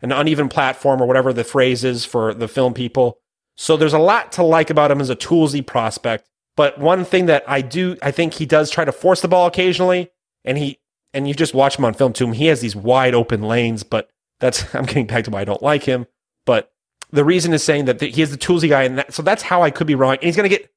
an 0.00 0.12
uneven 0.12 0.48
platform 0.48 1.02
or 1.02 1.06
whatever 1.06 1.32
the 1.32 1.44
phrase 1.44 1.82
is 1.84 2.04
for 2.04 2.32
the 2.32 2.48
film 2.48 2.72
people. 2.72 3.18
So 3.56 3.76
there's 3.76 3.92
a 3.92 3.98
lot 3.98 4.32
to 4.32 4.42
like 4.42 4.70
about 4.70 4.90
him 4.90 5.00
as 5.00 5.10
a 5.10 5.16
toolsy 5.16 5.66
prospect. 5.66 6.28
But 6.56 6.78
one 6.78 7.04
thing 7.04 7.26
that 7.26 7.44
I 7.48 7.60
do, 7.60 7.96
I 8.02 8.10
think 8.10 8.34
he 8.34 8.46
does 8.46 8.70
try 8.70 8.84
to 8.84 8.92
force 8.92 9.20
the 9.20 9.28
ball 9.28 9.46
occasionally, 9.46 10.10
and 10.44 10.56
he 10.56 10.78
and 11.12 11.26
you 11.28 11.34
just 11.34 11.54
watch 11.54 11.78
him 11.78 11.84
on 11.84 11.94
film 11.94 12.12
too. 12.12 12.30
He 12.30 12.46
has 12.46 12.60
these 12.60 12.76
wide 12.76 13.14
open 13.14 13.42
lanes, 13.42 13.82
but 13.82 14.10
that's 14.40 14.74
I'm 14.74 14.84
getting 14.84 15.06
back 15.06 15.24
to 15.24 15.30
why 15.30 15.40
I 15.40 15.44
don't 15.44 15.62
like 15.62 15.84
him. 15.84 16.06
But 16.46 16.72
the 17.10 17.24
reason 17.24 17.52
is 17.52 17.62
saying 17.62 17.86
that 17.86 18.00
he 18.00 18.22
is 18.22 18.30
the 18.30 18.36
toolsy 18.36 18.68
guy, 18.68 18.84
and 18.84 18.98
that, 18.98 19.14
so 19.14 19.22
that's 19.22 19.42
how 19.42 19.62
I 19.62 19.70
could 19.70 19.86
be 19.86 19.94
wrong. 19.94 20.14
And 20.14 20.22
he's 20.22 20.36
going 20.36 20.48
to 20.48 20.56
get 20.56 20.70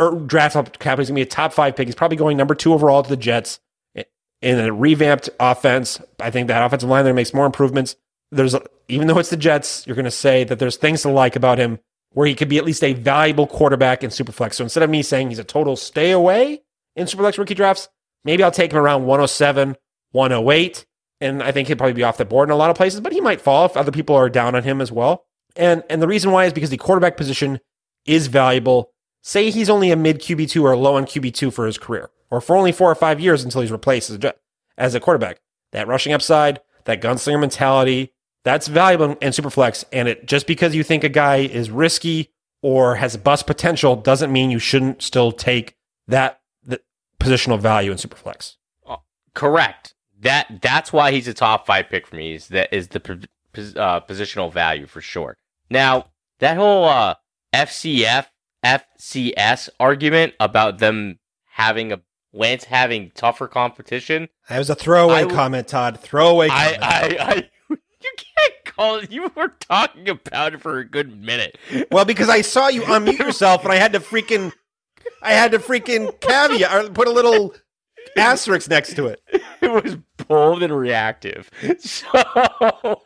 er, 0.00 0.14
draft 0.26 0.56
up 0.56 0.78
cap. 0.78 0.98
He's 0.98 1.08
going 1.08 1.16
to 1.16 1.18
be 1.18 1.22
a 1.22 1.26
top 1.26 1.52
five 1.52 1.76
pick. 1.76 1.88
He's 1.88 1.94
probably 1.94 2.16
going 2.16 2.36
number 2.36 2.54
two 2.54 2.72
overall 2.72 3.02
to 3.02 3.08
the 3.08 3.16
Jets 3.16 3.60
in 4.42 4.58
a 4.58 4.72
revamped 4.72 5.30
offense. 5.40 6.00
I 6.20 6.30
think 6.30 6.48
that 6.48 6.64
offensive 6.64 6.88
line 6.88 7.04
there 7.04 7.14
makes 7.14 7.32
more 7.32 7.46
improvements. 7.46 7.96
There's 8.32 8.56
even 8.88 9.06
though 9.06 9.18
it's 9.18 9.30
the 9.30 9.36
Jets, 9.36 9.86
you're 9.86 9.96
going 9.96 10.04
to 10.04 10.10
say 10.10 10.44
that 10.44 10.58
there's 10.58 10.76
things 10.76 11.02
to 11.02 11.10
like 11.10 11.36
about 11.36 11.58
him 11.58 11.78
where 12.14 12.26
he 12.26 12.34
could 12.34 12.48
be 12.48 12.58
at 12.58 12.64
least 12.64 12.84
a 12.84 12.92
valuable 12.92 13.46
quarterback 13.46 14.02
in 14.02 14.10
Superflex. 14.10 14.54
So 14.54 14.64
instead 14.64 14.82
of 14.82 14.90
me 14.90 15.02
saying 15.02 15.28
he's 15.28 15.38
a 15.38 15.44
total 15.44 15.76
stay 15.76 16.10
away 16.10 16.62
in 16.96 17.06
Superflex 17.06 17.38
rookie 17.38 17.54
drafts, 17.54 17.88
maybe 18.24 18.42
I'll 18.42 18.50
take 18.50 18.72
him 18.72 18.78
around 18.78 19.04
107, 19.06 19.76
108. 20.12 20.86
And 21.20 21.42
I 21.42 21.52
think 21.52 21.68
he'd 21.68 21.78
probably 21.78 21.94
be 21.94 22.02
off 22.02 22.18
the 22.18 22.24
board 22.24 22.48
in 22.48 22.52
a 22.52 22.56
lot 22.56 22.70
of 22.70 22.76
places, 22.76 23.00
but 23.00 23.12
he 23.12 23.20
might 23.20 23.40
fall 23.40 23.64
if 23.64 23.76
other 23.76 23.92
people 23.92 24.16
are 24.16 24.28
down 24.28 24.54
on 24.54 24.64
him 24.64 24.80
as 24.80 24.90
well. 24.90 25.24
And 25.54 25.84
and 25.88 26.02
the 26.02 26.08
reason 26.08 26.32
why 26.32 26.46
is 26.46 26.52
because 26.52 26.70
the 26.70 26.76
quarterback 26.76 27.16
position 27.16 27.60
is 28.06 28.26
valuable. 28.26 28.90
Say 29.22 29.50
he's 29.50 29.70
only 29.70 29.90
a 29.90 29.96
mid 29.96 30.18
QB2 30.20 30.62
or 30.62 30.76
low 30.76 30.96
on 30.96 31.04
QB2 31.04 31.52
for 31.52 31.66
his 31.66 31.78
career, 31.78 32.10
or 32.30 32.40
for 32.40 32.56
only 32.56 32.72
four 32.72 32.90
or 32.90 32.94
five 32.94 33.20
years 33.20 33.44
until 33.44 33.60
he's 33.60 33.70
replaced 33.70 34.10
as 34.10 34.16
a, 34.16 34.34
as 34.76 34.94
a 34.94 35.00
quarterback. 35.00 35.40
That 35.72 35.86
rushing 35.86 36.12
upside, 36.12 36.60
that 36.84 37.00
gunslinger 37.00 37.38
mentality, 37.38 38.12
that's 38.44 38.68
valuable 38.68 39.16
in 39.20 39.32
Superflex. 39.32 39.84
And 39.92 40.08
it 40.08 40.26
just 40.26 40.46
because 40.46 40.74
you 40.74 40.82
think 40.82 41.04
a 41.04 41.08
guy 41.08 41.36
is 41.36 41.70
risky 41.70 42.30
or 42.60 42.96
has 42.96 43.16
bust 43.16 43.46
potential 43.46 43.96
doesn't 43.96 44.32
mean 44.32 44.50
you 44.50 44.58
shouldn't 44.58 45.02
still 45.02 45.32
take 45.32 45.76
that, 46.08 46.40
that 46.64 46.82
positional 47.20 47.58
value 47.58 47.90
in 47.90 47.98
Superflex. 47.98 48.56
Uh, 48.86 48.96
correct. 49.34 49.94
That 50.20 50.60
that's 50.62 50.92
why 50.92 51.10
he's 51.10 51.26
a 51.26 51.34
top 51.34 51.66
five 51.66 51.88
pick 51.88 52.06
for 52.06 52.14
me. 52.16 52.34
Is 52.34 52.48
that 52.48 52.72
is 52.72 52.88
the 52.88 53.00
uh, 53.76 54.00
positional 54.00 54.52
value 54.52 54.86
for 54.86 55.00
sure. 55.00 55.36
Now, 55.68 56.06
that 56.38 56.56
whole 56.56 56.84
uh, 56.84 57.16
FCF, 57.52 58.26
FCS 58.64 59.68
argument 59.80 60.34
about 60.38 60.78
them 60.78 61.18
having 61.50 61.92
a 61.92 62.00
Lance 62.34 62.64
having 62.64 63.10
tougher 63.14 63.46
competition. 63.46 64.28
That 64.48 64.58
was 64.58 64.70
a 64.70 64.74
throwaway 64.74 65.26
comment, 65.26 65.68
Todd. 65.68 66.00
Throwaway 66.00 66.48
I, 66.50 66.78
I, 66.80 67.16
I, 67.20 67.50
you 68.42 68.50
can't 68.50 68.76
call 68.76 68.96
it. 68.96 69.10
You 69.12 69.30
were 69.34 69.48
talking 69.60 70.08
about 70.08 70.54
it 70.54 70.62
for 70.62 70.78
a 70.78 70.84
good 70.84 71.20
minute. 71.20 71.58
Well, 71.90 72.04
because 72.04 72.28
I 72.28 72.40
saw 72.40 72.68
you 72.68 72.82
unmute 72.82 73.18
yourself, 73.18 73.64
and 73.64 73.72
I 73.72 73.76
had 73.76 73.92
to 73.92 74.00
freaking, 74.00 74.52
I 75.22 75.32
had 75.32 75.52
to 75.52 75.58
freaking 75.58 76.18
caveat 76.20 76.84
or 76.84 76.90
put 76.90 77.08
a 77.08 77.12
little 77.12 77.54
asterisk 78.16 78.68
next 78.70 78.94
to 78.96 79.06
it. 79.06 79.20
It 79.60 79.70
was 79.70 79.96
bold 80.28 80.62
and 80.62 80.76
reactive. 80.76 81.50
So, 81.78 83.02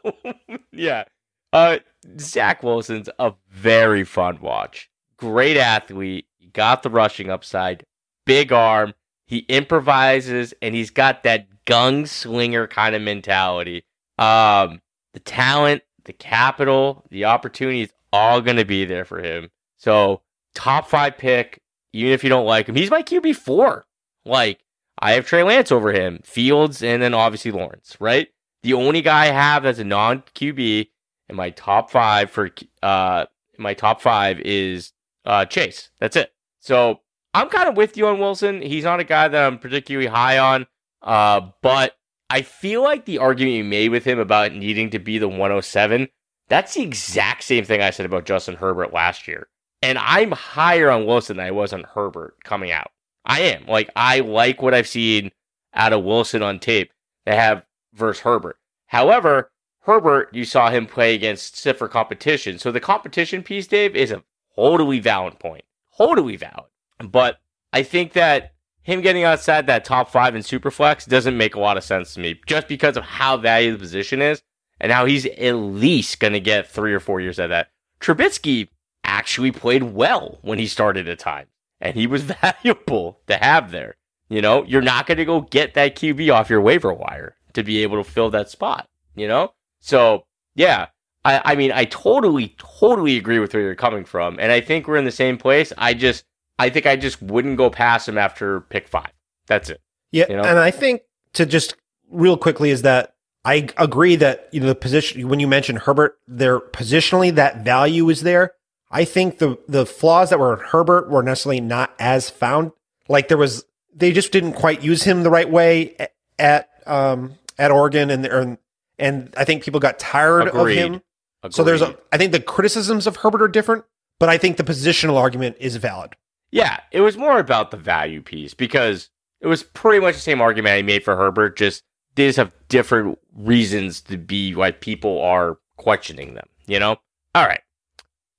yeah. 0.73 1.05
Uh, 1.53 1.79
Zach 2.19 2.63
Wilson's 2.63 3.09
a 3.19 3.33
very 3.51 4.05
fun 4.05 4.41
watch. 4.41 4.91
Great 5.17 5.57
athlete. 5.57 6.27
He 6.39 6.49
got 6.49 6.83
the 6.83 6.91
rushing 6.91 7.31
upside. 7.31 7.85
Big 8.25 8.53
arm. 8.53 8.95
He 9.27 9.39
improvises 9.49 10.55
and 10.63 10.75
he's 10.75 10.91
got 10.91 11.23
that 11.25 11.49
gunslinger 11.67 12.69
kind 12.71 12.95
of 12.95 13.03
mentality. 13.03 13.85
Um, 14.19 14.81
the 15.17 15.21
talent, 15.21 15.83
the 16.05 16.13
capital, 16.13 17.07
the 17.09 17.25
opportunity 17.25 17.81
is 17.81 17.91
all 18.13 18.43
going 18.43 18.59
to 18.59 18.67
be 18.67 18.85
there 18.85 19.07
for 19.07 19.19
him. 19.19 19.49
So, 19.79 20.21
top 20.55 20.91
five 20.91 21.17
pick, 21.17 21.63
even 21.95 22.13
if 22.13 22.23
you 22.23 22.29
don't 22.29 22.45
like 22.45 22.69
him, 22.69 22.75
he's 22.75 22.91
my 22.91 23.03
QB4. 23.03 23.81
Like, 24.27 24.61
I 24.99 25.13
have 25.13 25.27
Trey 25.27 25.43
Lance 25.43 25.73
over 25.73 25.91
him, 25.91 26.21
Fields, 26.23 26.83
and 26.83 27.01
then 27.01 27.15
obviously 27.15 27.51
Lawrence, 27.51 27.97
right? 27.99 28.29
The 28.63 28.75
only 28.75 29.01
guy 29.01 29.23
I 29.23 29.29
have 29.29 29.65
as 29.65 29.79
a 29.79 29.85
non 29.85 30.23
QB 30.35 30.87
in 31.31 31.35
my 31.35 31.49
top 31.49 31.91
five 31.91 32.31
for 32.31 32.51
uh 32.83 33.25
my 33.57 33.73
top 33.73 34.03
five 34.03 34.39
is 34.41 34.93
uh 35.25 35.47
Chase. 35.47 35.89
That's 35.99 36.17
it. 36.17 36.31
So 36.61 37.01
I'm 37.33 37.49
kind 37.49 37.71
of 37.71 37.77
with 37.79 37.97
you 37.97 38.07
on 38.07 38.19
Wilson. 38.19 38.61
He's 38.61 38.85
not 38.85 39.01
a 39.01 39.05
guy 39.05 39.29
that 39.29 39.47
I'm 39.47 39.59
particularly 39.59 40.09
high 40.09 40.37
on. 40.37 40.67
Uh, 41.01 41.53
but 41.63 41.96
I 42.29 42.43
feel 42.43 42.83
like 42.83 43.05
the 43.05 43.19
argument 43.19 43.57
you 43.57 43.65
made 43.65 43.91
with 43.91 44.05
him 44.05 44.19
about 44.19 44.53
needing 44.53 44.91
to 44.91 44.99
be 44.99 45.19
the 45.19 45.29
107, 45.29 46.09
that's 46.49 46.75
the 46.75 46.83
exact 46.83 47.45
same 47.45 47.65
thing 47.65 47.81
I 47.81 47.91
said 47.91 48.07
about 48.07 48.25
Justin 48.25 48.57
Herbert 48.57 48.93
last 48.93 49.29
year. 49.29 49.49
And 49.83 49.99
I'm 49.99 50.33
higher 50.33 50.91
on 50.91 51.07
Wilson 51.07 51.37
than 51.37 51.47
I 51.47 51.51
was 51.51 51.73
on 51.73 51.85
Herbert 51.85 52.37
coming 52.43 52.73
out. 52.73 52.91
I 53.25 53.41
am. 53.41 53.67
Like, 53.67 53.91
I 53.95 54.21
like 54.21 54.63
what 54.63 54.75
I've 54.75 54.89
seen 54.89 55.31
out 55.75 55.93
of 55.93 56.05
Wilson 56.05 56.43
on 56.43 56.59
tape. 56.59 56.93
They 57.25 57.37
have 57.37 57.65
versus 57.93 58.23
Herbert. 58.23 58.59
However, 58.87 59.51
Herbert, 59.81 60.31
you 60.33 60.45
saw 60.45 60.71
him 60.71 60.87
play 60.87 61.15
against 61.15 61.57
stiffer 61.57 61.89
competition. 61.89 62.59
So 62.59 62.73
the 62.73 62.81
competition 62.81 63.43
piece, 63.43 63.67
Dave, 63.67 63.95
is 63.95 64.11
a 64.11 64.23
totally 64.57 64.99
valid 64.99 65.39
point. 65.39 65.65
Totally 65.97 66.37
valid. 66.37 66.71
But 66.99 67.39
I 67.73 67.83
think 67.83 68.13
that 68.15 68.55
him 68.87 69.01
getting 69.01 69.25
outside 69.25 69.67
that 69.67 69.85
top 69.85 70.09
five 70.09 70.37
in 70.37 70.43
Superflex 70.43 71.09
doesn't 71.09 71.37
make 71.37 71.57
a 71.57 71.61
lot 71.61 71.77
of 71.77 71.83
sense 71.83 72.15
to 72.15 72.21
me 72.21 72.41
just 72.47 72.69
because 72.69 72.97
of 72.97 73.03
how 73.03 73.37
valuable 73.37 73.77
the 73.77 73.83
position 73.83 74.23
is 74.23 74.43
and 74.79 74.93
how 74.93 75.07
he's 75.07 75.27
at 75.27 75.55
least 75.55 76.21
going 76.21 76.35
to 76.35 76.41
get 76.41 76.69
three 76.69 76.95
or 76.95 77.01
four 77.01 77.21
years 77.21 77.41
of 77.41 77.51
that. 77.51 77.71
Trubisky 78.01 78.69
actually 79.03 79.51
played 79.51 79.83
well 79.83 80.39
when 80.43 80.61
he 80.61 80.69
started 80.69 81.09
at 81.09 81.19
times 81.19 81.49
and 81.81 81.97
he 81.97 82.07
was 82.07 82.23
valuable 82.43 83.19
to 83.27 83.35
have 83.35 83.73
there. 83.73 83.97
You 84.29 84.41
know, 84.41 84.63
you're 84.63 84.83
not 84.83 85.09
going 85.09 85.19
to 85.19 85.25
go 85.25 85.41
get 85.41 85.75
that 85.75 85.97
QB 85.97 86.33
off 86.33 86.49
your 86.49 86.61
waiver 86.61 86.93
wire 86.93 87.35
to 87.55 87.65
be 87.65 87.83
able 87.83 87.97
to 87.97 88.09
fill 88.09 88.31
that 88.31 88.51
spot, 88.51 88.89
you 89.17 89.27
know? 89.27 89.53
So, 89.81 90.27
yeah, 90.55 90.87
I, 91.25 91.43
I 91.45 91.57
mean, 91.57 91.73
I 91.73 91.87
totally, 91.87 92.55
totally 92.57 93.17
agree 93.17 93.41
with 93.41 93.53
where 93.53 93.65
you're 93.65 93.75
coming 93.75 94.05
from. 94.05 94.39
And 94.39 94.53
I 94.53 94.61
think 94.61 94.87
we're 94.87 94.97
in 94.97 95.05
the 95.05 95.11
same 95.11 95.39
place. 95.39 95.73
I 95.77 95.93
just, 95.93 96.25
I 96.59 96.71
think 96.71 96.87
I 96.87 96.97
just 96.97 97.21
wouldn't 97.23 97.57
go 97.57 97.71
past 97.71 98.09
him 98.09 98.19
after 98.19 98.63
pick 98.63 98.89
five. 98.89 99.13
That's 99.47 99.71
it. 99.71 99.81
Yeah. 100.13 100.27
You 100.29 100.37
know? 100.37 100.43
And 100.43 100.59
I 100.59 100.71
think 100.71 101.03
to 101.35 101.47
just 101.47 101.77
real 102.11 102.37
quickly 102.37 102.71
is 102.71 102.83
that 102.83 103.15
I 103.45 103.69
agree 103.77 104.17
that, 104.17 104.49
you 104.53 104.61
know, 104.61 104.67
the 104.67 104.75
position, 104.75 105.29
when 105.29 105.39
you 105.39 105.47
mentioned 105.47 105.81
Herbert, 105.81 106.19
there 106.27 106.59
positionally, 106.59 107.35
that 107.35 107.65
value 107.65 108.09
is 108.09 108.23
there. 108.23 108.55
I 108.91 109.05
think 109.05 109.39
the, 109.39 109.59
the 109.69 109.87
flaws 109.87 110.31
that 110.31 110.39
were 110.39 110.55
in 110.55 110.61
Herbert 110.61 111.11
were 111.11 111.23
necessarily 111.23 111.61
not 111.61 111.95
as 111.99 112.31
found. 112.31 112.73
Like 113.09 113.29
there 113.29 113.37
was, 113.37 113.65
they 113.95 114.13
just 114.13 114.33
didn't 114.33 114.55
quite 114.55 114.83
use 114.83 115.03
him 115.03 115.23
the 115.23 115.31
right 115.31 115.51
way 115.51 115.97
at, 116.39 116.69
um, 116.87 117.35
at 117.59 117.71
Oregon 117.71 118.11
and, 118.11 118.27
and, 118.27 118.59
and 118.99 119.35
I 119.37 119.45
think 119.45 119.63
people 119.63 119.81
got 119.81 119.99
tired 119.99 120.49
Agreed. 120.49 120.79
of 120.79 120.93
him. 120.95 121.03
So 121.51 121.63
there's 121.63 121.83
a, 121.83 121.87
Agreed. 121.87 121.99
I 122.13 122.19
think 122.19 122.33
the 122.33 122.41
criticisms 122.41 123.07
of 123.07 123.17
Herbert 123.17 123.43
are 123.43 123.49
different, 123.49 123.85
but 124.19 124.29
I 124.29 124.39
think 124.39 124.57
the 124.57 124.65
positional 124.65 125.17
argument 125.17 125.57
is 125.61 125.77
valid. 125.77 126.17
Yeah, 126.51 126.81
it 126.93 127.01
was 127.01 127.17
more 127.17 127.39
about 127.39 127.71
the 127.71 127.77
value 127.77 128.23
piece 128.23 128.55
because 128.55 129.11
it 129.41 129.47
was 129.47 129.63
pretty 129.63 130.01
much 130.01 130.15
the 130.15 130.21
same 130.21 130.41
argument 130.41 130.75
I 130.75 130.83
made 130.83 131.05
for 131.05 131.17
Herbert. 131.17 131.57
Just 131.57 131.83
they 132.15 132.27
just 132.27 132.39
have 132.39 132.53
different 132.69 133.19
reasons 133.35 134.01
to 134.03 134.17
be 134.17 134.55
why 134.55 134.71
people 134.71 135.21
are 135.21 135.59
questioning 135.77 136.35
them. 136.35 136.49
You 136.67 136.79
know. 136.79 136.97
All 137.35 137.47
right. 137.47 137.61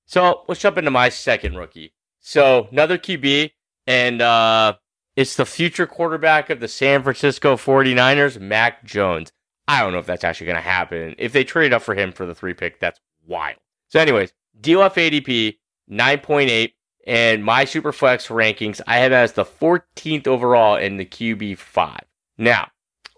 So 0.06 0.44
let's 0.48 0.62
jump 0.62 0.78
into 0.78 0.92
my 0.92 1.10
second 1.10 1.56
rookie. 1.56 1.94
So 2.20 2.68
another 2.72 2.98
QB, 2.98 3.52
and 3.86 4.22
uh, 4.22 4.76
it's 5.16 5.36
the 5.36 5.46
future 5.46 5.86
quarterback 5.86 6.50
of 6.50 6.60
the 6.60 6.68
San 6.68 7.04
Francisco 7.04 7.56
49ers, 7.56 8.40
Mac 8.40 8.84
Jones. 8.84 9.32
I 9.68 9.82
don't 9.82 9.92
know 9.92 10.00
if 10.00 10.06
that's 10.06 10.24
actually 10.24 10.48
going 10.48 10.56
to 10.58 10.62
happen. 10.62 11.16
If 11.18 11.34
they 11.34 11.44
trade 11.44 11.74
up 11.74 11.82
for 11.82 11.94
him 11.94 12.12
for 12.12 12.26
the 12.26 12.34
three 12.34 12.54
pick, 12.54 12.80
that's 12.80 13.00
wild. 13.26 13.58
So, 13.90 14.00
anyways, 14.00 14.34
DLF 14.60 14.94
ADP 14.94 15.58
9.8 15.92 16.72
and 17.08 17.44
my 17.44 17.64
Superflex 17.64 18.28
rankings, 18.28 18.82
I 18.86 18.98
have 18.98 19.14
as 19.14 19.32
the 19.32 19.46
14th 19.46 20.28
overall 20.28 20.76
in 20.76 20.98
the 20.98 21.06
QB 21.06 21.58
five. 21.58 22.04
Now, 22.38 22.70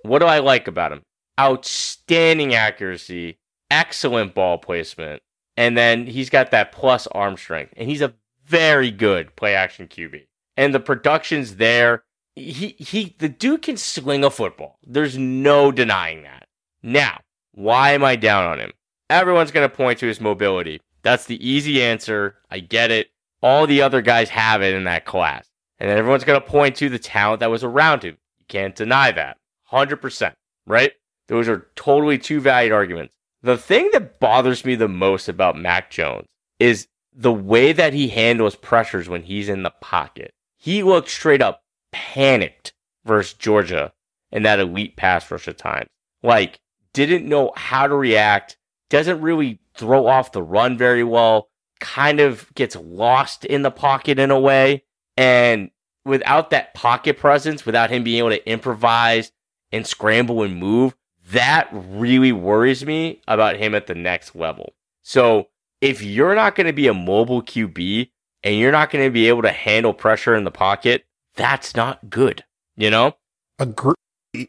what 0.03 0.19
do 0.19 0.25
I 0.25 0.39
like 0.39 0.67
about 0.67 0.91
him? 0.91 1.01
Outstanding 1.39 2.53
accuracy, 2.53 3.39
excellent 3.71 4.35
ball 4.35 4.59
placement, 4.59 5.23
and 5.57 5.75
then 5.75 6.05
he's 6.05 6.29
got 6.29 6.51
that 6.51 6.71
plus 6.71 7.07
arm 7.07 7.35
strength, 7.35 7.73
and 7.75 7.89
he's 7.89 8.01
a 8.01 8.13
very 8.45 8.91
good 8.91 9.35
play 9.35 9.55
action 9.55 9.87
QB. 9.87 10.27
And 10.55 10.73
the 10.73 10.79
production's 10.79 11.55
there. 11.55 12.03
He 12.35 12.75
he 12.77 13.15
the 13.17 13.27
dude 13.27 13.63
can 13.63 13.75
sling 13.75 14.23
a 14.23 14.29
football. 14.29 14.77
There's 14.85 15.17
no 15.17 15.71
denying 15.71 16.23
that. 16.23 16.47
Now, 16.83 17.21
why 17.53 17.93
am 17.93 18.03
I 18.03 18.15
down 18.15 18.45
on 18.45 18.59
him? 18.59 18.71
Everyone's 19.09 19.51
going 19.51 19.67
to 19.67 19.75
point 19.75 19.97
to 19.99 20.07
his 20.07 20.21
mobility. 20.21 20.79
That's 21.01 21.25
the 21.25 21.45
easy 21.45 21.81
answer. 21.81 22.35
I 22.51 22.59
get 22.59 22.91
it. 22.91 23.09
All 23.41 23.67
the 23.67 23.81
other 23.81 24.01
guys 24.01 24.29
have 24.29 24.61
it 24.61 24.73
in 24.73 24.83
that 24.85 25.05
class. 25.05 25.49
And 25.79 25.89
everyone's 25.89 26.25
going 26.25 26.39
to 26.39 26.47
point 26.47 26.75
to 26.77 26.89
the 26.89 26.99
talent 26.99 27.39
that 27.39 27.51
was 27.51 27.63
around 27.63 28.03
him. 28.03 28.17
You 28.39 28.45
can't 28.47 28.75
deny 28.75 29.11
that. 29.11 29.37
100%, 29.71 30.33
right? 30.65 30.91
Those 31.27 31.47
are 31.47 31.67
totally 31.75 32.17
two 32.17 32.41
valid 32.41 32.71
arguments. 32.71 33.15
The 33.41 33.57
thing 33.57 33.89
that 33.93 34.19
bothers 34.19 34.65
me 34.65 34.75
the 34.75 34.89
most 34.89 35.29
about 35.29 35.57
Mac 35.57 35.89
Jones 35.89 36.27
is 36.59 36.87
the 37.13 37.31
way 37.31 37.71
that 37.71 37.93
he 37.93 38.09
handles 38.09 38.55
pressures 38.55 39.07
when 39.07 39.23
he's 39.23 39.47
in 39.47 39.63
the 39.63 39.69
pocket. 39.69 40.33
He 40.57 40.83
looked 40.83 41.09
straight 41.09 41.41
up 41.41 41.61
panicked 41.91 42.73
versus 43.05 43.33
Georgia 43.33 43.93
in 44.31 44.43
that 44.43 44.59
elite 44.59 44.97
pass 44.97 45.29
rush 45.31 45.47
at 45.47 45.57
times. 45.57 45.87
Like, 46.21 46.59
didn't 46.93 47.27
know 47.27 47.53
how 47.55 47.87
to 47.87 47.95
react, 47.95 48.57
doesn't 48.89 49.21
really 49.21 49.59
throw 49.75 50.07
off 50.07 50.31
the 50.31 50.43
run 50.43 50.77
very 50.77 51.03
well, 51.03 51.49
kind 51.79 52.19
of 52.19 52.53
gets 52.55 52.75
lost 52.75 53.45
in 53.45 53.61
the 53.61 53.71
pocket 53.71 54.19
in 54.19 54.31
a 54.31 54.39
way. 54.39 54.83
And 55.17 55.71
without 56.05 56.49
that 56.49 56.73
pocket 56.73 57.17
presence, 57.17 57.65
without 57.65 57.89
him 57.89 58.03
being 58.03 58.19
able 58.19 58.29
to 58.29 58.49
improvise 58.49 59.31
and 59.71 59.85
scramble 59.85 60.43
and 60.43 60.57
move, 60.57 60.95
that 61.31 61.69
really 61.71 62.31
worries 62.31 62.85
me 62.85 63.21
about 63.27 63.57
him 63.57 63.75
at 63.75 63.87
the 63.87 63.95
next 63.95 64.35
level. 64.35 64.73
So 65.01 65.47
if 65.81 66.01
you're 66.01 66.35
not 66.35 66.55
going 66.55 66.67
to 66.67 66.73
be 66.73 66.87
a 66.87 66.93
mobile 66.93 67.41
QB 67.41 68.09
and 68.43 68.55
you're 68.55 68.71
not 68.71 68.89
going 68.89 69.05
to 69.05 69.11
be 69.11 69.27
able 69.27 69.43
to 69.43 69.51
handle 69.51 69.93
pressure 69.93 70.35
in 70.35 70.43
the 70.43 70.51
pocket, 70.51 71.05
that's 71.35 71.75
not 71.75 72.09
good, 72.09 72.43
you 72.75 72.89
know? 72.89 73.15
Agree. 73.59 73.93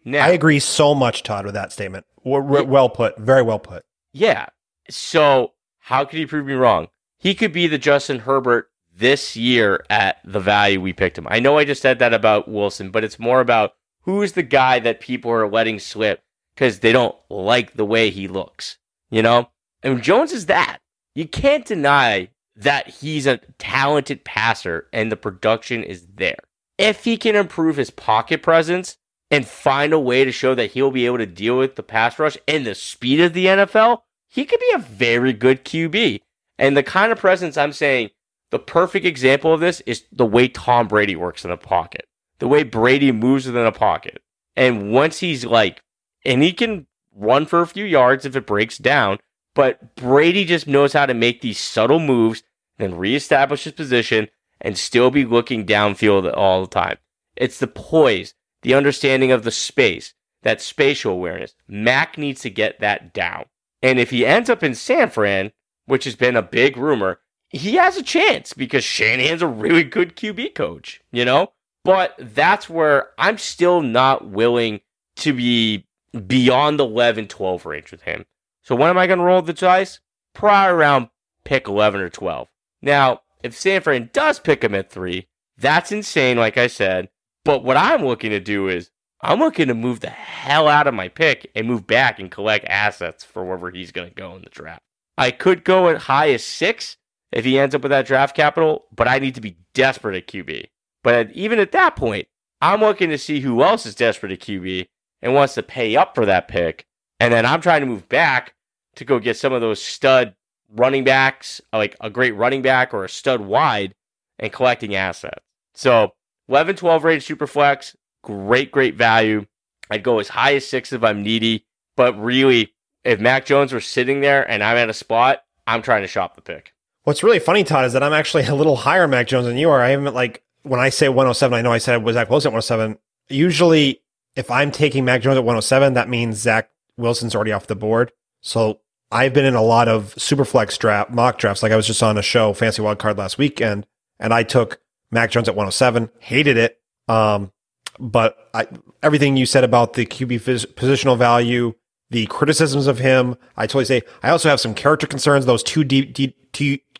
Now, 0.04 0.24
I 0.24 0.28
agree 0.28 0.58
so 0.58 0.94
much, 0.94 1.22
Todd, 1.22 1.44
with 1.44 1.54
that 1.54 1.72
statement. 1.72 2.06
Well 2.22 2.88
put. 2.88 3.18
Very 3.18 3.42
well 3.42 3.58
put. 3.58 3.82
Yeah. 4.12 4.46
So 4.88 5.52
how 5.78 6.04
could 6.04 6.18
he 6.18 6.26
prove 6.26 6.46
me 6.46 6.54
wrong? 6.54 6.88
He 7.20 7.34
could 7.34 7.52
be 7.52 7.66
the 7.66 7.78
Justin 7.78 8.20
Herbert 8.20 8.70
this 8.96 9.36
year 9.36 9.84
at 9.90 10.18
the 10.24 10.40
value 10.40 10.80
we 10.80 10.94
picked 10.94 11.18
him. 11.18 11.26
I 11.30 11.38
know 11.38 11.58
I 11.58 11.64
just 11.64 11.82
said 11.82 11.98
that 11.98 12.14
about 12.14 12.48
Wilson, 12.48 12.90
but 12.90 13.04
it's 13.04 13.18
more 13.18 13.40
about 13.40 13.74
who 14.02 14.22
is 14.22 14.32
the 14.32 14.42
guy 14.42 14.78
that 14.80 15.00
people 15.00 15.30
are 15.30 15.46
letting 15.46 15.78
slip 15.78 16.22
because 16.54 16.80
they 16.80 16.92
don't 16.92 17.14
like 17.28 17.74
the 17.74 17.84
way 17.84 18.08
he 18.08 18.26
looks. 18.26 18.78
You 19.10 19.22
know? 19.22 19.50
And 19.82 20.02
Jones 20.02 20.32
is 20.32 20.46
that. 20.46 20.78
You 21.14 21.28
can't 21.28 21.66
deny 21.66 22.30
that 22.56 22.88
he's 22.88 23.26
a 23.26 23.40
talented 23.58 24.24
passer 24.24 24.88
and 24.90 25.12
the 25.12 25.16
production 25.16 25.84
is 25.84 26.06
there. 26.14 26.38
If 26.78 27.04
he 27.04 27.18
can 27.18 27.36
improve 27.36 27.76
his 27.76 27.90
pocket 27.90 28.42
presence 28.42 28.96
and 29.30 29.46
find 29.46 29.92
a 29.92 30.00
way 30.00 30.24
to 30.24 30.32
show 30.32 30.54
that 30.54 30.72
he'll 30.72 30.90
be 30.90 31.04
able 31.04 31.18
to 31.18 31.26
deal 31.26 31.58
with 31.58 31.76
the 31.76 31.82
pass 31.82 32.18
rush 32.18 32.38
and 32.48 32.66
the 32.66 32.74
speed 32.74 33.20
of 33.20 33.34
the 33.34 33.44
NFL, 33.44 34.00
he 34.26 34.46
could 34.46 34.60
be 34.60 34.72
a 34.74 34.78
very 34.78 35.34
good 35.34 35.66
QB. 35.66 36.22
And 36.60 36.76
the 36.76 36.82
kind 36.82 37.10
of 37.10 37.18
presence 37.18 37.56
I'm 37.56 37.72
saying, 37.72 38.10
the 38.50 38.58
perfect 38.58 39.06
example 39.06 39.54
of 39.54 39.60
this 39.60 39.80
is 39.86 40.04
the 40.12 40.26
way 40.26 40.46
Tom 40.46 40.86
Brady 40.86 41.16
works 41.16 41.44
in 41.44 41.50
a 41.50 41.56
pocket, 41.56 42.06
the 42.38 42.48
way 42.48 42.64
Brady 42.64 43.10
moves 43.12 43.46
within 43.46 43.64
a 43.64 43.72
pocket. 43.72 44.22
And 44.56 44.92
once 44.92 45.20
he's 45.20 45.46
like, 45.46 45.80
and 46.24 46.42
he 46.42 46.52
can 46.52 46.86
run 47.16 47.46
for 47.46 47.62
a 47.62 47.66
few 47.66 47.86
yards 47.86 48.26
if 48.26 48.36
it 48.36 48.46
breaks 48.46 48.76
down, 48.76 49.18
but 49.54 49.94
Brady 49.96 50.44
just 50.44 50.66
knows 50.66 50.92
how 50.92 51.06
to 51.06 51.14
make 51.14 51.40
these 51.40 51.58
subtle 51.58 51.98
moves, 51.98 52.42
then 52.76 52.94
reestablish 52.94 53.64
his 53.64 53.72
position, 53.72 54.28
and 54.60 54.76
still 54.76 55.10
be 55.10 55.24
looking 55.24 55.64
downfield 55.64 56.30
all 56.36 56.60
the 56.60 56.68
time. 56.68 56.98
It's 57.36 57.58
the 57.58 57.68
poise, 57.68 58.34
the 58.60 58.74
understanding 58.74 59.32
of 59.32 59.44
the 59.44 59.50
space, 59.50 60.12
that 60.42 60.60
spatial 60.60 61.14
awareness. 61.14 61.54
Mac 61.66 62.18
needs 62.18 62.42
to 62.42 62.50
get 62.50 62.80
that 62.80 63.14
down. 63.14 63.46
And 63.82 63.98
if 63.98 64.10
he 64.10 64.26
ends 64.26 64.50
up 64.50 64.62
in 64.62 64.74
San 64.74 65.08
Fran, 65.08 65.52
which 65.90 66.04
has 66.04 66.14
been 66.16 66.36
a 66.36 66.42
big 66.42 66.76
rumor, 66.76 67.18
he 67.48 67.74
has 67.74 67.96
a 67.96 68.02
chance 68.02 68.52
because 68.52 68.84
Shanahan's 68.84 69.42
a 69.42 69.46
really 69.48 69.82
good 69.82 70.16
QB 70.16 70.54
coach, 70.54 71.00
you 71.10 71.24
know? 71.24 71.52
But 71.84 72.14
that's 72.18 72.68
where 72.70 73.08
I'm 73.18 73.38
still 73.38 73.82
not 73.82 74.28
willing 74.28 74.80
to 75.16 75.32
be 75.32 75.86
beyond 76.26 76.78
the 76.78 76.86
11 76.86 77.26
12 77.28 77.66
range 77.66 77.90
with 77.90 78.02
him. 78.02 78.24
So 78.62 78.76
when 78.76 78.90
am 78.90 78.98
I 78.98 79.06
going 79.06 79.18
to 79.18 79.24
roll 79.24 79.42
the 79.42 79.52
dice? 79.52 79.98
Probably 80.32 80.72
around 80.72 81.08
pick 81.44 81.66
11 81.66 82.00
or 82.00 82.08
12. 82.08 82.48
Now, 82.82 83.22
if 83.42 83.56
San 83.56 83.80
Fran 83.80 84.10
does 84.12 84.38
pick 84.38 84.62
him 84.62 84.74
at 84.74 84.90
three, 84.90 85.26
that's 85.58 85.90
insane, 85.90 86.36
like 86.36 86.56
I 86.56 86.68
said. 86.68 87.08
But 87.44 87.64
what 87.64 87.76
I'm 87.76 88.04
looking 88.04 88.30
to 88.30 88.40
do 88.40 88.68
is 88.68 88.90
I'm 89.22 89.40
looking 89.40 89.68
to 89.68 89.74
move 89.74 90.00
the 90.00 90.10
hell 90.10 90.68
out 90.68 90.86
of 90.86 90.94
my 90.94 91.08
pick 91.08 91.50
and 91.54 91.66
move 91.66 91.86
back 91.86 92.20
and 92.20 92.30
collect 92.30 92.64
assets 92.66 93.24
for 93.24 93.44
wherever 93.44 93.70
he's 93.70 93.92
going 93.92 94.08
to 94.08 94.14
go 94.14 94.36
in 94.36 94.42
the 94.42 94.50
draft. 94.50 94.82
I 95.20 95.30
could 95.30 95.64
go 95.64 95.88
as 95.88 96.04
high 96.04 96.30
as 96.30 96.42
six 96.42 96.96
if 97.30 97.44
he 97.44 97.58
ends 97.58 97.74
up 97.74 97.82
with 97.82 97.90
that 97.90 98.06
draft 98.06 98.34
capital, 98.34 98.86
but 98.90 99.06
I 99.06 99.18
need 99.18 99.34
to 99.34 99.42
be 99.42 99.58
desperate 99.74 100.16
at 100.16 100.26
QB. 100.26 100.64
But 101.04 101.30
even 101.32 101.58
at 101.58 101.72
that 101.72 101.94
point, 101.94 102.26
I'm 102.62 102.80
looking 102.80 103.10
to 103.10 103.18
see 103.18 103.40
who 103.40 103.62
else 103.62 103.84
is 103.84 103.94
desperate 103.94 104.32
at 104.32 104.40
QB 104.40 104.86
and 105.20 105.34
wants 105.34 105.54
to 105.54 105.62
pay 105.62 105.94
up 105.94 106.14
for 106.14 106.24
that 106.24 106.48
pick. 106.48 106.86
And 107.20 107.34
then 107.34 107.44
I'm 107.44 107.60
trying 107.60 107.82
to 107.82 107.86
move 107.86 108.08
back 108.08 108.54
to 108.96 109.04
go 109.04 109.18
get 109.18 109.36
some 109.36 109.52
of 109.52 109.60
those 109.60 109.82
stud 109.82 110.34
running 110.74 111.04
backs, 111.04 111.60
like 111.70 111.96
a 112.00 112.08
great 112.08 112.34
running 112.34 112.62
back 112.62 112.94
or 112.94 113.04
a 113.04 113.08
stud 113.08 113.42
wide, 113.42 113.94
and 114.38 114.50
collecting 114.50 114.94
assets. 114.94 115.44
So 115.74 116.12
11 116.48 116.76
12 116.76 117.04
range 117.04 117.26
super 117.26 117.46
flex, 117.46 117.94
great, 118.24 118.72
great 118.72 118.94
value. 118.94 119.44
I'd 119.90 120.02
go 120.02 120.18
as 120.18 120.28
high 120.28 120.54
as 120.54 120.66
six 120.66 120.94
if 120.94 121.04
I'm 121.04 121.22
needy. 121.22 121.66
But 121.94 122.18
really, 122.18 122.72
if 123.04 123.20
Mac 123.20 123.46
Jones 123.46 123.72
were 123.72 123.80
sitting 123.80 124.20
there 124.20 124.48
and 124.48 124.62
I'm 124.62 124.76
at 124.76 124.90
a 124.90 124.94
spot, 124.94 125.44
I'm 125.66 125.82
trying 125.82 126.02
to 126.02 126.08
shop 126.08 126.34
the 126.34 126.42
pick. 126.42 126.74
What's 127.04 127.22
really 127.22 127.38
funny, 127.38 127.64
Todd, 127.64 127.84
is 127.86 127.92
that 127.94 128.02
I'm 128.02 128.12
actually 128.12 128.44
a 128.46 128.54
little 128.54 128.76
higher 128.76 129.08
Mac 129.08 129.26
Jones 129.26 129.46
than 129.46 129.56
you 129.56 129.70
are. 129.70 129.82
I 129.82 129.90
haven't 129.90 130.14
like 130.14 130.42
when 130.62 130.80
I 130.80 130.90
say 130.90 131.08
107, 131.08 131.56
I 131.56 131.62
know 131.62 131.72
I 131.72 131.78
said 131.78 132.02
was 132.02 132.14
Zach 132.14 132.28
Wilson 132.28 132.50
at 132.50 132.54
107. 132.54 132.98
Usually, 133.28 134.02
if 134.36 134.50
I'm 134.50 134.70
taking 134.70 135.04
Mac 135.04 135.22
Jones 135.22 135.36
at 135.36 135.44
107, 135.44 135.94
that 135.94 136.08
means 136.08 136.38
Zach 136.38 136.70
Wilson's 136.96 137.34
already 137.34 137.52
off 137.52 137.66
the 137.66 137.76
board. 137.76 138.12
So 138.42 138.80
I've 139.10 139.32
been 139.32 139.44
in 139.44 139.54
a 139.54 139.62
lot 139.62 139.88
of 139.88 140.14
superflex 140.16 140.78
draft 140.78 141.10
mock 141.10 141.38
drafts. 141.38 141.62
Like 141.62 141.72
I 141.72 141.76
was 141.76 141.86
just 141.86 142.02
on 142.02 142.18
a 142.18 142.22
show, 142.22 142.52
Fancy 142.52 142.82
Wild 142.82 142.98
Card 142.98 143.18
last 143.18 143.38
weekend, 143.38 143.86
and 144.18 144.32
I 144.32 144.42
took 144.42 144.80
Mac 145.10 145.30
Jones 145.30 145.48
at 145.48 145.54
107, 145.56 146.10
hated 146.18 146.56
it. 146.56 146.80
Um, 147.08 147.52
but 147.98 148.36
I, 148.54 148.66
everything 149.02 149.36
you 149.36 149.46
said 149.46 149.64
about 149.64 149.94
the 149.94 150.06
QB 150.06 150.40
phys- 150.40 150.66
positional 150.74 151.18
value, 151.18 151.74
the 152.10 152.26
criticisms 152.26 152.86
of 152.86 152.98
him, 152.98 153.36
I 153.56 153.66
totally 153.66 153.84
say. 153.84 154.02
I 154.22 154.30
also 154.30 154.48
have 154.48 154.60
some 154.60 154.74
character 154.74 155.06
concerns. 155.06 155.46
Those 155.46 155.62
two 155.62 155.84
D, 155.84 156.34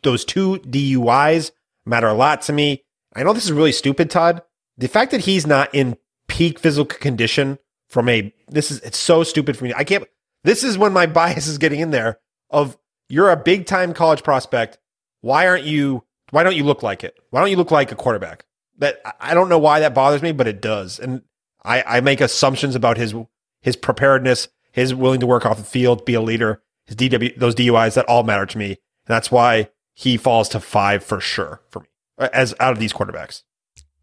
those 0.02 0.24
two 0.24 0.58
DUIs 0.58 1.50
matter 1.84 2.08
a 2.08 2.14
lot 2.14 2.42
to 2.42 2.52
me. 2.52 2.84
I 3.14 3.22
know 3.22 3.32
this 3.32 3.44
is 3.44 3.52
really 3.52 3.72
stupid, 3.72 4.10
Todd. 4.10 4.42
The 4.78 4.88
fact 4.88 5.10
that 5.10 5.22
he's 5.22 5.46
not 5.46 5.74
in 5.74 5.96
peak 6.28 6.58
physical 6.58 6.86
condition 6.86 7.58
from 7.88 8.08
a 8.08 8.32
this 8.48 8.70
is 8.70 8.80
it's 8.80 8.98
so 8.98 9.24
stupid 9.24 9.56
for 9.56 9.64
me. 9.64 9.74
I 9.76 9.84
can't. 9.84 10.04
This 10.44 10.64
is 10.64 10.78
when 10.78 10.92
my 10.92 11.06
bias 11.06 11.46
is 11.46 11.58
getting 11.58 11.80
in 11.80 11.90
there. 11.90 12.18
Of 12.48 12.76
you're 13.08 13.30
a 13.30 13.36
big 13.36 13.66
time 13.66 13.92
college 13.92 14.22
prospect. 14.22 14.78
Why 15.20 15.46
aren't 15.46 15.64
you? 15.64 16.04
Why 16.30 16.44
don't 16.44 16.56
you 16.56 16.64
look 16.64 16.82
like 16.82 17.02
it? 17.02 17.18
Why 17.30 17.40
don't 17.40 17.50
you 17.50 17.56
look 17.56 17.72
like 17.72 17.90
a 17.90 17.96
quarterback? 17.96 18.46
That 18.78 19.00
I 19.20 19.34
don't 19.34 19.48
know 19.48 19.58
why 19.58 19.80
that 19.80 19.94
bothers 19.94 20.22
me, 20.22 20.32
but 20.32 20.46
it 20.46 20.62
does. 20.62 20.98
And 20.98 21.22
I, 21.64 21.82
I 21.82 22.00
make 22.00 22.20
assumptions 22.20 22.74
about 22.74 22.96
his 22.96 23.14
his 23.60 23.76
preparedness, 23.76 24.48
his 24.72 24.94
willing 24.94 25.20
to 25.20 25.26
work 25.26 25.46
off 25.46 25.58
the 25.58 25.64
field, 25.64 26.04
be 26.04 26.14
a 26.14 26.20
leader, 26.20 26.62
his 26.86 26.96
DW 26.96 27.36
those 27.36 27.54
DUIs 27.54 27.94
that 27.94 28.06
all 28.06 28.22
matter 28.22 28.46
to 28.46 28.58
me. 28.58 28.68
And 28.68 28.76
that's 29.06 29.30
why 29.30 29.70
he 29.94 30.16
falls 30.16 30.48
to 30.50 30.60
five 30.60 31.04
for 31.04 31.20
sure 31.20 31.60
for 31.68 31.80
me 31.80 31.86
uh, 32.18 32.28
as 32.32 32.54
out 32.60 32.72
of 32.72 32.78
these 32.78 32.92
quarterbacks. 32.92 33.42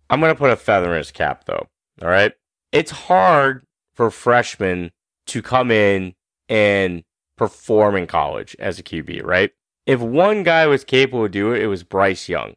I'm 0.10 0.20
going 0.20 0.34
to 0.34 0.40
put 0.40 0.52
a 0.52 0.56
feather 0.56 0.94
in 0.94 0.98
his 1.00 1.12
cap, 1.12 1.46
though. 1.46 1.68
All 2.02 2.10
right. 2.10 2.34
It's 2.72 2.92
hard 2.92 3.66
for 3.94 4.10
freshmen 4.12 4.92
to 5.28 5.42
come 5.42 5.72
in 5.72 6.14
and 6.48 7.04
perform 7.38 7.96
in 7.96 8.08
college 8.08 8.56
as 8.60 8.80
a 8.80 8.84
QB, 8.84 9.24
right? 9.24 9.52
If 9.86 10.00
one 10.00 10.44
guy 10.44 10.68
was 10.68 10.84
capable 10.84 11.26
of 11.26 11.32
doing 11.32 11.58
it, 11.58 11.64
it 11.64 11.68
was 11.68 11.84
Bryce 11.84 12.28
Young. 12.28 12.56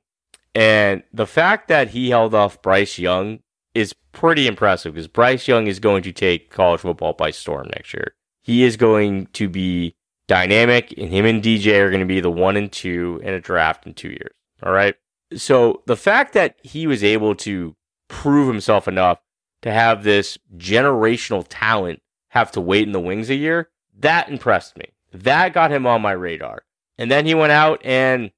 And 0.54 1.02
the 1.12 1.26
fact 1.26 1.68
that 1.68 1.90
he 1.90 2.10
held 2.10 2.34
off 2.34 2.60
Bryce 2.60 2.98
Young 2.98 3.40
is 3.74 3.94
pretty 4.12 4.46
impressive 4.46 4.94
because 4.94 5.08
Bryce 5.08 5.48
Young 5.48 5.66
is 5.66 5.78
going 5.78 6.02
to 6.02 6.12
take 6.12 6.50
college 6.50 6.80
football 6.80 7.12
by 7.12 7.30
storm 7.30 7.68
next 7.74 7.94
year. 7.94 8.14
He 8.42 8.64
is 8.64 8.76
going 8.76 9.26
to 9.34 9.48
be 9.48 9.94
dynamic, 10.26 10.94
and 10.96 11.10
him 11.10 11.24
and 11.24 11.42
DJ 11.42 11.80
are 11.80 11.90
going 11.90 12.00
to 12.00 12.06
be 12.06 12.20
the 12.20 12.30
one 12.30 12.56
and 12.56 12.70
two 12.70 13.20
in 13.22 13.34
a 13.34 13.40
draft 13.40 13.86
in 13.86 13.94
two 13.94 14.08
years. 14.08 14.34
All 14.62 14.72
right. 14.72 14.94
So 15.34 15.82
the 15.86 15.96
fact 15.96 16.34
that 16.34 16.56
he 16.62 16.86
was 16.86 17.04
able 17.04 17.34
to 17.36 17.76
prove 18.08 18.48
himself 18.48 18.88
enough 18.88 19.18
to 19.62 19.70
have 19.70 20.02
this 20.02 20.38
generational 20.56 21.44
talent 21.48 22.00
have 22.28 22.50
to 22.52 22.60
wait 22.60 22.86
in 22.86 22.92
the 22.92 23.00
wings 23.00 23.30
a 23.30 23.34
year, 23.34 23.70
that 23.98 24.28
impressed 24.28 24.76
me. 24.76 24.86
That 25.12 25.52
got 25.52 25.72
him 25.72 25.86
on 25.86 26.02
my 26.02 26.12
radar. 26.12 26.62
And 26.98 27.10
then 27.10 27.26
he 27.26 27.34
went 27.34 27.52
out 27.52 27.80
and, 27.84 28.30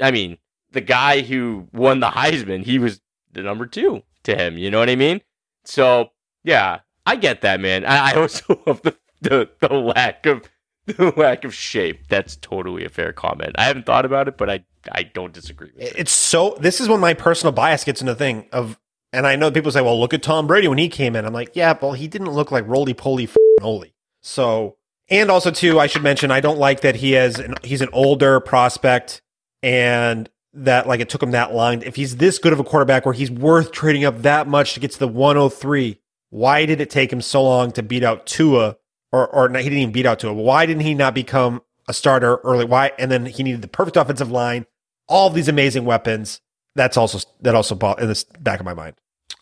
I 0.00 0.10
mean, 0.10 0.38
the 0.72 0.80
guy 0.80 1.22
who 1.22 1.68
won 1.72 2.00
the 2.00 2.08
Heisman, 2.08 2.62
he 2.62 2.78
was 2.78 3.00
the 3.32 3.42
number 3.42 3.66
two 3.66 4.02
to 4.26 4.36
him. 4.36 4.58
You 4.58 4.70
know 4.70 4.78
what 4.78 4.90
I 4.90 4.96
mean? 4.96 5.20
So, 5.64 6.10
yeah, 6.44 6.80
I 7.04 7.16
get 7.16 7.40
that, 7.40 7.60
man. 7.60 7.84
I, 7.84 8.12
I 8.12 8.14
also 8.14 8.62
love 8.66 8.82
the, 8.82 8.96
the, 9.20 9.50
the 9.60 9.74
lack 9.74 10.26
of 10.26 10.42
the 10.86 11.12
lack 11.16 11.44
of 11.44 11.54
shape. 11.54 12.06
That's 12.08 12.36
totally 12.36 12.84
a 12.84 12.88
fair 12.88 13.12
comment. 13.12 13.52
I 13.56 13.64
haven't 13.64 13.86
thought 13.86 14.04
about 14.04 14.28
it, 14.28 14.36
but 14.36 14.48
I 14.48 14.64
I 14.92 15.02
don't 15.02 15.32
disagree 15.32 15.70
with 15.74 15.82
it. 15.82 15.94
It's 15.96 16.12
so. 16.12 16.56
This 16.60 16.80
is 16.80 16.88
when 16.88 17.00
my 17.00 17.12
personal 17.12 17.52
bias 17.52 17.82
gets 17.82 18.00
into 18.00 18.12
the 18.12 18.18
thing 18.18 18.48
of, 18.52 18.78
and 19.12 19.26
I 19.26 19.34
know 19.34 19.50
people 19.50 19.72
say, 19.72 19.80
"Well, 19.80 19.98
look 19.98 20.14
at 20.14 20.22
Tom 20.22 20.46
Brady 20.46 20.68
when 20.68 20.78
he 20.78 20.88
came 20.88 21.16
in." 21.16 21.24
I'm 21.24 21.32
like, 21.32 21.56
yeah, 21.56 21.76
well, 21.80 21.94
he 21.94 22.06
didn't 22.06 22.30
look 22.30 22.52
like 22.52 22.66
roly 22.68 22.94
poly 22.94 23.28
holy. 23.60 23.94
So, 24.22 24.76
and 25.08 25.30
also 25.30 25.50
too, 25.50 25.80
I 25.80 25.86
should 25.88 26.02
mention, 26.02 26.30
I 26.30 26.40
don't 26.40 26.58
like 26.58 26.80
that 26.80 26.96
he 26.96 27.12
has 27.12 27.38
an, 27.38 27.54
he's 27.62 27.80
an 27.80 27.88
older 27.92 28.38
prospect, 28.40 29.22
and 29.62 30.28
that 30.56 30.86
like 30.86 31.00
it 31.00 31.08
took 31.08 31.22
him 31.22 31.32
that 31.32 31.54
long. 31.54 31.82
If 31.82 31.96
he's 31.96 32.16
this 32.16 32.38
good 32.38 32.52
of 32.52 32.60
a 32.60 32.64
quarterback, 32.64 33.04
where 33.04 33.14
he's 33.14 33.30
worth 33.30 33.72
trading 33.72 34.04
up 34.04 34.22
that 34.22 34.48
much 34.48 34.74
to 34.74 34.80
get 34.80 34.90
to 34.92 34.98
the 34.98 35.08
103, 35.08 36.00
why 36.30 36.66
did 36.66 36.80
it 36.80 36.90
take 36.90 37.12
him 37.12 37.20
so 37.20 37.42
long 37.42 37.72
to 37.72 37.82
beat 37.82 38.02
out 38.02 38.26
Tua? 38.26 38.76
Or, 39.12 39.28
or 39.28 39.48
not, 39.48 39.62
he 39.62 39.68
didn't 39.68 39.82
even 39.82 39.92
beat 39.92 40.06
out 40.06 40.18
Tua. 40.18 40.32
Why 40.32 40.66
didn't 40.66 40.82
he 40.82 40.94
not 40.94 41.14
become 41.14 41.62
a 41.88 41.92
starter 41.92 42.36
early? 42.38 42.64
Why? 42.64 42.92
And 42.98 43.10
then 43.10 43.26
he 43.26 43.42
needed 43.42 43.62
the 43.62 43.68
perfect 43.68 43.96
offensive 43.96 44.30
line 44.30 44.66
all 45.08 45.28
of 45.28 45.34
these 45.34 45.48
amazing 45.48 45.84
weapons. 45.84 46.40
That's 46.74 46.96
also 46.96 47.26
that 47.40 47.54
also 47.54 47.74
bought 47.74 48.00
in 48.00 48.08
the 48.08 48.24
back 48.40 48.60
of 48.60 48.66
my 48.66 48.74
mind. 48.74 48.96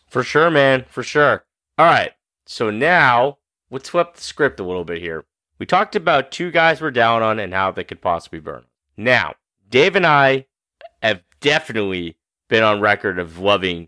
For 0.07 0.23
sure, 0.23 0.49
man. 0.49 0.85
For 0.89 1.03
sure. 1.03 1.43
All 1.77 1.85
right. 1.85 2.13
So 2.45 2.69
now 2.69 3.39
let's 3.69 3.89
flip 3.89 4.15
the 4.15 4.21
script 4.21 4.59
a 4.59 4.63
little 4.63 4.85
bit 4.85 5.01
here. 5.01 5.25
We 5.57 5.65
talked 5.65 5.95
about 5.95 6.31
two 6.31 6.51
guys 6.51 6.81
we're 6.81 6.91
down 6.91 7.23
on 7.23 7.39
and 7.39 7.53
how 7.53 7.71
they 7.71 7.83
could 7.83 8.01
possibly 8.01 8.39
burn. 8.39 8.65
Now, 8.97 9.35
Dave 9.69 9.95
and 9.95 10.05
I 10.05 10.45
definitely 11.45 12.17
been 12.49 12.63
on 12.63 12.81
record 12.81 13.19
of 13.19 13.37
loving, 13.37 13.87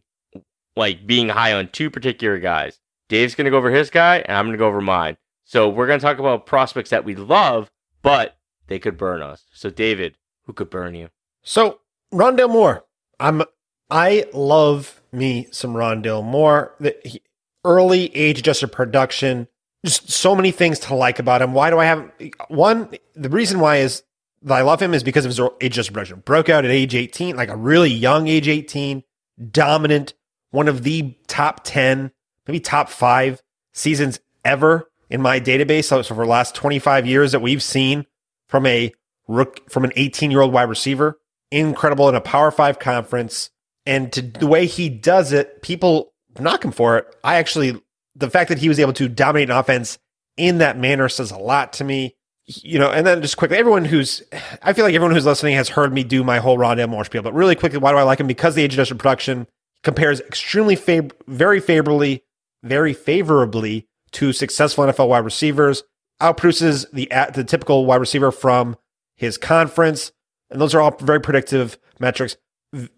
like 0.75 1.07
being 1.07 1.29
high 1.29 1.53
on 1.53 1.69
two 1.69 1.89
particular 1.89 2.37
guys. 2.39 2.79
Dave's 3.09 3.33
going 3.33 3.45
to 3.45 3.51
go 3.51 3.57
over 3.57 3.71
his 3.71 3.89
guy, 3.89 4.17
and 4.17 4.37
I'm 4.37 4.45
going 4.45 4.53
to 4.53 4.59
go 4.59 4.67
over 4.67 4.79
mine. 4.79 5.17
So 5.43 5.67
we're 5.67 5.87
going 5.87 5.99
to 5.99 6.05
talk 6.05 6.19
about 6.19 6.45
prospects 6.45 6.91
that 6.91 7.03
we 7.03 7.15
love, 7.15 7.71
but 8.03 8.37
they 8.67 8.77
could 8.77 8.95
burn 8.95 9.23
us. 9.23 9.45
So, 9.53 9.71
David, 9.71 10.17
who 10.45 10.53
could 10.53 10.69
burn 10.69 10.93
you? 10.93 11.09
So 11.41 11.79
Rondale 12.13 12.49
Moore, 12.49 12.85
I'm 13.19 13.43
I 13.89 14.25
love 14.33 15.01
me 15.11 15.47
some 15.51 15.73
Rondale 15.73 16.23
Moore. 16.23 16.75
The 16.79 16.95
he, 17.03 17.21
early 17.65 18.15
age 18.15 18.39
adjusted 18.39 18.67
production, 18.67 19.47
just 19.83 20.11
so 20.11 20.35
many 20.35 20.51
things 20.51 20.77
to 20.79 20.95
like 20.95 21.17
about 21.19 21.41
him. 21.41 21.53
Why 21.53 21.69
do 21.69 21.79
I 21.79 21.85
have 21.85 22.11
one? 22.49 22.89
The 23.15 23.29
reason 23.29 23.59
why 23.59 23.77
is 23.77 24.03
that 24.43 24.55
I 24.55 24.61
love 24.61 24.81
him 24.81 24.93
is 24.93 25.03
because 25.03 25.25
of 25.25 25.29
his 25.29 25.39
age 25.61 25.77
adjusted. 25.77 26.25
Broke 26.25 26.49
out 26.49 26.65
at 26.65 26.71
age 26.71 26.95
18, 26.95 27.35
like 27.35 27.49
a 27.49 27.57
really 27.57 27.89
young 27.89 28.27
age 28.27 28.47
18, 28.47 29.03
dominant, 29.51 30.13
one 30.51 30.67
of 30.67 30.83
the 30.83 31.15
top 31.27 31.61
10, 31.63 32.11
maybe 32.47 32.59
top 32.59 32.89
five 32.89 33.41
seasons 33.73 34.19
ever 34.45 34.89
in 35.09 35.21
my 35.21 35.39
database. 35.39 35.85
So 35.85 36.03
for 36.03 36.15
the 36.15 36.25
last 36.25 36.55
25 36.55 37.05
years 37.05 37.31
that 37.31 37.41
we've 37.41 37.63
seen 37.63 38.05
from 38.47 38.65
a 38.65 38.93
rook 39.27 39.69
from 39.69 39.83
an 39.83 39.91
18 39.95 40.31
year 40.31 40.41
old 40.41 40.53
wide 40.53 40.69
receiver 40.69 41.19
incredible 41.51 42.09
in 42.09 42.15
a 42.15 42.21
Power 42.21 42.51
Five 42.51 42.79
conference. 42.79 43.49
And 43.85 44.11
to 44.13 44.21
the 44.21 44.47
way 44.47 44.65
he 44.65 44.89
does 44.89 45.31
it, 45.31 45.61
people 45.61 46.13
knock 46.39 46.63
him 46.63 46.71
for 46.71 46.97
it. 46.97 47.15
I 47.23 47.35
actually, 47.35 47.81
the 48.15 48.29
fact 48.29 48.49
that 48.49 48.59
he 48.59 48.69
was 48.69 48.79
able 48.79 48.93
to 48.93 49.07
dominate 49.07 49.49
an 49.49 49.57
offense 49.57 49.97
in 50.35 50.57
that 50.59 50.77
manner 50.77 51.09
says 51.09 51.31
a 51.31 51.37
lot 51.37 51.73
to 51.73 51.83
me. 51.83 52.15
You 52.47 52.79
know, 52.79 52.89
and 52.89 53.05
then 53.05 53.21
just 53.21 53.35
quickly, 53.35 53.57
everyone 53.57 53.83
who's, 53.83 54.23
I 54.63 54.71
feel 54.71 54.85
like 54.85 54.95
everyone 54.95 55.13
who's 55.13 55.25
listening 55.25 55.55
has 55.55 55.67
heard 55.67 55.93
me 55.93 56.03
do 56.05 56.23
my 56.23 56.39
whole 56.39 56.57
Rondale 56.57 56.87
Moore 56.87 57.03
spiel, 57.03 57.21
but 57.21 57.33
really 57.33 57.55
quickly, 57.55 57.77
why 57.77 57.91
do 57.91 57.97
I 57.97 58.03
like 58.03 58.21
him? 58.21 58.27
Because 58.27 58.55
the 58.55 58.63
age 58.63 58.73
adjusted 58.73 58.97
production 58.97 59.47
compares 59.83 60.21
extremely 60.21 60.77
fav- 60.77 61.11
very 61.27 61.59
favorably, 61.59 62.23
very 62.63 62.93
favorably 62.93 63.85
to 64.11 64.31
successful 64.31 64.85
NFL 64.85 65.09
wide 65.09 65.25
receivers, 65.25 65.83
outproduces 66.21 66.89
the, 66.91 67.09
the 67.33 67.43
typical 67.43 67.85
wide 67.85 67.99
receiver 67.99 68.31
from 68.31 68.77
his 69.15 69.37
conference, 69.37 70.11
and 70.49 70.61
those 70.61 70.73
are 70.73 70.81
all 70.81 70.95
very 71.01 71.19
predictive 71.19 71.77
metrics. 71.99 72.37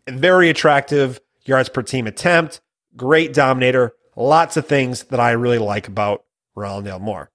Very 0.08 0.50
attractive 0.50 1.20
yards 1.46 1.70
per 1.70 1.82
team 1.82 2.06
attempt, 2.06 2.62
great 2.96 3.34
dominator, 3.34 3.94
lots 4.16 4.58
of 4.58 4.68
things 4.68 5.04
that 5.06 5.20
I 5.20 5.32
really 5.32 5.58
like 5.58 5.88
about 5.88 6.24
Rondale 6.56 7.02
Moore. 7.02 7.32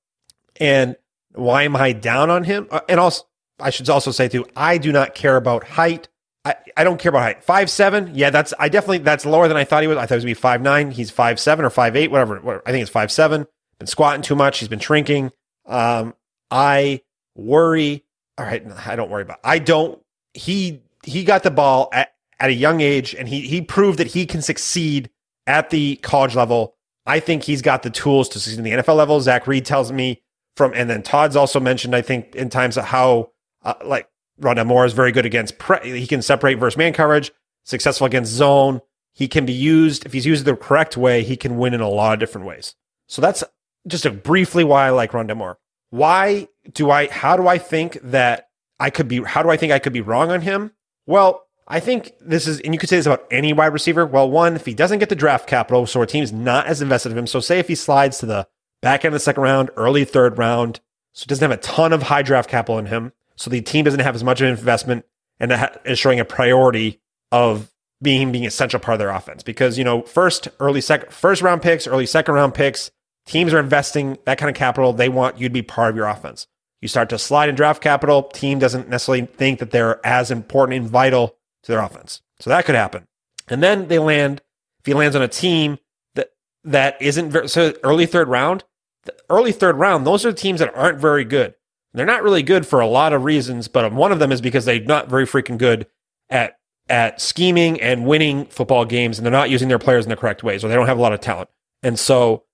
And 0.60 0.96
why 1.34 1.62
am 1.64 1.76
I 1.76 1.92
down 1.92 2.30
on 2.30 2.44
him? 2.44 2.66
Uh, 2.70 2.80
and 2.88 2.98
also, 2.98 3.24
I 3.60 3.70
should 3.70 3.88
also 3.88 4.10
say 4.10 4.28
too, 4.28 4.46
I 4.56 4.78
do 4.78 4.92
not 4.92 5.14
care 5.14 5.36
about 5.36 5.64
height. 5.64 6.08
I, 6.44 6.56
I 6.76 6.84
don't 6.84 6.98
care 6.98 7.10
about 7.10 7.22
height. 7.22 7.44
Five 7.44 7.70
seven, 7.70 8.10
yeah, 8.14 8.30
that's 8.30 8.52
I 8.58 8.68
definitely 8.68 8.98
that's 8.98 9.24
lower 9.24 9.48
than 9.48 9.56
I 9.56 9.64
thought 9.64 9.82
he 9.82 9.88
was. 9.88 9.96
I 9.96 10.02
thought 10.06 10.14
he 10.14 10.16
was 10.16 10.24
be 10.24 10.34
five 10.34 10.60
nine. 10.60 10.90
He's 10.90 11.10
five 11.10 11.40
seven 11.40 11.64
or 11.64 11.70
five 11.70 11.96
eight, 11.96 12.10
whatever. 12.10 12.40
whatever. 12.40 12.62
I 12.66 12.70
think 12.70 12.82
it's 12.82 12.90
five 12.90 13.10
seven. 13.10 13.46
Been 13.78 13.86
squatting 13.86 14.22
too 14.22 14.34
much. 14.34 14.58
He's 14.58 14.68
been 14.68 14.78
shrinking. 14.78 15.32
Um, 15.66 16.14
I 16.50 17.02
worry. 17.34 18.04
All 18.36 18.44
right, 18.44 18.64
I 18.86 18.96
don't 18.96 19.10
worry 19.10 19.22
about. 19.22 19.38
I 19.42 19.58
don't 19.58 20.00
he 20.34 20.82
he 21.04 21.24
got 21.24 21.42
the 21.42 21.50
ball 21.50 21.88
at, 21.92 22.12
at 22.40 22.50
a 22.50 22.54
young 22.54 22.80
age 22.80 23.14
and 23.14 23.28
he 23.28 23.40
he 23.42 23.62
proved 23.62 23.98
that 23.98 24.08
he 24.08 24.26
can 24.26 24.42
succeed 24.42 25.08
at 25.46 25.70
the 25.70 25.96
college 25.96 26.34
level. 26.34 26.74
I 27.06 27.20
think 27.20 27.44
he's 27.44 27.62
got 27.62 27.82
the 27.82 27.90
tools 27.90 28.28
to 28.30 28.40
succeed 28.40 28.58
in 28.58 28.64
the 28.64 28.82
NFL 28.82 28.96
level. 28.96 29.20
Zach 29.20 29.46
Reed 29.46 29.64
tells 29.64 29.92
me 29.92 30.22
from, 30.56 30.72
and 30.74 30.88
then 30.88 31.02
Todd's 31.02 31.36
also 31.36 31.60
mentioned, 31.60 31.94
I 31.94 32.02
think, 32.02 32.34
in 32.34 32.50
times 32.50 32.76
of 32.76 32.84
how 32.84 33.30
uh, 33.62 33.74
like 33.84 34.08
Rondale 34.40 34.66
Moore 34.66 34.84
is 34.84 34.92
very 34.92 35.12
good 35.12 35.26
against 35.26 35.58
pre- 35.58 36.00
he 36.00 36.06
can 36.06 36.22
separate 36.22 36.58
versus 36.58 36.76
man 36.76 36.92
coverage, 36.92 37.32
successful 37.64 38.06
against 38.06 38.32
zone. 38.32 38.80
He 39.12 39.28
can 39.28 39.46
be 39.46 39.52
used 39.52 40.06
if 40.06 40.12
he's 40.12 40.26
used 40.26 40.44
the 40.44 40.56
correct 40.56 40.96
way. 40.96 41.22
He 41.22 41.36
can 41.36 41.56
win 41.56 41.74
in 41.74 41.80
a 41.80 41.88
lot 41.88 42.14
of 42.14 42.20
different 42.20 42.46
ways. 42.46 42.74
So 43.06 43.22
that's 43.22 43.44
just 43.86 44.06
a 44.06 44.10
briefly 44.10 44.64
why 44.64 44.86
I 44.86 44.90
like 44.90 45.12
Rondale 45.12 45.36
Moore. 45.36 45.58
Why 45.90 46.48
do 46.72 46.90
I? 46.90 47.08
How 47.08 47.36
do 47.36 47.46
I 47.46 47.58
think 47.58 47.98
that 48.02 48.48
I 48.80 48.90
could 48.90 49.08
be, 49.08 49.22
how 49.22 49.42
do 49.42 49.50
I 49.50 49.56
think 49.56 49.72
I 49.72 49.78
could 49.78 49.92
be 49.92 50.00
wrong 50.00 50.30
on 50.30 50.40
him? 50.40 50.72
Well, 51.06 51.46
I 51.66 51.80
think 51.80 52.12
this 52.20 52.46
is, 52.46 52.60
and 52.60 52.74
you 52.74 52.78
could 52.78 52.88
say 52.88 52.96
this 52.96 53.06
about 53.06 53.26
any 53.30 53.52
wide 53.52 53.72
receiver. 53.72 54.04
Well, 54.04 54.30
one, 54.30 54.56
if 54.56 54.66
he 54.66 54.74
doesn't 54.74 54.98
get 54.98 55.08
the 55.08 55.14
draft 55.14 55.46
capital, 55.46 55.86
so 55.86 56.00
our 56.00 56.06
team's 56.06 56.32
not 56.32 56.66
as 56.66 56.82
invested 56.82 57.12
in 57.12 57.18
him. 57.18 57.26
So 57.26 57.40
say 57.40 57.58
if 57.58 57.68
he 57.68 57.74
slides 57.74 58.18
to 58.18 58.26
the 58.26 58.48
back 58.84 59.04
end 59.04 59.14
of 59.14 59.16
the 59.18 59.24
second 59.24 59.42
round, 59.42 59.70
early 59.76 60.04
third 60.04 60.36
round, 60.36 60.80
so 61.14 61.24
doesn't 61.26 61.50
have 61.50 61.58
a 61.58 61.62
ton 61.62 61.92
of 61.94 62.02
high 62.02 62.22
draft 62.22 62.50
capital 62.50 62.78
in 62.78 62.86
him. 62.86 63.12
So 63.34 63.50
the 63.50 63.62
team 63.62 63.86
doesn't 63.86 64.00
have 64.00 64.14
as 64.14 64.22
much 64.22 64.40
of 64.40 64.46
an 64.46 64.50
investment 64.50 65.06
and 65.40 65.52
is 65.84 65.98
showing 65.98 66.20
a 66.20 66.24
priority 66.24 67.00
of 67.32 67.72
being 68.02 68.30
being 68.30 68.46
a 68.46 68.50
central 68.50 68.80
part 68.80 68.94
of 68.94 68.98
their 68.98 69.08
offense 69.08 69.42
because 69.42 69.78
you 69.78 69.84
know 69.84 70.02
first 70.02 70.48
early 70.60 70.82
second 70.82 71.10
first 71.10 71.40
round 71.40 71.62
picks, 71.62 71.86
early 71.86 72.04
second 72.04 72.34
round 72.34 72.52
picks, 72.52 72.90
teams 73.24 73.54
are 73.54 73.58
investing 73.58 74.18
that 74.26 74.36
kind 74.36 74.50
of 74.50 74.56
capital. 74.56 74.92
They 74.92 75.08
want 75.08 75.38
you 75.38 75.48
to 75.48 75.52
be 75.52 75.62
part 75.62 75.90
of 75.90 75.96
your 75.96 76.06
offense. 76.06 76.46
You 76.82 76.88
start 76.88 77.08
to 77.08 77.18
slide 77.18 77.48
in 77.48 77.54
draft 77.54 77.82
capital, 77.82 78.24
team 78.24 78.58
doesn't 78.58 78.90
necessarily 78.90 79.24
think 79.24 79.60
that 79.60 79.70
they're 79.70 80.04
as 80.06 80.30
important 80.30 80.82
and 80.82 80.90
vital 80.90 81.36
to 81.62 81.72
their 81.72 81.80
offense. 81.80 82.20
So 82.38 82.50
that 82.50 82.66
could 82.66 82.74
happen. 82.74 83.06
And 83.48 83.62
then 83.62 83.88
they 83.88 83.98
land 83.98 84.42
if 84.80 84.86
he 84.86 84.92
lands 84.92 85.16
on 85.16 85.22
a 85.22 85.28
team 85.28 85.78
that 86.14 86.28
that 86.64 87.00
isn't 87.00 87.30
very, 87.30 87.48
so 87.48 87.72
early 87.82 88.04
third 88.04 88.28
round, 88.28 88.64
the 89.04 89.14
early 89.30 89.52
third 89.52 89.76
round, 89.76 90.06
those 90.06 90.24
are 90.24 90.32
teams 90.32 90.60
that 90.60 90.74
aren't 90.74 90.98
very 90.98 91.24
good. 91.24 91.54
They're 91.92 92.04
not 92.04 92.24
really 92.24 92.42
good 92.42 92.66
for 92.66 92.80
a 92.80 92.88
lot 92.88 93.12
of 93.12 93.22
reasons, 93.24 93.68
but 93.68 93.92
one 93.92 94.10
of 94.10 94.18
them 94.18 94.32
is 94.32 94.40
because 94.40 94.64
they're 94.64 94.80
not 94.80 95.08
very 95.08 95.26
freaking 95.26 95.58
good 95.58 95.86
at 96.28 96.58
at 96.88 97.18
scheming 97.20 97.80
and 97.80 98.04
winning 98.04 98.44
football 98.46 98.84
games, 98.84 99.18
and 99.18 99.24
they're 99.24 99.32
not 99.32 99.48
using 99.48 99.68
their 99.68 99.78
players 99.78 100.04
in 100.04 100.10
the 100.10 100.16
correct 100.16 100.42
ways, 100.42 100.62
or 100.62 100.68
they 100.68 100.74
don't 100.74 100.86
have 100.86 100.98
a 100.98 101.00
lot 101.00 101.14
of 101.14 101.20
talent. 101.20 101.48
And 101.82 101.98
so, 101.98 102.44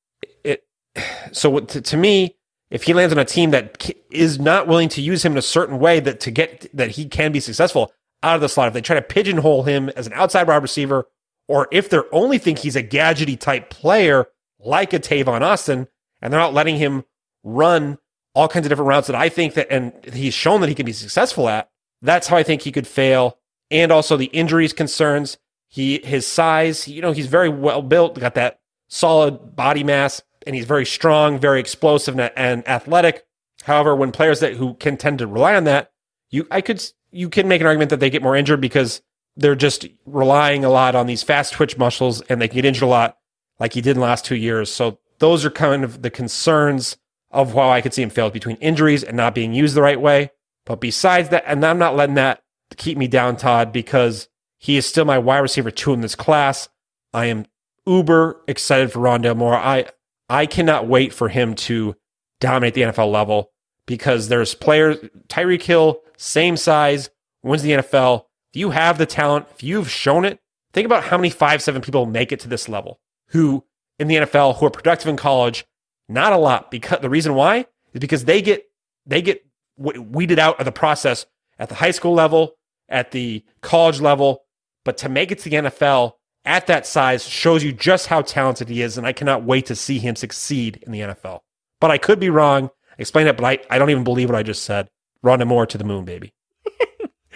it 0.45 0.65
so 1.33 1.59
to, 1.59 1.81
to 1.81 1.97
me, 1.97 2.37
if 2.71 2.85
he 2.85 2.95
lands 2.95 3.13
on 3.13 3.19
a 3.19 3.25
team 3.25 3.51
that 3.51 3.91
is 4.11 4.39
not 4.39 4.69
willing 4.69 4.89
to 4.91 5.01
use 5.01 5.25
him 5.25 5.33
in 5.33 5.39
a 5.39 5.43
certain 5.43 5.79
way 5.79 6.01
that 6.01 6.21
to 6.21 6.31
get 6.31 6.69
that 6.75 6.93
he 6.93 7.07
can 7.07 7.33
be 7.33 7.41
successful 7.41 7.93
out 8.23 8.37
of 8.37 8.41
the 8.41 8.49
slot, 8.49 8.69
if 8.69 8.75
they 8.75 8.81
try 8.81 8.97
to 8.97 9.03
pigeonhole 9.03 9.65
him 9.65 9.89
as 9.91 10.07
an 10.07 10.13
outside 10.13 10.47
wide 10.47 10.63
receiver, 10.63 11.09
or 11.49 11.67
if 11.73 11.89
they 11.89 11.99
only 12.13 12.39
think 12.39 12.59
he's 12.59 12.77
a 12.77 12.83
gadgety 12.83 13.39
type 13.39 13.71
player 13.71 14.27
like 14.61 14.93
a 14.93 15.01
Tavon 15.01 15.41
Austin, 15.41 15.89
and 16.21 16.33
they're 16.33 16.41
not 16.41 16.55
letting 16.55 16.77
him 16.77 17.05
run 17.43 17.99
all 18.35 18.49
kinds 18.49 18.67
of 18.67 18.71
different 18.71 18.89
routes 18.89 19.07
that 19.07 19.17
I 19.17 19.29
think 19.29 19.55
that, 19.55 19.71
and 19.71 19.93
he's 20.13 20.35
shown 20.35 20.61
that 20.61 20.69
he 20.69 20.75
can 20.75 20.87
be 20.87 20.93
successful 20.93 21.49
at. 21.49 21.71
That's 22.03 22.29
how 22.29 22.37
I 22.37 22.43
think 22.43 22.63
he 22.63 22.73
could 22.73 22.87
fail. 22.87 23.39
And 23.71 23.93
also 23.93 24.17
the 24.17 24.27
injuries 24.27 24.73
concerns. 24.73 25.39
He, 25.69 26.01
his 26.05 26.27
size, 26.27 26.89
you 26.89 27.03
know, 27.03 27.13
he's 27.13 27.27
very 27.27 27.49
well 27.49 27.83
built, 27.83 28.19
got 28.19 28.35
that 28.35 28.61
solid 28.89 29.55
body 29.55 29.85
mass, 29.85 30.23
and 30.47 30.57
he's 30.57 30.65
very 30.65 30.87
strong, 30.87 31.39
very 31.39 31.61
explosive 31.61 32.19
and, 32.19 32.69
athletic. 32.69 33.25
However, 33.65 33.95
when 33.95 34.11
players 34.11 34.41
that 34.41 34.55
who 34.55 34.75
can 34.75 34.97
tend 34.97 35.19
to 35.19 35.27
rely 35.27 35.55
on 35.55 35.65
that, 35.65 35.93
you, 36.31 36.47
I 36.51 36.61
could, 36.61 36.83
you 37.11 37.29
can 37.29 37.47
make 37.47 37.61
an 37.61 37.67
argument 37.67 37.91
that 37.91 38.01
they 38.01 38.11
get 38.11 38.23
more 38.23 38.35
injured 38.35 38.61
because 38.61 39.03
they're 39.37 39.55
just 39.55 39.87
relying 40.07 40.65
a 40.65 40.71
lot 40.71 40.95
on 40.95 41.07
these 41.07 41.23
fast 41.23 41.53
twitch 41.53 41.79
muscles 41.79 42.21
and 42.23 42.41
they 42.41 42.49
can 42.49 42.57
get 42.57 42.65
injured 42.65 42.83
a 42.83 42.87
lot 42.87 43.19
like 43.59 43.75
he 43.75 43.81
did 43.81 43.91
in 43.91 43.97
the 43.99 44.07
last 44.07 44.25
two 44.25 44.37
years. 44.37 44.73
So 44.73 44.99
those 45.21 45.45
are 45.45 45.51
kind 45.51 45.85
of 45.85 46.03
the 46.03 46.11
concerns 46.11 46.97
of 47.31 47.55
how 47.55 47.71
I 47.71 47.81
could 47.81 47.95
see 47.95 48.03
him 48.03 48.11
fail 48.11 48.31
between 48.31 48.57
injuries 48.57 49.05
and 49.05 49.17
not 49.17 49.35
being 49.35 49.55
used 49.55 49.77
the 49.77 49.83
right 49.83 50.01
way. 50.01 50.31
But 50.67 50.81
besides 50.81 51.29
that, 51.29 51.45
and 51.47 51.65
I'm 51.65 51.79
not 51.79 51.95
letting 51.95 52.17
that 52.17 52.43
keep 52.77 52.99
me 52.99 53.07
down, 53.07 53.37
Todd, 53.37 53.73
because 53.73 54.29
he 54.59 54.77
is 54.77 54.87
still 54.87 55.05
my 55.05 55.19
wide 55.19 55.39
receiver 55.39 55.71
two 55.71 55.93
in 55.93 56.01
this 56.01 56.15
class. 56.15 56.69
I 57.15 57.27
am 57.27 57.47
uber 57.87 58.41
excited 58.47 58.93
for 58.93 59.01
Rondale 59.01 59.37
Moore. 59.37 59.55
I 59.55 59.87
I 60.29 60.47
cannot 60.47 60.87
wait 60.87 61.13
for 61.13 61.29
him 61.29 61.55
to 61.57 61.97
dominate 62.41 62.75
the 62.75 62.83
NFL 62.83 63.11
level 63.11 63.53
because 63.87 64.29
there's 64.29 64.55
players 64.55 64.99
Tyreek 65.29 65.63
Hill, 65.63 66.01
same 66.17 66.57
size, 66.57 67.11
wins 67.43 67.63
the 67.63 67.73
NFL. 67.73 68.25
If 68.53 68.61
you 68.61 68.71
have 68.71 68.99
the 68.99 69.07
talent, 69.07 69.47
if 69.51 69.63
you've 69.63 69.91
shown 69.91 70.25
it, 70.25 70.41
think 70.73 70.87
about 70.87 71.05
how 71.05 71.17
many 71.17 71.31
five 71.31 71.63
seven 71.63 71.83
people 71.83 72.07
make 72.07 72.33
it 72.33 72.41
to 72.41 72.49
this 72.49 72.69
level 72.69 73.01
who 73.29 73.65
in 74.01 74.09
the 74.09 74.17
NFL 74.17 74.59
who 74.59 74.67
are 74.67 74.71
productive 74.71 75.09
in 75.09 75.17
college 75.17 75.65
not 76.11 76.33
a 76.33 76.37
lot 76.37 76.71
because 76.71 76.99
the 77.01 77.09
reason 77.09 77.35
why 77.35 77.67
is 77.95 78.01
because 78.01 78.25
they 78.25 78.43
get 78.43 78.65
they 79.07 79.23
get 79.23 79.47
weeded 79.77 80.39
out 80.39 80.59
of 80.59 80.65
the 80.65 80.73
process 80.73 81.25
at 81.59 81.69
the 81.69 81.75
high 81.75 81.93
school 81.93 82.13
level, 82.13 82.57
at 82.89 83.13
the 83.13 83.45
college 83.63 84.01
level, 84.01 84.43
but 84.85 84.99
to 84.99 85.09
make 85.09 85.31
it 85.31 85.39
to 85.39 85.49
the 85.49 85.57
NFL 85.57 86.15
at 86.45 86.67
that 86.67 86.87
size 86.87 87.25
shows 87.27 87.63
you 87.63 87.73
just 87.73 88.09
how 88.09 88.23
talented 88.23 88.69
he 88.69 88.83
is, 88.83 88.99
and 88.99 89.07
I 89.07 89.13
cannot 89.13 89.45
wait 89.45 89.67
to 89.67 89.77
see 89.77 89.99
him 89.99 90.17
succeed 90.17 90.83
in 90.83 90.93
the 90.93 91.01
NFL. 91.01 91.41
But 91.81 91.91
I 91.91 91.99
could 91.99 92.19
be 92.19 92.31
wrong. 92.31 92.71
Explain 92.99 93.27
it, 93.27 93.37
but 93.37 93.45
I, 93.45 93.59
I 93.71 93.79
don't 93.79 93.91
even 93.91 94.05
believe 94.05 94.29
what 94.29 94.39
I 94.39 94.43
just 94.43 94.65
said. 94.65 94.91
Run 95.23 95.41
him 95.41 95.49
more 95.49 95.67
to 95.67 95.79
the 95.79 95.85
moon, 95.85 96.05
baby. 96.05 96.33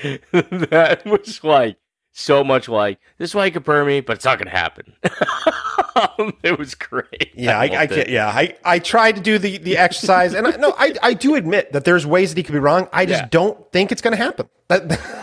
that 0.32 1.02
was 1.06 1.44
like 1.44 1.76
so 2.12 2.42
much 2.42 2.68
like 2.68 2.98
this 3.18 3.30
is 3.30 3.34
why 3.34 3.46
you 3.46 3.52
compare 3.52 3.84
me, 3.84 4.00
but 4.00 4.16
it's 4.16 4.24
not 4.24 4.38
gonna 4.38 4.50
happen. 4.50 4.94
um, 5.94 6.34
it 6.42 6.58
was 6.58 6.74
great. 6.74 7.32
Yeah, 7.34 7.58
I, 7.58 7.66
I, 7.66 7.80
I 7.80 7.86
can, 7.86 8.08
yeah, 8.08 8.28
I, 8.28 8.56
I 8.64 8.78
tried 8.78 9.16
to 9.16 9.20
do 9.20 9.38
the 9.38 9.58
the 9.58 9.76
exercise, 9.76 10.34
and 10.34 10.46
I, 10.46 10.56
no, 10.56 10.74
I 10.78 10.94
I 11.02 11.14
do 11.14 11.34
admit 11.34 11.72
that 11.72 11.84
there's 11.84 12.06
ways 12.06 12.30
that 12.30 12.36
he 12.36 12.42
could 12.42 12.52
be 12.52 12.58
wrong. 12.58 12.88
I 12.92 13.06
just 13.06 13.22
yeah. 13.22 13.28
don't 13.30 13.70
think 13.72 13.92
it's 13.92 14.02
going 14.02 14.16
to 14.16 14.22
happen. 14.22 14.48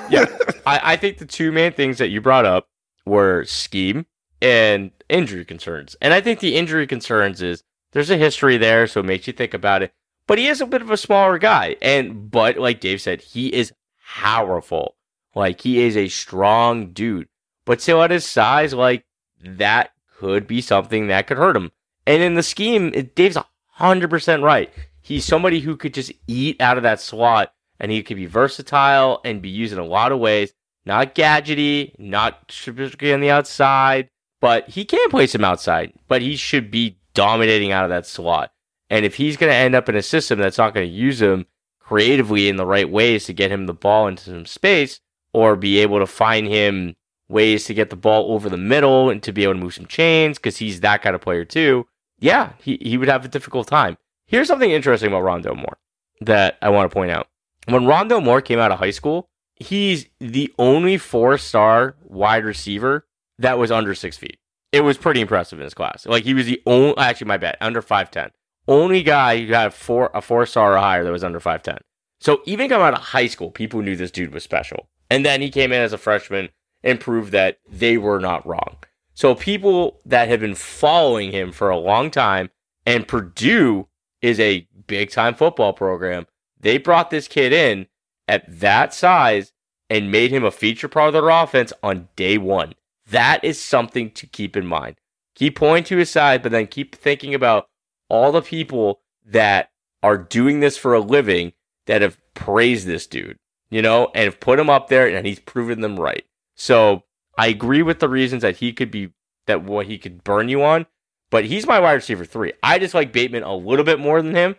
yeah, 0.10 0.26
I, 0.66 0.94
I 0.94 0.96
think 0.96 1.18
the 1.18 1.26
two 1.26 1.52
main 1.52 1.74
things 1.74 1.98
that 1.98 2.10
you 2.10 2.22
brought 2.22 2.46
up 2.46 2.68
were 3.06 3.44
scheme 3.46 4.06
and 4.42 4.92
injury 5.10 5.46
concerns, 5.46 5.96
and 6.02 6.14
I 6.14 6.22
think 6.22 6.40
the 6.40 6.56
injury 6.56 6.88
concerns 6.88 7.42
is 7.42 7.64
there's 7.92 8.10
a 8.10 8.18
history 8.18 8.58
there, 8.58 8.88
so 8.88 9.02
it 9.02 9.06
makes 9.06 9.28
you 9.28 9.34
think 9.34 9.54
about 9.54 9.84
it. 9.84 9.94
But 10.28 10.38
he 10.38 10.48
is 10.48 10.62
a 10.62 10.66
bit 10.66 10.82
of 10.82 10.92
a 10.92 10.98
smaller 10.98 11.38
guy, 11.38 11.76
and 11.82 12.32
but 12.32 12.58
like 12.58 12.80
Dave 12.80 13.02
said, 13.02 13.22
he 13.22 13.54
is 13.54 13.74
powerful. 14.16 14.96
Like 15.36 15.62
he 15.62 15.82
is 15.82 15.96
a 15.98 16.08
strong 16.08 16.92
dude, 16.92 17.28
but 17.66 17.82
still 17.82 18.04
at 18.04 18.12
his 18.12 18.26
size, 18.26 18.74
like 18.74 19.06
that 19.44 19.92
could 20.22 20.46
be 20.46 20.62
something 20.62 21.08
that 21.08 21.26
could 21.26 21.38
hurt 21.38 21.58
him. 21.58 21.72
And 22.06 22.22
in 22.22 22.36
the 22.36 22.44
scheme, 22.44 22.92
it, 22.94 23.16
Dave's 23.16 23.38
100% 23.80 24.44
right. 24.44 24.72
He's 25.02 25.26
somebody 25.26 25.62
who 25.62 25.76
could 25.76 25.96
just 25.96 26.12
eat 26.28 26.62
out 26.62 26.78
of 26.78 26.84
that 26.84 27.02
slot 27.02 27.54
and 27.80 27.92
he 27.92 28.04
could 28.04 28.18
be 28.18 28.28
versatile 28.28 29.20
and 29.26 29.42
be 29.42 29.50
used 29.50 29.74
in 29.74 29.80
a 29.80 29.84
lot 29.84 30.12
of 30.12 30.20
ways. 30.20 30.54
Not 30.86 31.16
gadgety, 31.16 31.98
not 31.98 32.52
specifically 32.52 33.14
on 33.14 33.22
the 33.22 33.32
outside, 33.32 34.10
but 34.40 34.70
he 34.70 34.86
can 34.86 35.10
play 35.10 35.26
some 35.26 35.44
outside, 35.44 35.94
but 36.08 36.22
he 36.22 36.36
should 36.36 36.70
be 36.70 37.00
dominating 37.16 37.72
out 37.72 37.84
of 37.84 37.90
that 37.90 38.06
slot. 38.06 38.52
And 38.92 39.06
if 39.06 39.16
he's 39.16 39.38
going 39.38 39.52
to 39.52 39.56
end 39.56 39.74
up 39.74 39.90
in 39.90 39.96
a 39.96 40.04
system 40.04 40.38
that's 40.38 40.58
not 40.60 40.76
going 40.76 40.88
to 40.88 40.94
use 40.94 41.20
him 41.20 41.48
creatively 41.80 42.48
in 42.48 42.58
the 42.58 42.66
right 42.66 42.90
ways 42.90 43.26
to 43.26 43.34
get 43.34 43.52
him 43.52 43.66
the 43.66 43.74
ball 43.74 44.08
into 44.08 44.26
some 44.26 44.46
space 44.46 45.00
or 45.34 45.56
be 45.56 45.80
able 45.80 45.98
to 46.00 46.08
find 46.08 46.48
him 46.48 46.96
ways 47.32 47.66
to 47.66 47.74
get 47.74 47.90
the 47.90 47.96
ball 47.96 48.34
over 48.34 48.50
the 48.50 48.58
middle 48.58 49.10
and 49.10 49.24
to 49.24 49.32
be 49.32 49.44
able 49.44 49.54
to 49.54 49.60
move 49.60 49.74
some 49.74 49.88
chains 49.88 50.38
because 50.38 50.58
he's 50.58 50.82
that 50.82 51.02
kind 51.02 51.16
of 51.16 51.22
player 51.22 51.46
too. 51.46 51.88
Yeah, 52.20 52.54
he, 52.60 52.78
he 52.82 52.98
would 52.98 53.08
have 53.08 53.26
a 53.26 53.30
difficult 53.30 53.68
time. 53.68 53.98
Here's 54.28 54.48
something 54.48 54.72
interesting 54.72 55.08
about 55.08 55.24
Rondo 55.24 55.56
Moore 55.56 55.78
that 56.22 56.58
I 56.62 56.70
want 56.70 56.90
to 56.90 56.94
point 56.94 57.12
out. 57.12 57.28
When 57.68 57.86
Rondo 57.86 58.20
Moore 58.20 58.42
came 58.42 58.60
out 58.60 58.72
of 58.72 58.80
high 58.80 58.92
school, 58.92 59.30
he's 59.56 60.06
the 60.20 60.54
only 60.60 60.98
four 60.98 61.38
star 61.38 61.96
wide 62.04 62.46
receiver 62.46 63.06
that 63.40 63.58
was 63.58 63.72
under 63.72 63.96
six 63.96 64.18
feet. 64.18 64.38
It 64.72 64.82
was 64.82 64.98
pretty 64.98 65.22
impressive 65.22 65.60
in 65.60 65.64
his 65.64 65.74
class. 65.74 66.06
Like 66.06 66.24
he 66.24 66.34
was 66.34 66.46
the 66.46 66.62
only, 66.66 66.98
actually, 66.98 67.28
my 67.28 67.38
bad, 67.38 67.58
under 67.60 67.82
5'10. 67.82 68.30
Only 68.68 69.04
guy 69.04 69.44
who 69.44 69.54
had 69.54 69.74
four, 69.74 70.12
a 70.14 70.22
four 70.22 70.46
star 70.46 70.76
or 70.76 70.78
higher 70.78 71.04
that 71.04 71.12
was 71.12 71.24
under 71.24 71.40
5'10. 71.40 71.80
So 72.20 72.42
even 72.46 72.70
coming 72.70 72.86
out 72.86 72.94
of 72.94 73.02
high 73.02 73.28
school, 73.28 73.52
people 73.52 73.82
knew 73.82 73.96
this 73.96 74.12
dude 74.12 74.34
was 74.34 74.44
special. 74.44 74.88
And 75.10 75.26
then 75.26 75.42
he 75.42 75.50
came 75.50 75.74
in 75.74 75.82
as 75.82 75.92
a 75.92 75.98
freshman, 75.98 76.50
and 76.84 77.00
prove 77.00 77.32
that 77.32 77.60
they 77.70 77.98
were 77.98 78.20
not 78.20 78.46
wrong. 78.46 78.78
So 79.14 79.36
people 79.36 80.00
that 80.06 80.30
have 80.30 80.40
been 80.40 80.56
following 80.56 81.32
him 81.32 81.52
for 81.52 81.70
a 81.70 81.78
long 81.78 82.10
time, 82.12 82.50
and 82.86 83.08
Purdue 83.08 83.88
is 84.22 84.40
a 84.40 84.68
big 84.88 85.12
time 85.12 85.36
football 85.36 85.74
program. 85.74 86.28
They 86.60 86.78
brought 86.78 87.10
this 87.10 87.28
kid 87.28 87.54
in 87.54 87.88
at 88.28 88.44
that 88.60 88.94
size 88.94 89.52
and 89.90 90.12
made 90.12 90.32
him 90.32 90.44
a 90.44 90.52
feature 90.52 90.88
part 90.88 91.08
of 91.08 91.14
their 91.14 91.30
offense 91.30 91.74
on 91.84 92.08
day 92.16 92.38
one. 92.38 92.74
That 93.10 93.44
is 93.44 93.62
something 93.62 94.12
to 94.12 94.26
keep 94.26 94.56
in 94.56 94.66
mind. 94.66 94.96
Keep 95.36 95.58
pointing 95.58 95.84
to 95.86 95.98
his 95.98 96.10
side, 96.10 96.42
but 96.42 96.52
then 96.52 96.68
keep 96.68 96.96
thinking 96.96 97.34
about 97.34 97.68
all 98.10 98.32
the 98.32 98.42
people 98.42 99.02
that 99.26 99.72
are 100.04 100.18
doing 100.18 100.60
this 100.60 100.78
for 100.78 100.94
a 100.94 101.00
living 101.00 101.54
that 101.88 102.02
have 102.02 102.18
praised 102.34 102.88
this 102.88 103.08
dude, 103.08 103.38
you 103.70 103.82
know, 103.82 104.12
and 104.16 104.26
have 104.26 104.40
put 104.40 104.60
him 104.60 104.70
up 104.70 104.88
there 104.88 105.08
and 105.08 105.26
he's 105.26 105.40
proven 105.40 105.82
them 105.82 106.00
right. 106.00 106.26
So 106.62 107.06
I 107.40 107.48
agree 107.48 107.82
with 107.82 108.00
the 108.02 108.08
reasons 108.08 108.44
that 108.44 108.58
he 108.58 108.72
could 108.72 108.92
be 108.92 109.12
that 109.48 109.64
what 109.64 109.88
he 109.88 109.98
could 109.98 110.24
burn 110.24 110.48
you 110.48 110.64
on, 110.64 110.86
but 111.32 111.44
he's 111.44 111.66
my 111.66 111.80
wide 111.80 111.94
receiver 111.94 112.24
three. 112.24 112.54
I 112.62 112.78
just 112.78 112.94
like 112.94 113.12
Bateman 113.12 113.42
a 113.42 113.56
little 113.56 113.84
bit 113.84 114.00
more 114.00 114.22
than 114.22 114.36
him, 114.36 114.56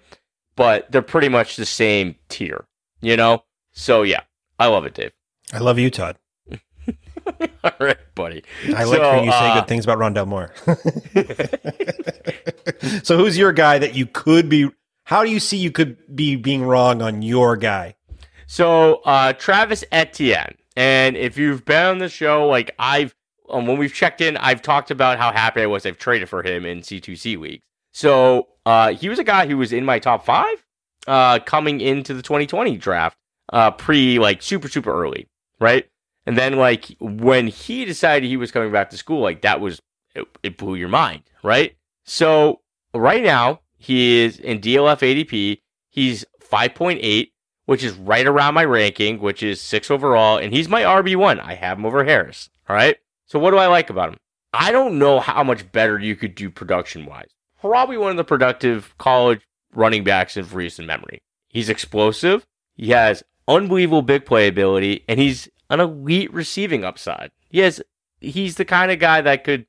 but 0.57 0.91
they're 0.91 1.01
pretty 1.01 1.29
much 1.29 1.55
the 1.55 1.65
same 1.65 2.17
tier, 2.29 2.65
you 3.01 3.17
know? 3.17 3.45
So 3.71 4.03
yeah, 4.03 4.23
I 4.59 4.67
love 4.67 4.85
it, 4.85 4.95
Dave. 4.95 5.13
I 5.53 5.59
love 5.59 5.79
you, 5.79 5.91
Todd. 5.91 6.19
All 7.63 7.71
right, 7.79 8.15
buddy. 8.17 8.43
I 8.75 8.83
like 8.83 8.99
so, 8.99 9.11
when 9.13 9.23
you 9.23 9.31
uh, 9.31 9.39
say 9.39 9.61
good 9.61 9.69
things 9.69 9.85
about 9.85 9.99
Rondale 9.99 10.27
Moore. 10.27 10.53
so 13.05 13.17
who's 13.17 13.39
your 13.39 13.53
guy 13.53 13.79
that 13.79 13.95
you 13.95 14.07
could 14.07 14.49
be 14.49 14.69
how 15.05 15.23
do 15.23 15.31
you 15.31 15.39
see 15.39 15.57
you 15.57 15.71
could 15.71 15.99
be 16.13 16.35
being 16.35 16.65
wrong 16.65 17.01
on 17.01 17.23
your 17.23 17.57
guy? 17.57 17.95
So 18.49 19.03
uh 19.05 19.35
Travis 19.35 19.85
Etienne. 19.93 20.57
And 20.77 21.17
if 21.17 21.37
you've 21.37 21.65
been 21.65 21.87
on 21.87 21.99
the 21.99 22.09
show, 22.09 22.47
like 22.47 22.75
I've, 22.79 23.15
um, 23.51 23.67
when 23.67 23.79
we've 23.79 23.93
checked 23.93 24.21
in, 24.21 24.37
I've 24.37 24.63
talked 24.63 24.91
about 24.91 25.19
how 25.19 25.33
happy 25.33 25.63
I 25.63 25.67
was 25.67 25.85
I've 25.85 25.99
traded 25.99 26.29
for 26.29 26.43
him 26.43 26.65
in 26.65 26.81
C2C 26.81 27.39
leagues. 27.39 27.63
So 27.93 28.49
uh, 28.65 28.95
he 28.95 29.09
was 29.09 29.19
a 29.19 29.25
guy 29.25 29.47
who 29.47 29.59
was 29.59 29.73
in 29.73 29.85
my 29.85 29.99
top 29.99 30.25
five 30.25 30.65
uh, 31.07 31.39
coming 31.41 31.81
into 31.81 32.15
the 32.15 32.23
2020 32.23 32.77
draft, 32.79 33.17
uh, 33.53 33.71
pre 33.71 34.19
like 34.19 34.43
super, 34.43 34.69
super 34.69 34.93
early, 34.93 35.29
right? 35.61 35.87
And 36.27 36.39
then 36.39 36.57
like 36.57 36.97
when 37.01 37.49
he 37.49 37.85
decided 37.85 38.29
he 38.29 38.37
was 38.37 38.53
coming 38.53 38.73
back 38.73 38.91
to 38.91 38.97
school, 38.97 39.21
like 39.21 39.43
that 39.43 39.61
was 39.61 39.81
it, 40.15 40.27
it 40.43 40.57
blew 40.57 40.77
your 40.77 40.89
mind, 40.89 41.23
right? 41.43 41.77
So 42.05 42.61
right 42.95 43.23
now 43.23 43.61
he 43.77 44.21
is 44.21 44.39
in 44.39 44.61
DLF 44.61 45.01
ADP. 45.01 45.59
He's 45.91 46.25
5.8, 46.41 47.32
which 47.67 47.85
is 47.85 47.95
right 47.95 48.27
around 48.27 48.55
my 48.55 48.65
ranking, 48.65 49.21
which 49.21 49.43
is 49.43 49.61
six 49.61 49.91
overall, 49.91 50.39
and 50.39 50.53
he's 50.53 50.69
my 50.69 50.83
RB1. 50.83 51.41
I 51.41 51.55
have 51.55 51.79
him 51.79 51.87
over 51.87 52.05
Harris. 52.05 52.51
All 52.69 52.77
right. 52.77 52.97
So 53.27 53.39
what 53.39 53.51
do 53.51 53.59
I 53.59 53.67
like 53.67 53.91
about 53.91 54.11
him? 54.11 54.19
I 54.53 54.73
don't 54.73 54.99
know 54.99 55.21
how 55.21 55.43
much 55.43 55.71
better 55.73 55.99
you 55.99 56.17
could 56.17 56.35
do 56.35 56.51
production 56.51 57.07
wise. 57.07 57.31
Probably 57.61 57.97
one 57.97 58.11
of 58.11 58.17
the 58.17 58.25
productive 58.25 58.95
college 58.99 59.41
running 59.75 60.05
backs 60.05 60.37
in 60.37 60.47
recent 60.51 60.87
memory. 60.87 61.23
He's 61.49 61.69
explosive. 61.69 62.47
He 62.75 62.91
has 62.91 63.23
unbelievable 63.49 64.03
big 64.03 64.27
play 64.27 64.49
ability, 64.49 65.05
and 65.09 65.19
he's 65.19 65.49
an 65.71 65.81
elite 65.81 66.33
receiving 66.33 66.85
upside. 66.85 67.31
He 67.49 67.61
has, 67.61 67.81
he's 68.21 68.57
the 68.57 68.65
kind 68.65 68.91
of 68.91 68.99
guy 68.99 69.21
that 69.21 69.45
could 69.45 69.67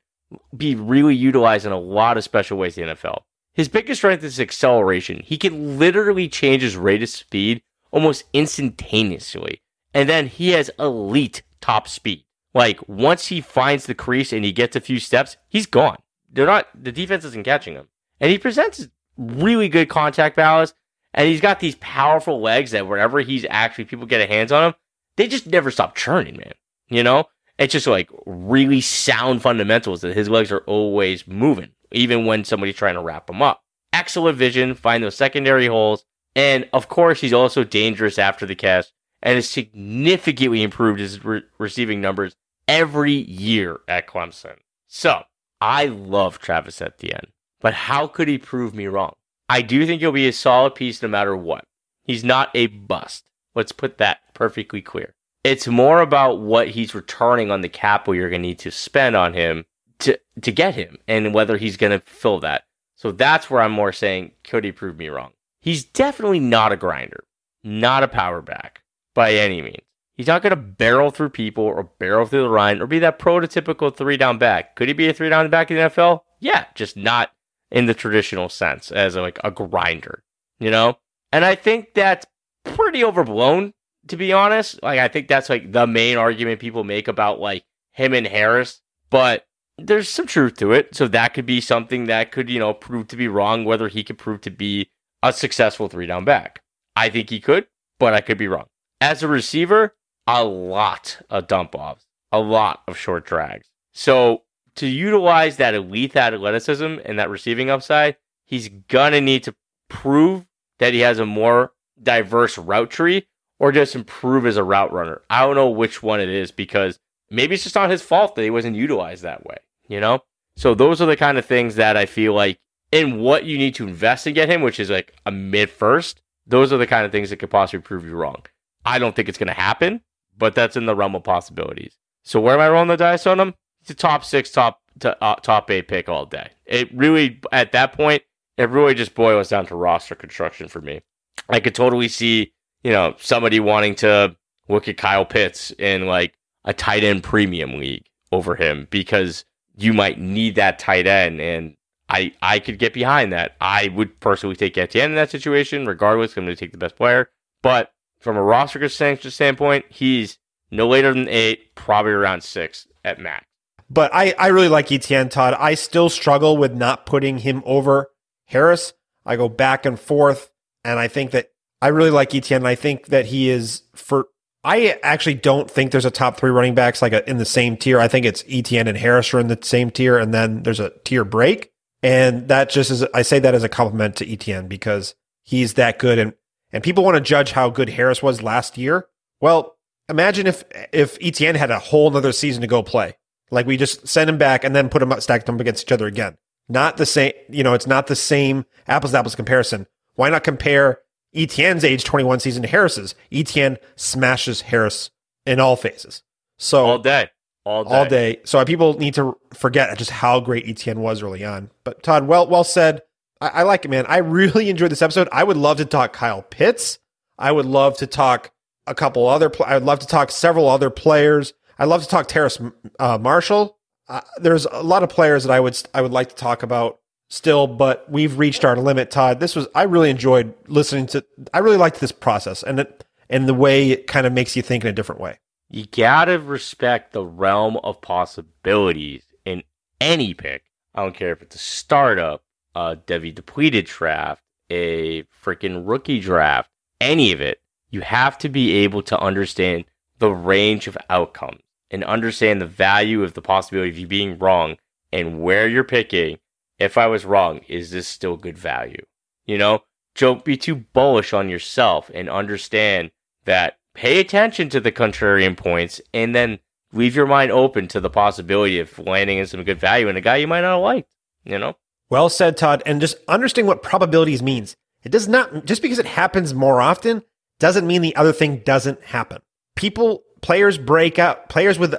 be 0.55 0.75
really 0.75 1.15
utilized 1.15 1.65
in 1.65 1.71
a 1.71 1.79
lot 1.79 2.17
of 2.17 2.23
special 2.23 2.57
ways 2.57 2.77
in 2.77 2.87
the 2.87 2.95
NFL. 2.95 3.21
His 3.53 3.67
biggest 3.67 3.99
strength 3.99 4.23
is 4.23 4.39
acceleration. 4.39 5.21
He 5.23 5.37
can 5.37 5.77
literally 5.77 6.27
change 6.27 6.63
his 6.63 6.75
rate 6.75 7.03
of 7.03 7.09
speed 7.09 7.61
almost 7.93 8.25
instantaneously. 8.33 9.61
And 9.93 10.09
then 10.09 10.27
he 10.27 10.49
has 10.49 10.71
elite 10.79 11.43
top 11.61 11.87
speed. 11.87 12.25
Like 12.53 12.79
once 12.89 13.27
he 13.27 13.39
finds 13.39 13.85
the 13.85 13.95
crease 13.95 14.33
and 14.33 14.43
he 14.43 14.51
gets 14.51 14.75
a 14.75 14.81
few 14.81 14.99
steps, 14.99 15.37
he's 15.47 15.65
gone. 15.65 15.97
They're 16.31 16.47
not 16.47 16.67
the 16.75 16.91
defense 16.91 17.23
isn't 17.23 17.45
catching 17.45 17.75
him. 17.75 17.87
And 18.19 18.31
he 18.31 18.37
presents 18.37 18.87
really 19.17 19.69
good 19.69 19.89
contact 19.89 20.35
balance. 20.35 20.73
And 21.13 21.27
he's 21.27 21.41
got 21.41 21.59
these 21.59 21.75
powerful 21.75 22.41
legs 22.41 22.71
that 22.71 22.87
wherever 22.87 23.21
he's 23.21 23.45
actually 23.49 23.85
people 23.85 24.07
get 24.07 24.21
a 24.21 24.27
hands 24.27 24.51
on 24.51 24.63
him, 24.69 24.73
they 25.15 25.27
just 25.27 25.45
never 25.45 25.69
stop 25.69 25.95
churning, 25.95 26.37
man. 26.37 26.53
You 26.89 27.03
know? 27.03 27.25
It's 27.59 27.71
just 27.71 27.85
like 27.85 28.09
really 28.25 28.81
sound 28.81 29.43
fundamentals 29.43 30.01
that 30.01 30.15
his 30.15 30.27
legs 30.27 30.51
are 30.51 30.63
always 30.65 31.27
moving, 31.27 31.69
even 31.91 32.25
when 32.25 32.43
somebody's 32.43 32.75
trying 32.75 32.95
to 32.95 33.01
wrap 33.03 33.29
him 33.29 33.43
up. 33.43 33.61
Excellent 33.93 34.39
vision, 34.39 34.73
find 34.73 35.03
those 35.03 35.15
secondary 35.15 35.67
holes. 35.67 36.03
And 36.36 36.67
of 36.73 36.89
course, 36.89 37.21
he's 37.21 37.34
also 37.34 37.63
dangerous 37.63 38.17
after 38.17 38.45
the 38.45 38.55
catch 38.55 38.88
and 39.21 39.36
has 39.36 39.49
significantly 39.49 40.63
improved 40.63 40.99
his 40.99 41.23
re- 41.23 41.43
receiving 41.57 42.01
numbers 42.01 42.36
every 42.67 43.13
year 43.13 43.79
at 43.88 44.07
Clemson. 44.07 44.57
So 44.88 45.23
I 45.61 45.86
love 45.86 46.39
Travis 46.39 46.81
Etienne, 46.81 47.31
but 47.61 47.73
how 47.73 48.07
could 48.07 48.27
he 48.27 48.38
prove 48.38 48.73
me 48.73 48.88
wrong? 48.88 49.13
I 49.49 49.61
do 49.61 49.86
think 49.86 50.01
he'll 50.01 50.11
be 50.11 50.27
a 50.27 50.34
solid 50.34 50.75
piece 50.75 51.01
no 51.01 51.07
matter 51.07 51.36
what. 51.36 51.65
He's 52.03 52.23
not 52.23 52.49
a 52.53 52.67
bust. 52.67 53.25
Let's 53.55 53.71
put 53.71 53.97
that 53.99 54.19
perfectly 54.34 54.81
clear. 54.81 55.13
It's 55.43 55.67
more 55.67 56.01
about 56.01 56.39
what 56.39 56.69
he's 56.69 56.95
returning 56.95 57.51
on 57.51 57.61
the 57.61 57.69
capital 57.69 58.15
you're 58.15 58.29
going 58.29 58.41
to 58.41 58.47
need 58.47 58.59
to 58.59 58.71
spend 58.71 59.15
on 59.15 59.34
him 59.34 59.65
to, 59.99 60.19
to 60.41 60.51
get 60.51 60.75
him 60.75 60.97
and 61.07 61.34
whether 61.34 61.57
he's 61.57 61.77
going 61.77 61.91
to 61.91 62.05
fill 62.05 62.39
that. 62.39 62.63
So 62.95 63.11
that's 63.11 63.49
where 63.49 63.61
I'm 63.61 63.71
more 63.71 63.91
saying, 63.91 64.31
could 64.43 64.63
he 64.63 64.71
prove 64.71 64.97
me 64.97 65.09
wrong? 65.09 65.34
He's 65.64 65.86
definitely 65.86 66.41
not 66.41 66.74
a 66.74 66.78
grinder, 66.78 67.24
not 67.64 68.03
a 68.03 68.09
power 68.09 68.41
back 68.41 68.82
by 69.16 69.32
any 69.32 69.61
means. 69.61 69.78
He's 70.18 70.28
not 70.28 70.41
going 70.41 70.51
to 70.51 70.57
barrel 70.57 71.09
through 71.09 71.30
people 71.30 71.64
or 71.64 71.89
barrel 71.99 72.26
through 72.26 72.43
the 72.43 72.49
line 72.49 72.82
or 72.82 72.86
be 72.86 72.99
that 72.99 73.18
prototypical 73.18 73.95
three 73.95 74.18
down 74.18 74.38
back. 74.38 74.76
Could 74.76 74.89
he 74.89 74.93
be 74.93 75.07
a 75.07 75.14
three 75.14 75.30
down 75.30 75.49
back 75.49 75.72
in 75.72 75.78
the 75.78 75.84
NFL? 75.84 76.24
Yeah, 76.41 76.66
just 76.76 76.97
not 76.97 77.32
in 77.72 77.86
the 77.86 77.93
traditional 77.93 78.49
sense 78.49 78.91
as 78.91 79.16
a, 79.16 79.22
like 79.22 79.39
a 79.41 79.51
grinder, 79.51 80.26
you 80.59 80.70
know? 80.70 80.97
And 81.32 81.45
I 81.45 81.55
think 81.55 81.93
that's 81.93 82.26
pretty 82.66 83.01
overblown, 83.01 83.74
to 84.09 84.18
be 84.18 84.34
honest. 84.34 84.84
Like, 84.84 84.99
I 84.99 85.07
think 85.07 85.30
that's 85.30 85.49
like 85.49 85.72
the 85.72 85.88
main 85.88 86.18
argument 86.18 86.59
people 86.59 86.84
make 86.84 87.07
about 87.07 87.39
like 87.39 87.64
him 87.93 88.14
and 88.14 88.28
Harris, 88.28 88.82
but 89.09 89.47
there's 89.78 90.09
some 90.09 90.28
truth 90.28 90.57
to 90.57 90.74
it. 90.74 90.93
So 90.93 91.07
that 91.07 91.34
could 91.34 91.45
be 91.45 91.61
something 91.61 92.07
that 92.07 92.34
could, 92.34 92.49
you 92.49 92.59
know, 92.59 92.74
prove 92.74 93.07
to 93.07 93.16
be 93.16 93.30
wrong, 93.30 93.64
whether 93.64 93.88
he 93.88 94.03
could 94.03 94.18
prove 94.18 94.41
to 94.41 94.51
be 94.51 94.89
a 95.24 95.34
successful 95.34 95.88
three 95.88 96.05
down 96.05 96.26
back. 96.26 96.61
I 96.95 97.09
think 97.09 97.32
he 97.32 97.39
could, 97.39 97.65
but 97.99 98.13
I 98.13 98.21
could 98.21 98.38
be 98.38 98.47
wrong. 98.47 98.67
As 99.01 99.24
a 99.24 99.28
receiver, 99.28 99.95
a 100.28 100.43
lot 100.43 101.21
of 101.30 101.47
dump 101.47 101.74
offs, 101.74 102.05
a 102.32 102.39
lot 102.39 102.82
of 102.88 102.97
short 102.97 103.26
drags. 103.26 103.69
So 103.93 104.43
to 104.76 104.88
utilize 104.88 105.57
that 105.57 105.74
elite 105.74 106.15
athleticism 106.15 106.97
and 107.05 107.17
that 107.17 107.30
receiving 107.30 107.69
upside, 107.69 108.17
he's 108.45 108.69
gonna 108.88 109.21
need 109.21 109.43
to 109.43 109.55
prove 109.89 110.45
that 110.80 110.93
he 110.93 110.99
has 110.99 111.19
a 111.19 111.26
more 111.26 111.71
diverse 112.01 112.57
route 112.57 112.89
tree 112.89 113.28
or 113.59 113.71
just 113.71 113.95
improve 113.95 114.45
as 114.45 114.57
a 114.57 114.63
route 114.63 114.91
runner. 114.91 115.21
I 115.30 115.45
don't 115.45 115.55
know 115.55 115.69
which 115.69 116.03
one 116.03 116.19
it 116.19 116.30
is 116.30 116.51
because 116.51 116.99
maybe 117.30 117.55
it's 117.55 117.63
just 117.63 117.76
not 117.76 117.89
his 117.89 118.01
fault 118.01 118.36
that 118.36 118.43
he 118.43 118.49
wasn't 118.49 118.76
utilized 118.76 119.24
that 119.24 119.45
way, 119.45 119.57
you 119.88 119.99
know? 119.99 120.24
So 120.57 120.76
those 120.76 121.01
are 121.01 121.05
the 121.05 121.15
kind 121.15 121.38
of 121.38 121.45
things 121.45 121.76
that 121.76 121.95
I 121.95 122.05
feel 122.05 122.34
like 122.34 122.59
in 122.93 123.17
what 123.17 123.45
you 123.45 123.57
need 123.57 123.73
to 123.73 123.87
invest 123.87 124.27
and 124.27 124.35
get 124.35 124.47
him, 124.47 124.61
which 124.61 124.79
is 124.79 124.91
like 124.91 125.15
a 125.25 125.31
mid 125.31 125.71
first, 125.71 126.21
those 126.45 126.71
are 126.71 126.77
the 126.77 126.85
kind 126.85 127.07
of 127.07 127.11
things 127.11 127.31
that 127.31 127.37
could 127.37 127.49
possibly 127.49 127.81
prove 127.81 128.05
you 128.05 128.15
wrong. 128.15 128.45
I 128.85 128.99
don't 128.99 129.15
think 129.15 129.27
it's 129.27 129.37
going 129.37 129.47
to 129.47 129.53
happen, 129.53 130.01
but 130.37 130.53
that's 130.53 130.75
in 130.75 130.85
the 130.85 130.95
realm 130.95 131.15
of 131.15 131.23
possibilities. 131.23 131.97
So 132.21 132.39
where 132.39 132.53
am 132.53 132.61
I 132.61 132.69
rolling 132.69 132.89
the 132.89 132.97
dice 132.97 133.25
on 133.25 133.39
him? 133.39 133.55
It's 133.81 133.89
a 133.89 133.95
top 133.95 134.23
six, 134.23 134.51
top 134.51 134.79
to, 134.99 135.21
uh, 135.23 135.35
top 135.37 135.71
eight 135.71 135.87
pick 135.87 136.07
all 136.07 136.27
day. 136.27 136.51
It 136.67 136.95
really 136.95 137.41
at 137.51 137.71
that 137.71 137.93
point, 137.93 138.21
it 138.57 138.69
really 138.69 138.93
just 138.93 139.15
boils 139.15 139.49
down 139.49 139.65
to 139.67 139.75
roster 139.75 140.13
construction 140.13 140.67
for 140.67 140.79
me. 140.79 141.01
I 141.49 141.59
could 141.59 141.73
totally 141.73 142.07
see 142.07 142.53
you 142.83 142.91
know 142.91 143.15
somebody 143.17 143.59
wanting 143.59 143.95
to 143.95 144.35
look 144.69 144.87
at 144.87 144.97
Kyle 144.97 145.25
Pitts 145.25 145.71
in 145.79 146.05
like 146.05 146.35
a 146.63 146.73
tight 146.73 147.03
end 147.03 147.23
premium 147.23 147.79
league 147.79 148.05
over 148.31 148.55
him 148.55 148.87
because 148.91 149.45
you 149.75 149.93
might 149.93 150.19
need 150.19 150.55
that 150.55 150.77
tight 150.77 151.07
end 151.07 151.41
and 151.41 151.75
I 152.10 152.34
I 152.41 152.60
could 152.60 152.80
get 152.80 152.93
behind 152.93 153.34
that. 153.34 153.56
I 153.62 153.89
would 153.89 154.20
personally 154.20 154.56
take 154.56 154.78
Etienne 154.78 155.12
in 155.12 155.16
that 155.16 155.32
situation, 155.32 155.86
regardless. 155.86 156.38
I'm 156.38 156.45
going 156.45 156.56
to 156.56 156.60
take 156.60 156.72
the 156.72 156.78
best 156.78 156.95
player. 156.95 157.30
But 157.62 157.91
from 158.20 158.38
a 158.38 158.43
roster 158.43 158.88
standpoint, 158.89 159.86
he's 159.89 160.38
no 160.72 160.88
later 160.88 161.14
than 161.14 161.28
eight, 161.30 161.76
probably 161.76 162.12
around 162.12 162.43
six 162.43 162.88
at 163.04 163.20
max. 163.20 163.45
But 163.89 164.14
I, 164.14 164.34
I 164.39 164.47
really 164.47 164.70
like 164.70 164.91
Etienne 164.91 165.30
Todd. 165.30 165.56
I 165.60 165.76
still 165.76 166.10
struggle 166.10 166.58
with 166.58 166.74
not 166.74 167.06
putting 167.06 167.39
him 167.39 167.62
over 167.66 168.12
Harris. 168.45 168.93
I 169.26 169.36
go 169.36 169.49
back 169.49 169.86
and 169.86 169.99
forth, 169.99 170.51
and 170.84 170.99
I 170.99 171.08
think 171.08 171.32
that 171.32 171.51
I 171.82 171.89
really 171.89 172.10
like 172.10 172.34
Etienne. 172.34 172.66
I 172.66 172.76
think 172.76 173.08
that 173.08 173.28
he 173.28 173.49
is 173.49 173.84
for. 173.93 174.28
I 174.64 174.97
actually 175.04 175.36
don't 175.36 175.70
think 175.70 175.91
there's 175.91 176.06
a 176.06 176.12
top 176.12 176.38
three 176.38 176.49
running 176.49 176.74
backs 176.74 177.01
like 177.01 177.12
a, 177.12 177.30
in 177.30 177.38
the 177.38 177.45
same 177.45 177.76
tier. 177.76 177.99
I 177.99 178.08
think 178.08 178.26
it's 178.26 178.43
Etienne 178.49 178.88
and 178.88 178.97
Harris 178.97 179.34
are 179.34 179.39
in 179.39 179.47
the 179.47 179.60
same 179.62 179.91
tier, 179.91 180.18
and 180.18 180.34
then 180.34 180.64
there's 180.64 180.80
a 180.80 180.91
tier 181.04 181.26
break. 181.26 181.72
And 182.04 182.49
that 182.49 182.70
just 182.70 182.91
is, 182.91 183.04
I 183.14 183.22
say 183.22 183.39
that 183.39 183.56
as 183.56 183.64
a 183.64 183.70
compliment 183.70 184.18
to 184.18 184.32
Etienne 184.32 184.68
because 184.68 185.16
he's 185.41 185.76
that 185.76 185.97
good. 185.97 186.20
And, 186.20 186.34
and 186.74 186.84
people 186.84 187.04
want 187.04 187.16
to 187.16 187.22
judge 187.22 187.51
how 187.51 187.70
good 187.70 187.89
Harris 187.89 188.22
was 188.22 188.43
last 188.43 188.78
year. 188.78 189.08
Well, 189.39 189.78
imagine 190.10 190.45
if, 190.45 190.66
if 190.91 191.18
Etienne 191.22 191.56
had 191.56 191.72
a 191.72 191.80
whole 191.80 192.12
nother 192.12 192.34
season 192.34 192.62
to 192.62 192.68
go 192.68 192.84
play. 192.84 193.16
Like 193.51 193.66
we 193.66 193.78
just 193.78 194.08
send 194.08 194.30
him 194.30 194.38
back 194.38 194.64
and 194.64 194.76
then 194.76 194.89
put 194.89 195.01
him 195.01 195.12
up, 195.12 195.22
stacked 195.22 195.45
them 195.45 195.60
against 195.60 195.84
each 195.84 195.91
other 195.91 196.08
again. 196.08 196.38
Not 196.68 196.97
the 196.97 197.06
same, 197.06 197.34
you 197.49 197.64
know, 197.64 197.74
it's 197.74 197.88
not 197.88 198.08
the 198.08 198.16
same 198.16 198.66
apples 198.88 199.12
to 199.12 199.20
apples 199.20 199.36
comparison. 199.36 199.88
Why 200.16 200.30
not 200.30 200.43
compare 200.43 200.99
Etienne's 201.34 201.84
age 201.84 202.04
21 202.04 202.39
season 202.41 202.64
to 202.64 202.68
Harris's? 202.68 203.16
Etienne 203.32 203.78
smashes 203.95 204.62
Harris 204.62 205.10
in 205.45 205.60
all 205.60 205.76
phases. 205.76 206.24
So 206.58 206.86
all 206.86 206.99
day. 206.99 207.30
All 207.66 207.84
day. 207.84 207.95
All 207.95 208.05
day. 208.05 208.41
So 208.43 208.64
people 208.66 208.97
need 208.97 209.14
to 209.16 209.38
forget 209.53 209.97
just 209.97 210.11
how 210.11 210.39
great 210.39 210.68
Etienne 210.68 210.99
was 210.99 211.24
early 211.24 211.45
on. 211.45 211.70
But 211.84 212.03
Todd, 212.03 212.28
well, 212.28 212.47
well 212.47 212.64
said. 212.64 213.01
I, 213.39 213.47
I 213.47 213.64
like 213.64 213.86
it, 213.86 213.89
man. 213.89 214.05
I 214.07 214.18
really 214.18 214.70
enjoyed 214.72 214.91
this 214.91 215.01
episode. 215.01 215.30
I 215.32 215.43
would 215.43 215.57
love 215.57 215.78
to 215.78 215.86
talk 215.86 216.14
Kyle 216.14 216.41
Pitts. 216.41 216.99
I 217.38 217.51
would 217.51 217.66
love 217.66 217.97
to 217.97 218.07
talk 218.07 218.51
a 218.86 218.93
couple 218.93 219.28
other. 219.28 219.49
Pl- 219.49 219.66
I 219.66 219.76
would 219.76 219.84
love 219.84 219.99
to 219.99 220.07
talk 220.07 220.32
several 220.32 220.68
other 220.68 220.89
players. 220.89 221.53
I'd 221.80 221.86
love 221.86 222.03
to 222.03 222.07
talk 222.07 222.28
Terrace 222.28 222.59
uh, 222.99 223.18
Marshall. 223.18 223.78
Uh, 224.07 224.22
there's 224.38 224.66
a 224.66 224.84
lot 224.84 225.03
of 225.03 225.09
players 225.09 225.43
that 225.43 225.51
I 225.51 225.59
would 225.59 225.82
I 225.93 226.01
would 226.01 226.11
like 226.11 226.30
to 226.30 226.36
talk 226.36 226.64
about 226.64 226.99
still, 227.30 227.68
but 227.68 228.09
we've 228.11 228.38
reached 228.38 228.66
our 228.66 228.76
limit. 228.76 229.09
Todd, 229.09 229.39
this 229.39 229.55
was 229.55 229.68
I 229.74 229.84
really 229.84 230.09
enjoyed 230.09 230.53
listening 230.68 231.07
to. 231.07 231.24
I 231.53 231.59
really 231.59 231.78
liked 231.78 231.99
this 231.99 232.11
process 232.11 232.64
and 232.64 232.82
it, 232.82 233.05
and 233.30 233.47
the 233.47 233.53
way 233.53 233.91
it 233.91 234.07
kind 234.07 234.28
of 234.28 234.34
makes 234.34 234.55
you 234.55 234.61
think 234.61 234.84
in 234.84 234.89
a 234.89 234.93
different 234.93 235.22
way. 235.22 235.39
You 235.74 235.88
gotta 235.88 236.38
respect 236.38 237.13
the 237.13 237.26
realm 237.26 237.78
of 237.78 237.99
possibilities 237.99 239.24
in 239.43 239.63
any 239.99 240.36
pick. 240.36 240.65
I 240.93 241.01
don't 241.01 241.15
care 241.15 241.32
if 241.32 241.41
it's 241.41 241.55
a 241.55 241.57
startup, 241.57 242.43
a 242.76 242.95
Debbie 242.95 243.32
depleted 243.32 243.88
draft, 243.88 244.43
a 244.69 245.24
freaking 245.24 245.82
rookie 245.89 246.19
draft, 246.19 246.69
any 247.01 247.32
of 247.32 247.41
it. 247.41 247.59
You 247.89 248.01
have 248.01 248.38
to 248.38 248.49
be 248.49 248.74
able 248.84 249.01
to 249.01 249.19
understand 249.19 249.86
the 250.19 250.30
range 250.30 250.86
of 250.86 250.95
outcomes 251.09 251.63
and 251.89 252.03
understand 252.03 252.61
the 252.61 252.67
value 252.67 253.24
of 253.24 253.34
the 253.34 253.41
possibility 253.41 253.89
of 253.89 253.97
you 253.97 254.05
being 254.05 254.38
wrong 254.38 254.78
and 255.11 255.41
where 255.41 255.67
you're 255.67 255.84
picking. 255.84 256.38
If 256.78 256.99
I 256.99 257.07
was 257.07 257.26
wrong, 257.26 257.61
is 257.67 257.89
this 257.89 258.07
still 258.07 258.38
good 258.38 258.59
value? 258.59 259.03
You 259.47 259.57
know, 259.57 259.86
don't 260.13 260.45
be 260.45 260.55
too 260.55 260.76
bullish 260.76 261.34
on 261.34 261.49
yourself 261.49 262.11
and 262.13 262.30
understand 262.30 263.09
that 263.45 263.80
pay 263.93 264.19
attention 264.19 264.69
to 264.69 264.79
the 264.79 264.91
contrarian 264.91 265.55
points 265.55 266.01
and 266.13 266.33
then 266.33 266.59
leave 266.91 267.15
your 267.15 267.27
mind 267.27 267.51
open 267.51 267.87
to 267.89 267.99
the 267.99 268.09
possibility 268.09 268.79
of 268.79 268.97
landing 268.99 269.37
in 269.37 269.47
some 269.47 269.63
good 269.63 269.79
value 269.79 270.07
in 270.07 270.17
a 270.17 270.21
guy 270.21 270.37
you 270.37 270.47
might 270.47 270.61
not 270.61 270.77
like. 270.77 271.07
You 271.43 271.59
know? 271.59 271.75
Well 272.09 272.29
said, 272.29 272.57
Todd. 272.57 272.83
And 272.85 273.01
just 273.01 273.17
understand 273.27 273.67
what 273.67 273.83
probabilities 273.83 274.41
means. 274.41 274.75
It 275.03 275.11
does 275.11 275.27
not, 275.27 275.65
just 275.65 275.81
because 275.81 275.99
it 275.99 276.05
happens 276.05 276.53
more 276.53 276.79
often, 276.79 277.23
doesn't 277.59 277.87
mean 277.87 278.01
the 278.01 278.15
other 278.15 278.31
thing 278.31 278.57
doesn't 278.57 279.03
happen. 279.03 279.41
People, 279.75 280.23
players 280.41 280.77
break 280.77 281.19
out, 281.19 281.49
players 281.49 281.77
with 281.77 281.95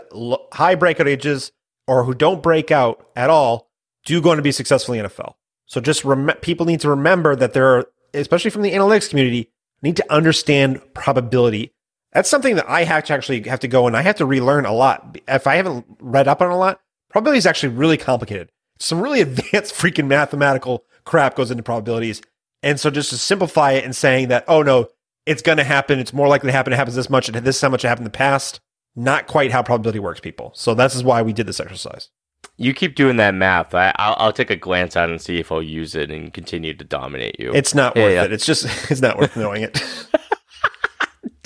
high 0.53 0.75
breakout 0.75 1.09
ages 1.09 1.53
or 1.87 2.05
who 2.05 2.15
don't 2.15 2.43
break 2.43 2.71
out 2.71 3.07
at 3.15 3.31
all 3.31 3.69
do 4.05 4.21
going 4.21 4.37
to 4.37 4.43
be 4.43 4.53
successful 4.53 4.95
in 4.95 5.05
NFL. 5.05 5.35
So 5.67 5.81
just 5.81 6.05
rem- 6.05 6.37
people 6.41 6.67
need 6.67 6.81
to 6.81 6.91
remember 6.91 7.35
that 7.37 7.53
there 7.53 7.67
are, 7.77 7.87
especially 8.13 8.51
from 8.51 8.63
the 8.63 8.73
analytics 8.73 9.09
community, 9.09 9.51
need 9.83 9.97
to 9.97 10.13
understand 10.13 10.81
probability. 10.95 11.74
That's 12.15 12.29
something 12.29 12.55
that 12.57 12.69
I 12.69 12.85
have 12.85 13.05
to 13.05 13.13
actually 13.13 13.43
have 13.43 13.61
to 13.61 13.69
go 13.69 13.87
and 13.87 13.97
I 13.97 14.03
have 14.03 14.17
to 14.17 14.27
relearn 14.27 14.65
a 14.67 14.73
lot. 14.73 15.19
If 15.29 15.47
I 15.47 15.57
haven't 15.57 15.85
read 16.01 16.29
up 16.29 16.41
on 16.41 16.51
a 16.51 16.57
lot, 16.57 16.81
probability 17.11 17.39
is 17.39 17.47
actually 17.47 17.75
really 17.75 17.97
complicated. 17.97 18.51
Some 18.79 19.01
really 19.01 19.21
advanced 19.23 19.75
freaking 19.75 20.07
mathematical 20.07 20.85
crap 21.05 21.35
goes 21.35 21.51
into 21.51 21.63
probabilities. 21.63 22.23
And 22.63 22.81
so 22.81 22.91
just 22.91 23.11
to 23.11 23.19
simplify 23.19 23.73
it 23.73 23.85
and 23.85 23.95
saying 23.95 24.29
that, 24.29 24.45
oh 24.49 24.63
no, 24.63 24.89
it's 25.27 25.43
going 25.43 25.59
to 25.59 25.65
happen. 25.65 25.99
It's 25.99 26.13
more 26.13 26.29
likely 26.29 26.49
to 26.49 26.53
happen. 26.53 26.73
It 26.73 26.77
happens 26.77 26.97
this 26.97 27.11
much. 27.11 27.27
This 27.27 27.57
is 27.57 27.61
how 27.63 27.69
much 27.69 27.85
it 27.85 27.89
happened 27.89 28.07
in 28.07 28.13
the 28.13 28.17
past. 28.17 28.61
Not 28.97 29.27
quite 29.27 29.51
how 29.51 29.63
probability 29.63 29.99
works, 29.99 30.21
people. 30.21 30.53
So 30.55 30.73
this 30.73 30.95
is 30.95 31.03
why 31.03 31.21
we 31.23 31.33
did 31.33 31.47
this 31.47 31.59
exercise. 31.61 32.11
You 32.57 32.73
keep 32.73 32.95
doing 32.95 33.17
that 33.17 33.35
math. 33.35 33.75
I, 33.75 33.87
will 33.89 34.15
I'll 34.19 34.33
take 34.33 34.51
a 34.51 34.57
glance 34.57 34.95
at 34.97 35.09
it 35.09 35.13
and 35.13 35.21
see 35.21 35.41
if 35.41 35.51
I'll 35.51 35.63
use 35.63 35.97
it 35.97 36.11
and 36.13 36.33
continue 36.33 36.75
to 36.75 36.85
dominate 36.85 37.41
you. 37.41 37.53
It's 37.53 37.75
not 37.75 37.97
Yeah, 37.97 38.03
worth 38.05 38.13
yeah. 38.15 38.25
it. 38.25 38.33
It's 38.33 38.47
just, 38.47 38.65
it's 38.91 39.01
not 39.01 39.19
worth 39.19 39.37
knowing 39.37 39.63
it. 39.63 39.83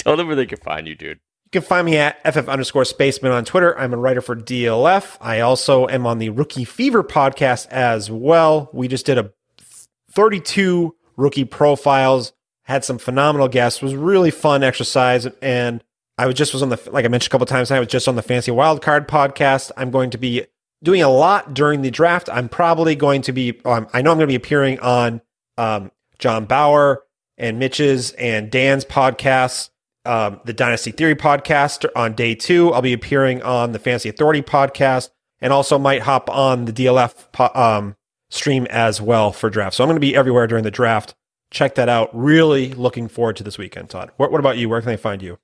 Tell 0.08 0.16
them 0.16 0.26
where 0.26 0.36
they 0.36 0.46
can 0.46 0.58
find 0.58 0.88
you, 0.88 0.94
dude. 0.94 1.20
You 1.44 1.60
can 1.60 1.62
find 1.62 1.84
me 1.84 1.98
at 1.98 2.20
FF 2.22 2.48
underscore 2.48 2.86
spaceman 2.86 3.30
on 3.30 3.44
Twitter. 3.44 3.78
I'm 3.78 3.92
a 3.92 3.98
writer 3.98 4.22
for 4.22 4.34
DLF. 4.34 5.18
I 5.20 5.40
also 5.40 5.86
am 5.86 6.06
on 6.06 6.18
the 6.18 6.30
Rookie 6.30 6.64
Fever 6.64 7.04
podcast 7.04 7.66
as 7.68 8.10
well. 8.10 8.70
We 8.72 8.88
just 8.88 9.04
did 9.04 9.18
a 9.18 9.32
32 10.12 10.94
rookie 11.16 11.44
profiles, 11.44 12.32
had 12.62 12.86
some 12.86 12.96
phenomenal 12.96 13.48
guests, 13.48 13.82
was 13.82 13.94
really 13.94 14.30
fun 14.30 14.62
exercise. 14.62 15.26
And 15.42 15.84
I 16.16 16.26
was 16.26 16.36
just 16.36 16.54
was 16.54 16.62
on 16.62 16.70
the, 16.70 16.80
like 16.90 17.04
I 17.04 17.08
mentioned 17.08 17.30
a 17.30 17.32
couple 17.32 17.46
times, 17.46 17.70
I 17.70 17.78
was 17.78 17.88
just 17.88 18.08
on 18.08 18.16
the 18.16 18.22
Fancy 18.22 18.50
Wildcard 18.50 19.08
podcast. 19.08 19.72
I'm 19.76 19.90
going 19.90 20.08
to 20.10 20.18
be 20.18 20.46
doing 20.82 21.02
a 21.02 21.10
lot 21.10 21.52
during 21.52 21.82
the 21.82 21.90
draft. 21.90 22.30
I'm 22.30 22.48
probably 22.48 22.96
going 22.96 23.20
to 23.22 23.32
be, 23.32 23.60
um, 23.66 23.88
I 23.92 24.00
know 24.00 24.12
I'm 24.12 24.16
going 24.16 24.26
to 24.26 24.32
be 24.32 24.36
appearing 24.36 24.80
on 24.80 25.20
um, 25.58 25.92
John 26.18 26.46
Bauer 26.46 27.02
and 27.36 27.58
Mitch's 27.58 28.12
and 28.12 28.50
Dan's 28.50 28.86
podcasts 28.86 29.68
um, 30.04 30.40
the 30.44 30.52
Dynasty 30.52 30.90
Theory 30.90 31.14
podcast 31.14 31.86
on 31.94 32.14
day 32.14 32.34
two. 32.34 32.72
I'll 32.72 32.82
be 32.82 32.92
appearing 32.92 33.42
on 33.42 33.72
the 33.72 33.78
Fantasy 33.78 34.08
Authority 34.08 34.42
podcast 34.42 35.10
and 35.40 35.52
also 35.52 35.78
might 35.78 36.02
hop 36.02 36.28
on 36.30 36.64
the 36.64 36.72
DLF 36.72 37.30
po- 37.32 37.50
um, 37.54 37.96
stream 38.30 38.66
as 38.70 39.00
well 39.00 39.32
for 39.32 39.50
draft. 39.50 39.76
So 39.76 39.84
I'm 39.84 39.88
going 39.88 39.96
to 39.96 40.00
be 40.00 40.16
everywhere 40.16 40.46
during 40.46 40.64
the 40.64 40.70
draft. 40.70 41.14
Check 41.50 41.74
that 41.76 41.88
out. 41.88 42.10
Really 42.12 42.74
looking 42.74 43.08
forward 43.08 43.36
to 43.36 43.44
this 43.44 43.58
weekend, 43.58 43.90
Todd. 43.90 44.10
What, 44.16 44.30
what 44.30 44.40
about 44.40 44.58
you? 44.58 44.68
Where 44.68 44.80
can 44.80 44.88
they 44.88 44.96
find 44.96 45.22
you? 45.22 45.38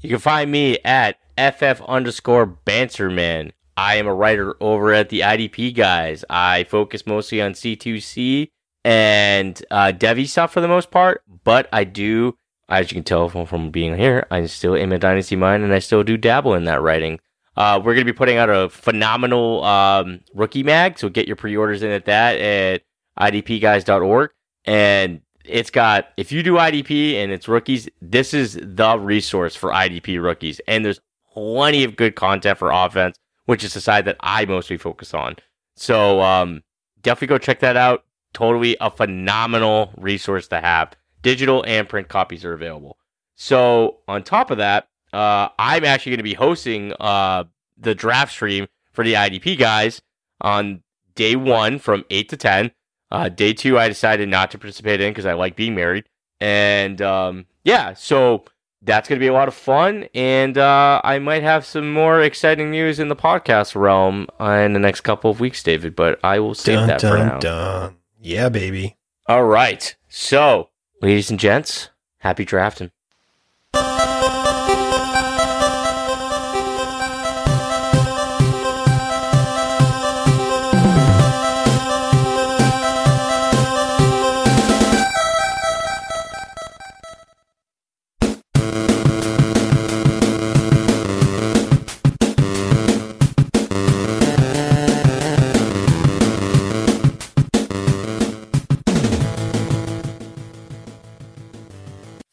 You 0.00 0.10
can 0.10 0.18
find 0.18 0.50
me 0.50 0.78
at 0.84 1.16
FF 1.38 1.80
underscore 1.86 2.46
Banterman. 2.46 3.52
I 3.76 3.96
am 3.96 4.06
a 4.06 4.14
writer 4.14 4.54
over 4.60 4.92
at 4.92 5.08
the 5.10 5.20
IDP 5.20 5.74
guys. 5.74 6.24
I 6.30 6.64
focus 6.64 7.06
mostly 7.06 7.42
on 7.42 7.52
C2C 7.52 8.48
and 8.84 9.62
uh, 9.70 9.92
devy 9.94 10.26
stuff 10.28 10.52
for 10.52 10.60
the 10.60 10.68
most 10.68 10.90
part, 10.90 11.22
but 11.44 11.68
I 11.72 11.84
do, 11.84 12.36
as 12.68 12.90
you 12.90 12.96
can 12.96 13.04
tell 13.04 13.28
from, 13.28 13.46
from 13.46 13.70
being 13.70 13.96
here, 13.96 14.26
I 14.30 14.46
still 14.46 14.74
am 14.74 14.92
a 14.92 14.98
Dynasty 14.98 15.36
mind 15.36 15.62
and 15.62 15.72
I 15.72 15.78
still 15.78 16.02
do 16.02 16.16
dabble 16.16 16.54
in 16.54 16.64
that 16.64 16.82
writing. 16.82 17.20
Uh, 17.56 17.78
we're 17.78 17.94
going 17.94 18.06
to 18.06 18.12
be 18.12 18.16
putting 18.16 18.36
out 18.36 18.50
a 18.50 18.68
phenomenal 18.68 19.64
um, 19.64 20.20
rookie 20.34 20.62
mag, 20.62 20.98
so 20.98 21.08
get 21.08 21.26
your 21.26 21.36
pre 21.36 21.56
orders 21.56 21.82
in 21.82 21.90
at 21.90 22.04
that 22.04 22.38
at 22.38 22.82
idpguys.org. 23.18 24.30
And 24.66 25.20
it's 25.44 25.70
got 25.70 26.08
if 26.16 26.32
you 26.32 26.42
do 26.42 26.54
IDP 26.54 27.14
and 27.14 27.32
it's 27.32 27.48
rookies, 27.48 27.88
this 28.02 28.34
is 28.34 28.58
the 28.60 28.98
resource 28.98 29.56
for 29.56 29.70
IDP 29.70 30.22
rookies. 30.22 30.60
And 30.68 30.84
there's 30.84 31.00
plenty 31.32 31.84
of 31.84 31.96
good 31.96 32.14
content 32.14 32.58
for 32.58 32.70
offense, 32.70 33.16
which 33.46 33.64
is 33.64 33.72
the 33.74 33.80
side 33.80 34.04
that 34.04 34.16
I 34.20 34.44
mostly 34.44 34.76
focus 34.76 35.14
on. 35.14 35.36
So 35.76 36.20
um, 36.20 36.62
definitely 37.02 37.28
go 37.28 37.38
check 37.38 37.60
that 37.60 37.76
out. 37.76 38.04
Totally 38.34 38.76
a 38.80 38.90
phenomenal 38.90 39.92
resource 39.96 40.48
to 40.48 40.60
have. 40.60 40.94
Digital 41.26 41.64
and 41.66 41.88
print 41.88 42.06
copies 42.06 42.44
are 42.44 42.52
available. 42.52 42.96
So 43.34 43.98
on 44.06 44.22
top 44.22 44.52
of 44.52 44.58
that, 44.58 44.86
uh, 45.12 45.48
I'm 45.58 45.84
actually 45.84 46.10
going 46.10 46.18
to 46.18 46.22
be 46.22 46.34
hosting 46.34 46.92
uh, 47.00 47.42
the 47.76 47.96
draft 47.96 48.30
stream 48.30 48.68
for 48.92 49.02
the 49.02 49.14
IDP 49.14 49.58
guys 49.58 50.00
on 50.40 50.84
day 51.16 51.34
one 51.34 51.80
from 51.80 52.04
eight 52.10 52.28
to 52.28 52.36
ten. 52.36 52.70
Uh, 53.10 53.28
day 53.28 53.52
two, 53.52 53.76
I 53.76 53.88
decided 53.88 54.28
not 54.28 54.52
to 54.52 54.58
participate 54.58 55.00
in 55.00 55.10
because 55.10 55.26
I 55.26 55.32
like 55.32 55.56
being 55.56 55.74
married, 55.74 56.04
and 56.40 57.02
um, 57.02 57.46
yeah, 57.64 57.94
so 57.94 58.44
that's 58.82 59.08
going 59.08 59.18
to 59.18 59.24
be 59.24 59.26
a 59.26 59.32
lot 59.32 59.48
of 59.48 59.54
fun, 59.54 60.08
and 60.14 60.56
uh, 60.56 61.00
I 61.02 61.18
might 61.18 61.42
have 61.42 61.66
some 61.66 61.92
more 61.92 62.22
exciting 62.22 62.70
news 62.70 63.00
in 63.00 63.08
the 63.08 63.16
podcast 63.16 63.74
realm 63.74 64.28
in 64.38 64.74
the 64.74 64.78
next 64.78 65.00
couple 65.00 65.32
of 65.32 65.40
weeks, 65.40 65.60
David. 65.60 65.96
But 65.96 66.20
I 66.22 66.38
will 66.38 66.54
save 66.54 66.86
that 66.86 67.00
for 67.00 67.18
now. 67.18 67.40
dun. 67.40 67.96
Yeah, 68.20 68.48
baby. 68.48 68.96
All 69.26 69.44
right, 69.44 69.96
so 70.08 70.70
ladies 71.00 71.30
and 71.30 71.38
gents, 71.38 71.90
happy 72.18 72.44
drafting. 72.44 72.90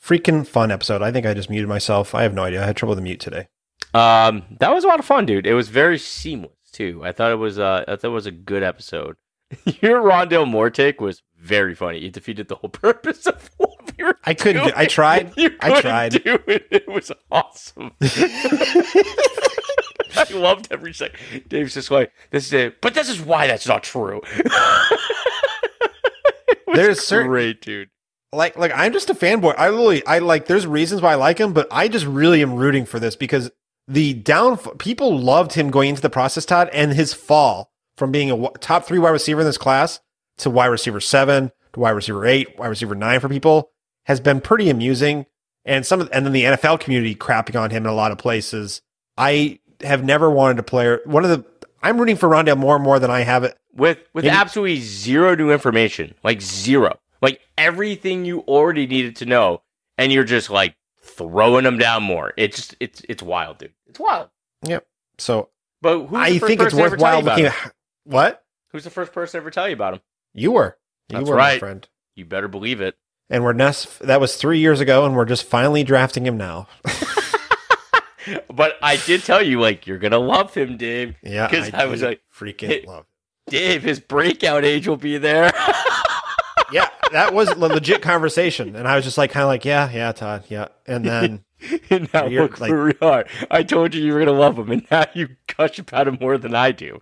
Freaking 0.03 0.45
fun 0.45 0.69
episode. 0.69 1.01
I 1.01 1.11
think 1.11 1.25
I 1.25 1.33
just 1.33 1.49
muted 1.49 1.69
myself. 1.69 2.13
I 2.13 2.23
have 2.23 2.33
no 2.33 2.43
idea. 2.43 2.61
I 2.61 2.65
had 2.65 2.75
trouble 2.75 2.91
with 2.91 2.97
the 2.97 3.03
mute 3.03 3.21
today. 3.21 3.47
Um, 3.93 4.43
that 4.59 4.73
was 4.73 4.83
a 4.83 4.87
lot 4.87 4.99
of 4.99 5.05
fun, 5.05 5.25
dude. 5.25 5.47
It 5.47 5.53
was 5.53 5.69
very 5.69 5.97
seamless 5.97 6.51
too. 6.73 7.01
I 7.05 7.13
thought 7.13 7.31
it 7.31 7.35
was 7.35 7.57
uh, 7.57 7.85
I 7.87 7.95
thought 7.95 8.09
it 8.09 8.11
was 8.11 8.25
a 8.25 8.31
good 8.31 8.63
episode. 8.63 9.15
Your 9.81 10.01
Rondale 10.01 10.47
Moore 10.49 10.69
take 10.69 10.99
was 10.99 11.21
very 11.39 11.73
funny. 11.73 11.99
You 11.99 12.09
defeated 12.09 12.49
the 12.49 12.55
whole 12.55 12.69
purpose 12.71 13.25
of 13.27 13.49
what 13.57 13.69
we 13.97 14.03
were 14.03 14.17
I 14.25 14.33
couldn't. 14.33 14.67
Do. 14.67 14.73
I 14.75 14.87
tried. 14.87 15.31
I 15.61 15.79
tried. 15.79 16.23
Do 16.23 16.39
it. 16.47 16.67
it 16.69 16.87
was 16.89 17.11
awesome. 17.31 17.91
I 20.15 20.25
loved 20.33 20.67
every 20.69 20.93
second. 20.93 21.19
Dave's 21.47 21.75
just 21.75 21.91
like, 21.91 22.11
this 22.31 22.47
is 22.47 22.53
it. 22.53 22.81
But 22.81 22.93
this 22.93 23.07
is 23.09 23.21
why 23.21 23.47
that's 23.47 23.67
not 23.67 23.83
true. 23.83 24.21
It 24.35 24.51
was 26.67 26.75
There's 26.75 26.99
certain- 27.01 27.29
great, 27.29 27.61
dude. 27.61 27.89
Like 28.33 28.57
like 28.57 28.71
I'm 28.75 28.91
just 28.93 29.09
a 29.09 29.13
fanboy. 29.13 29.55
I 29.57 29.67
really 29.67 30.05
I 30.05 30.19
like 30.19 30.47
there's 30.47 30.65
reasons 30.67 31.01
why 31.01 31.11
I 31.13 31.15
like 31.15 31.39
him, 31.39 31.53
but 31.53 31.67
I 31.71 31.87
just 31.87 32.05
really 32.05 32.41
am 32.41 32.53
rooting 32.55 32.85
for 32.85 32.99
this 32.99 33.15
because 33.15 33.51
the 33.87 34.13
down 34.13 34.57
people 34.77 35.17
loved 35.17 35.53
him 35.53 35.69
going 35.69 35.89
into 35.89 36.01
the 36.01 36.09
process, 36.09 36.45
Todd, 36.45 36.69
and 36.73 36.93
his 36.93 37.13
fall 37.13 37.71
from 37.97 38.11
being 38.11 38.31
a 38.31 38.49
top 38.59 38.85
three 38.85 38.99
wide 38.99 39.11
receiver 39.11 39.41
in 39.41 39.45
this 39.45 39.57
class 39.57 39.99
to 40.37 40.49
wide 40.49 40.67
receiver 40.67 40.99
seven 40.99 41.51
to 41.73 41.79
wide 41.79 41.91
receiver 41.91 42.25
eight, 42.25 42.57
wide 42.57 42.67
receiver 42.67 42.95
nine 42.95 43.19
for 43.19 43.29
people 43.29 43.69
has 44.05 44.19
been 44.19 44.41
pretty 44.41 44.69
amusing. 44.69 45.25
And 45.65 45.85
some 45.85 46.01
of, 46.01 46.09
and 46.11 46.25
then 46.25 46.33
the 46.33 46.43
NFL 46.43 46.81
community 46.81 47.15
crapping 47.15 47.59
on 47.59 47.69
him 47.69 47.83
in 47.85 47.89
a 47.89 47.95
lot 47.95 48.11
of 48.11 48.17
places. 48.17 48.81
I 49.17 49.59
have 49.81 50.03
never 50.03 50.29
wanted 50.29 50.57
to 50.57 50.63
play. 50.63 50.97
One 51.05 51.23
of 51.23 51.29
the 51.29 51.45
I'm 51.81 51.97
rooting 51.97 52.15
for 52.15 52.27
Rondale 52.29 52.57
more 52.57 52.75
and 52.75 52.83
more 52.83 52.99
than 52.99 53.11
I 53.11 53.21
have 53.21 53.43
it. 53.43 53.57
with 53.73 53.99
with 54.13 54.25
Maybe- 54.25 54.35
absolutely 54.35 54.81
zero 54.81 55.35
new 55.35 55.51
information, 55.51 56.15
like 56.23 56.41
zero, 56.41 56.97
like 57.23 57.41
everything 57.57 58.25
you 58.25 58.41
already 58.41 58.85
needed 58.85 59.15
to 59.17 59.25
know, 59.25 59.63
and 59.97 60.11
you're 60.11 60.23
just 60.23 60.51
like 60.51 60.75
throwing 61.01 61.63
them 61.63 61.77
down 61.79 62.03
more. 62.03 62.33
It's 62.37 62.57
just 62.57 62.75
it's 62.79 63.01
it's 63.09 63.23
wild, 63.23 63.57
dude. 63.57 63.73
It's 63.87 63.99
wild. 63.99 64.29
Yep. 64.67 64.85
So 65.17 65.49
But 65.81 66.01
who's 66.01 66.09
the 66.11 66.17
I 66.17 66.37
first 66.39 66.45
think 66.47 66.61
it's 66.61 66.73
worthwhile 66.75 67.21
looking. 67.21 67.45
At, 67.47 67.73
what 68.03 68.43
Who's 68.71 68.83
the 68.83 68.89
first 68.89 69.11
person 69.13 69.31
to 69.39 69.43
ever 69.43 69.51
tell 69.51 69.67
you 69.67 69.73
about 69.73 69.95
him? 69.95 70.01
you 70.33 70.51
were? 70.51 70.77
You 71.09 71.17
That's 71.17 71.29
were 71.29 71.35
my 71.35 71.41
right. 71.41 71.59
friend. 71.59 71.87
You 72.15 72.25
better 72.25 72.47
believe 72.47 72.81
it. 72.81 72.95
And 73.29 73.43
we're 73.43 73.53
nest. 73.53 73.99
That 73.99 74.19
was 74.21 74.35
three 74.35 74.59
years 74.59 74.79
ago, 74.79 75.05
and 75.05 75.15
we're 75.15 75.25
just 75.25 75.45
finally 75.45 75.83
drafting 75.83 76.25
him 76.25 76.37
now. 76.37 76.67
But 78.49 78.75
I 78.81 78.95
did 78.95 79.23
tell 79.23 79.41
you, 79.43 79.59
like, 79.59 79.85
you're 79.85 79.97
gonna 79.97 80.17
love 80.19 80.53
him, 80.53 80.77
Dave. 80.77 81.15
Yeah, 81.21 81.45
because 81.47 81.73
I 81.73 81.85
was 81.87 82.01
like, 82.01 82.21
freaking 82.33 82.69
it- 82.69 82.87
love. 82.87 83.05
Dave, 83.47 83.83
his 83.83 83.99
breakout 83.99 84.63
age 84.63 84.87
will 84.87 84.95
be 84.95 85.17
there. 85.17 85.51
That 87.13 87.33
was 87.33 87.49
a 87.49 87.55
legit 87.55 88.01
conversation, 88.01 88.75
and 88.75 88.87
I 88.87 88.95
was 88.95 89.05
just 89.05 89.17
like, 89.17 89.31
kind 89.31 89.43
of 89.43 89.47
like, 89.47 89.65
yeah, 89.65 89.89
yeah, 89.91 90.11
Todd, 90.11 90.43
yeah. 90.49 90.67
And 90.85 91.05
then 91.05 91.43
and 91.89 92.11
now 92.13 92.25
You're 92.25 92.43
look 92.43 92.59
like- 92.59 92.71
where 92.71 92.85
we 92.85 92.93
are. 93.01 93.25
I 93.49 93.63
told 93.63 93.93
you 93.95 94.03
you 94.03 94.13
were 94.13 94.19
gonna 94.19 94.31
love 94.37 94.57
him, 94.59 94.69
and 94.71 94.85
now 94.91 95.05
you 95.13 95.29
gush 95.57 95.79
about 95.79 96.07
him 96.07 96.17
more 96.19 96.37
than 96.37 96.53
I 96.55 96.71
do. 96.71 96.99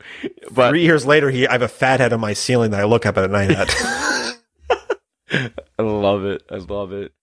But 0.51 0.70
Three 0.70 0.84
years 0.84 1.05
later, 1.05 1.30
he 1.32 1.47
I 1.47 1.53
have 1.53 1.62
a 1.62 1.68
fat 1.68 1.99
head 1.99 2.14
on 2.14 2.20
my 2.20 2.34
ceiling 2.34 2.72
that 2.72 2.80
I 2.80 2.84
look 2.84 3.05
up 3.05 3.18
at 3.18 3.24
at 3.24 3.32
night 3.32 3.51
at. 3.51 3.70
I 5.80 5.82
love 5.84 6.26
it. 6.26 6.43
I 6.51 6.57
love 6.57 6.91
it. 6.91 7.14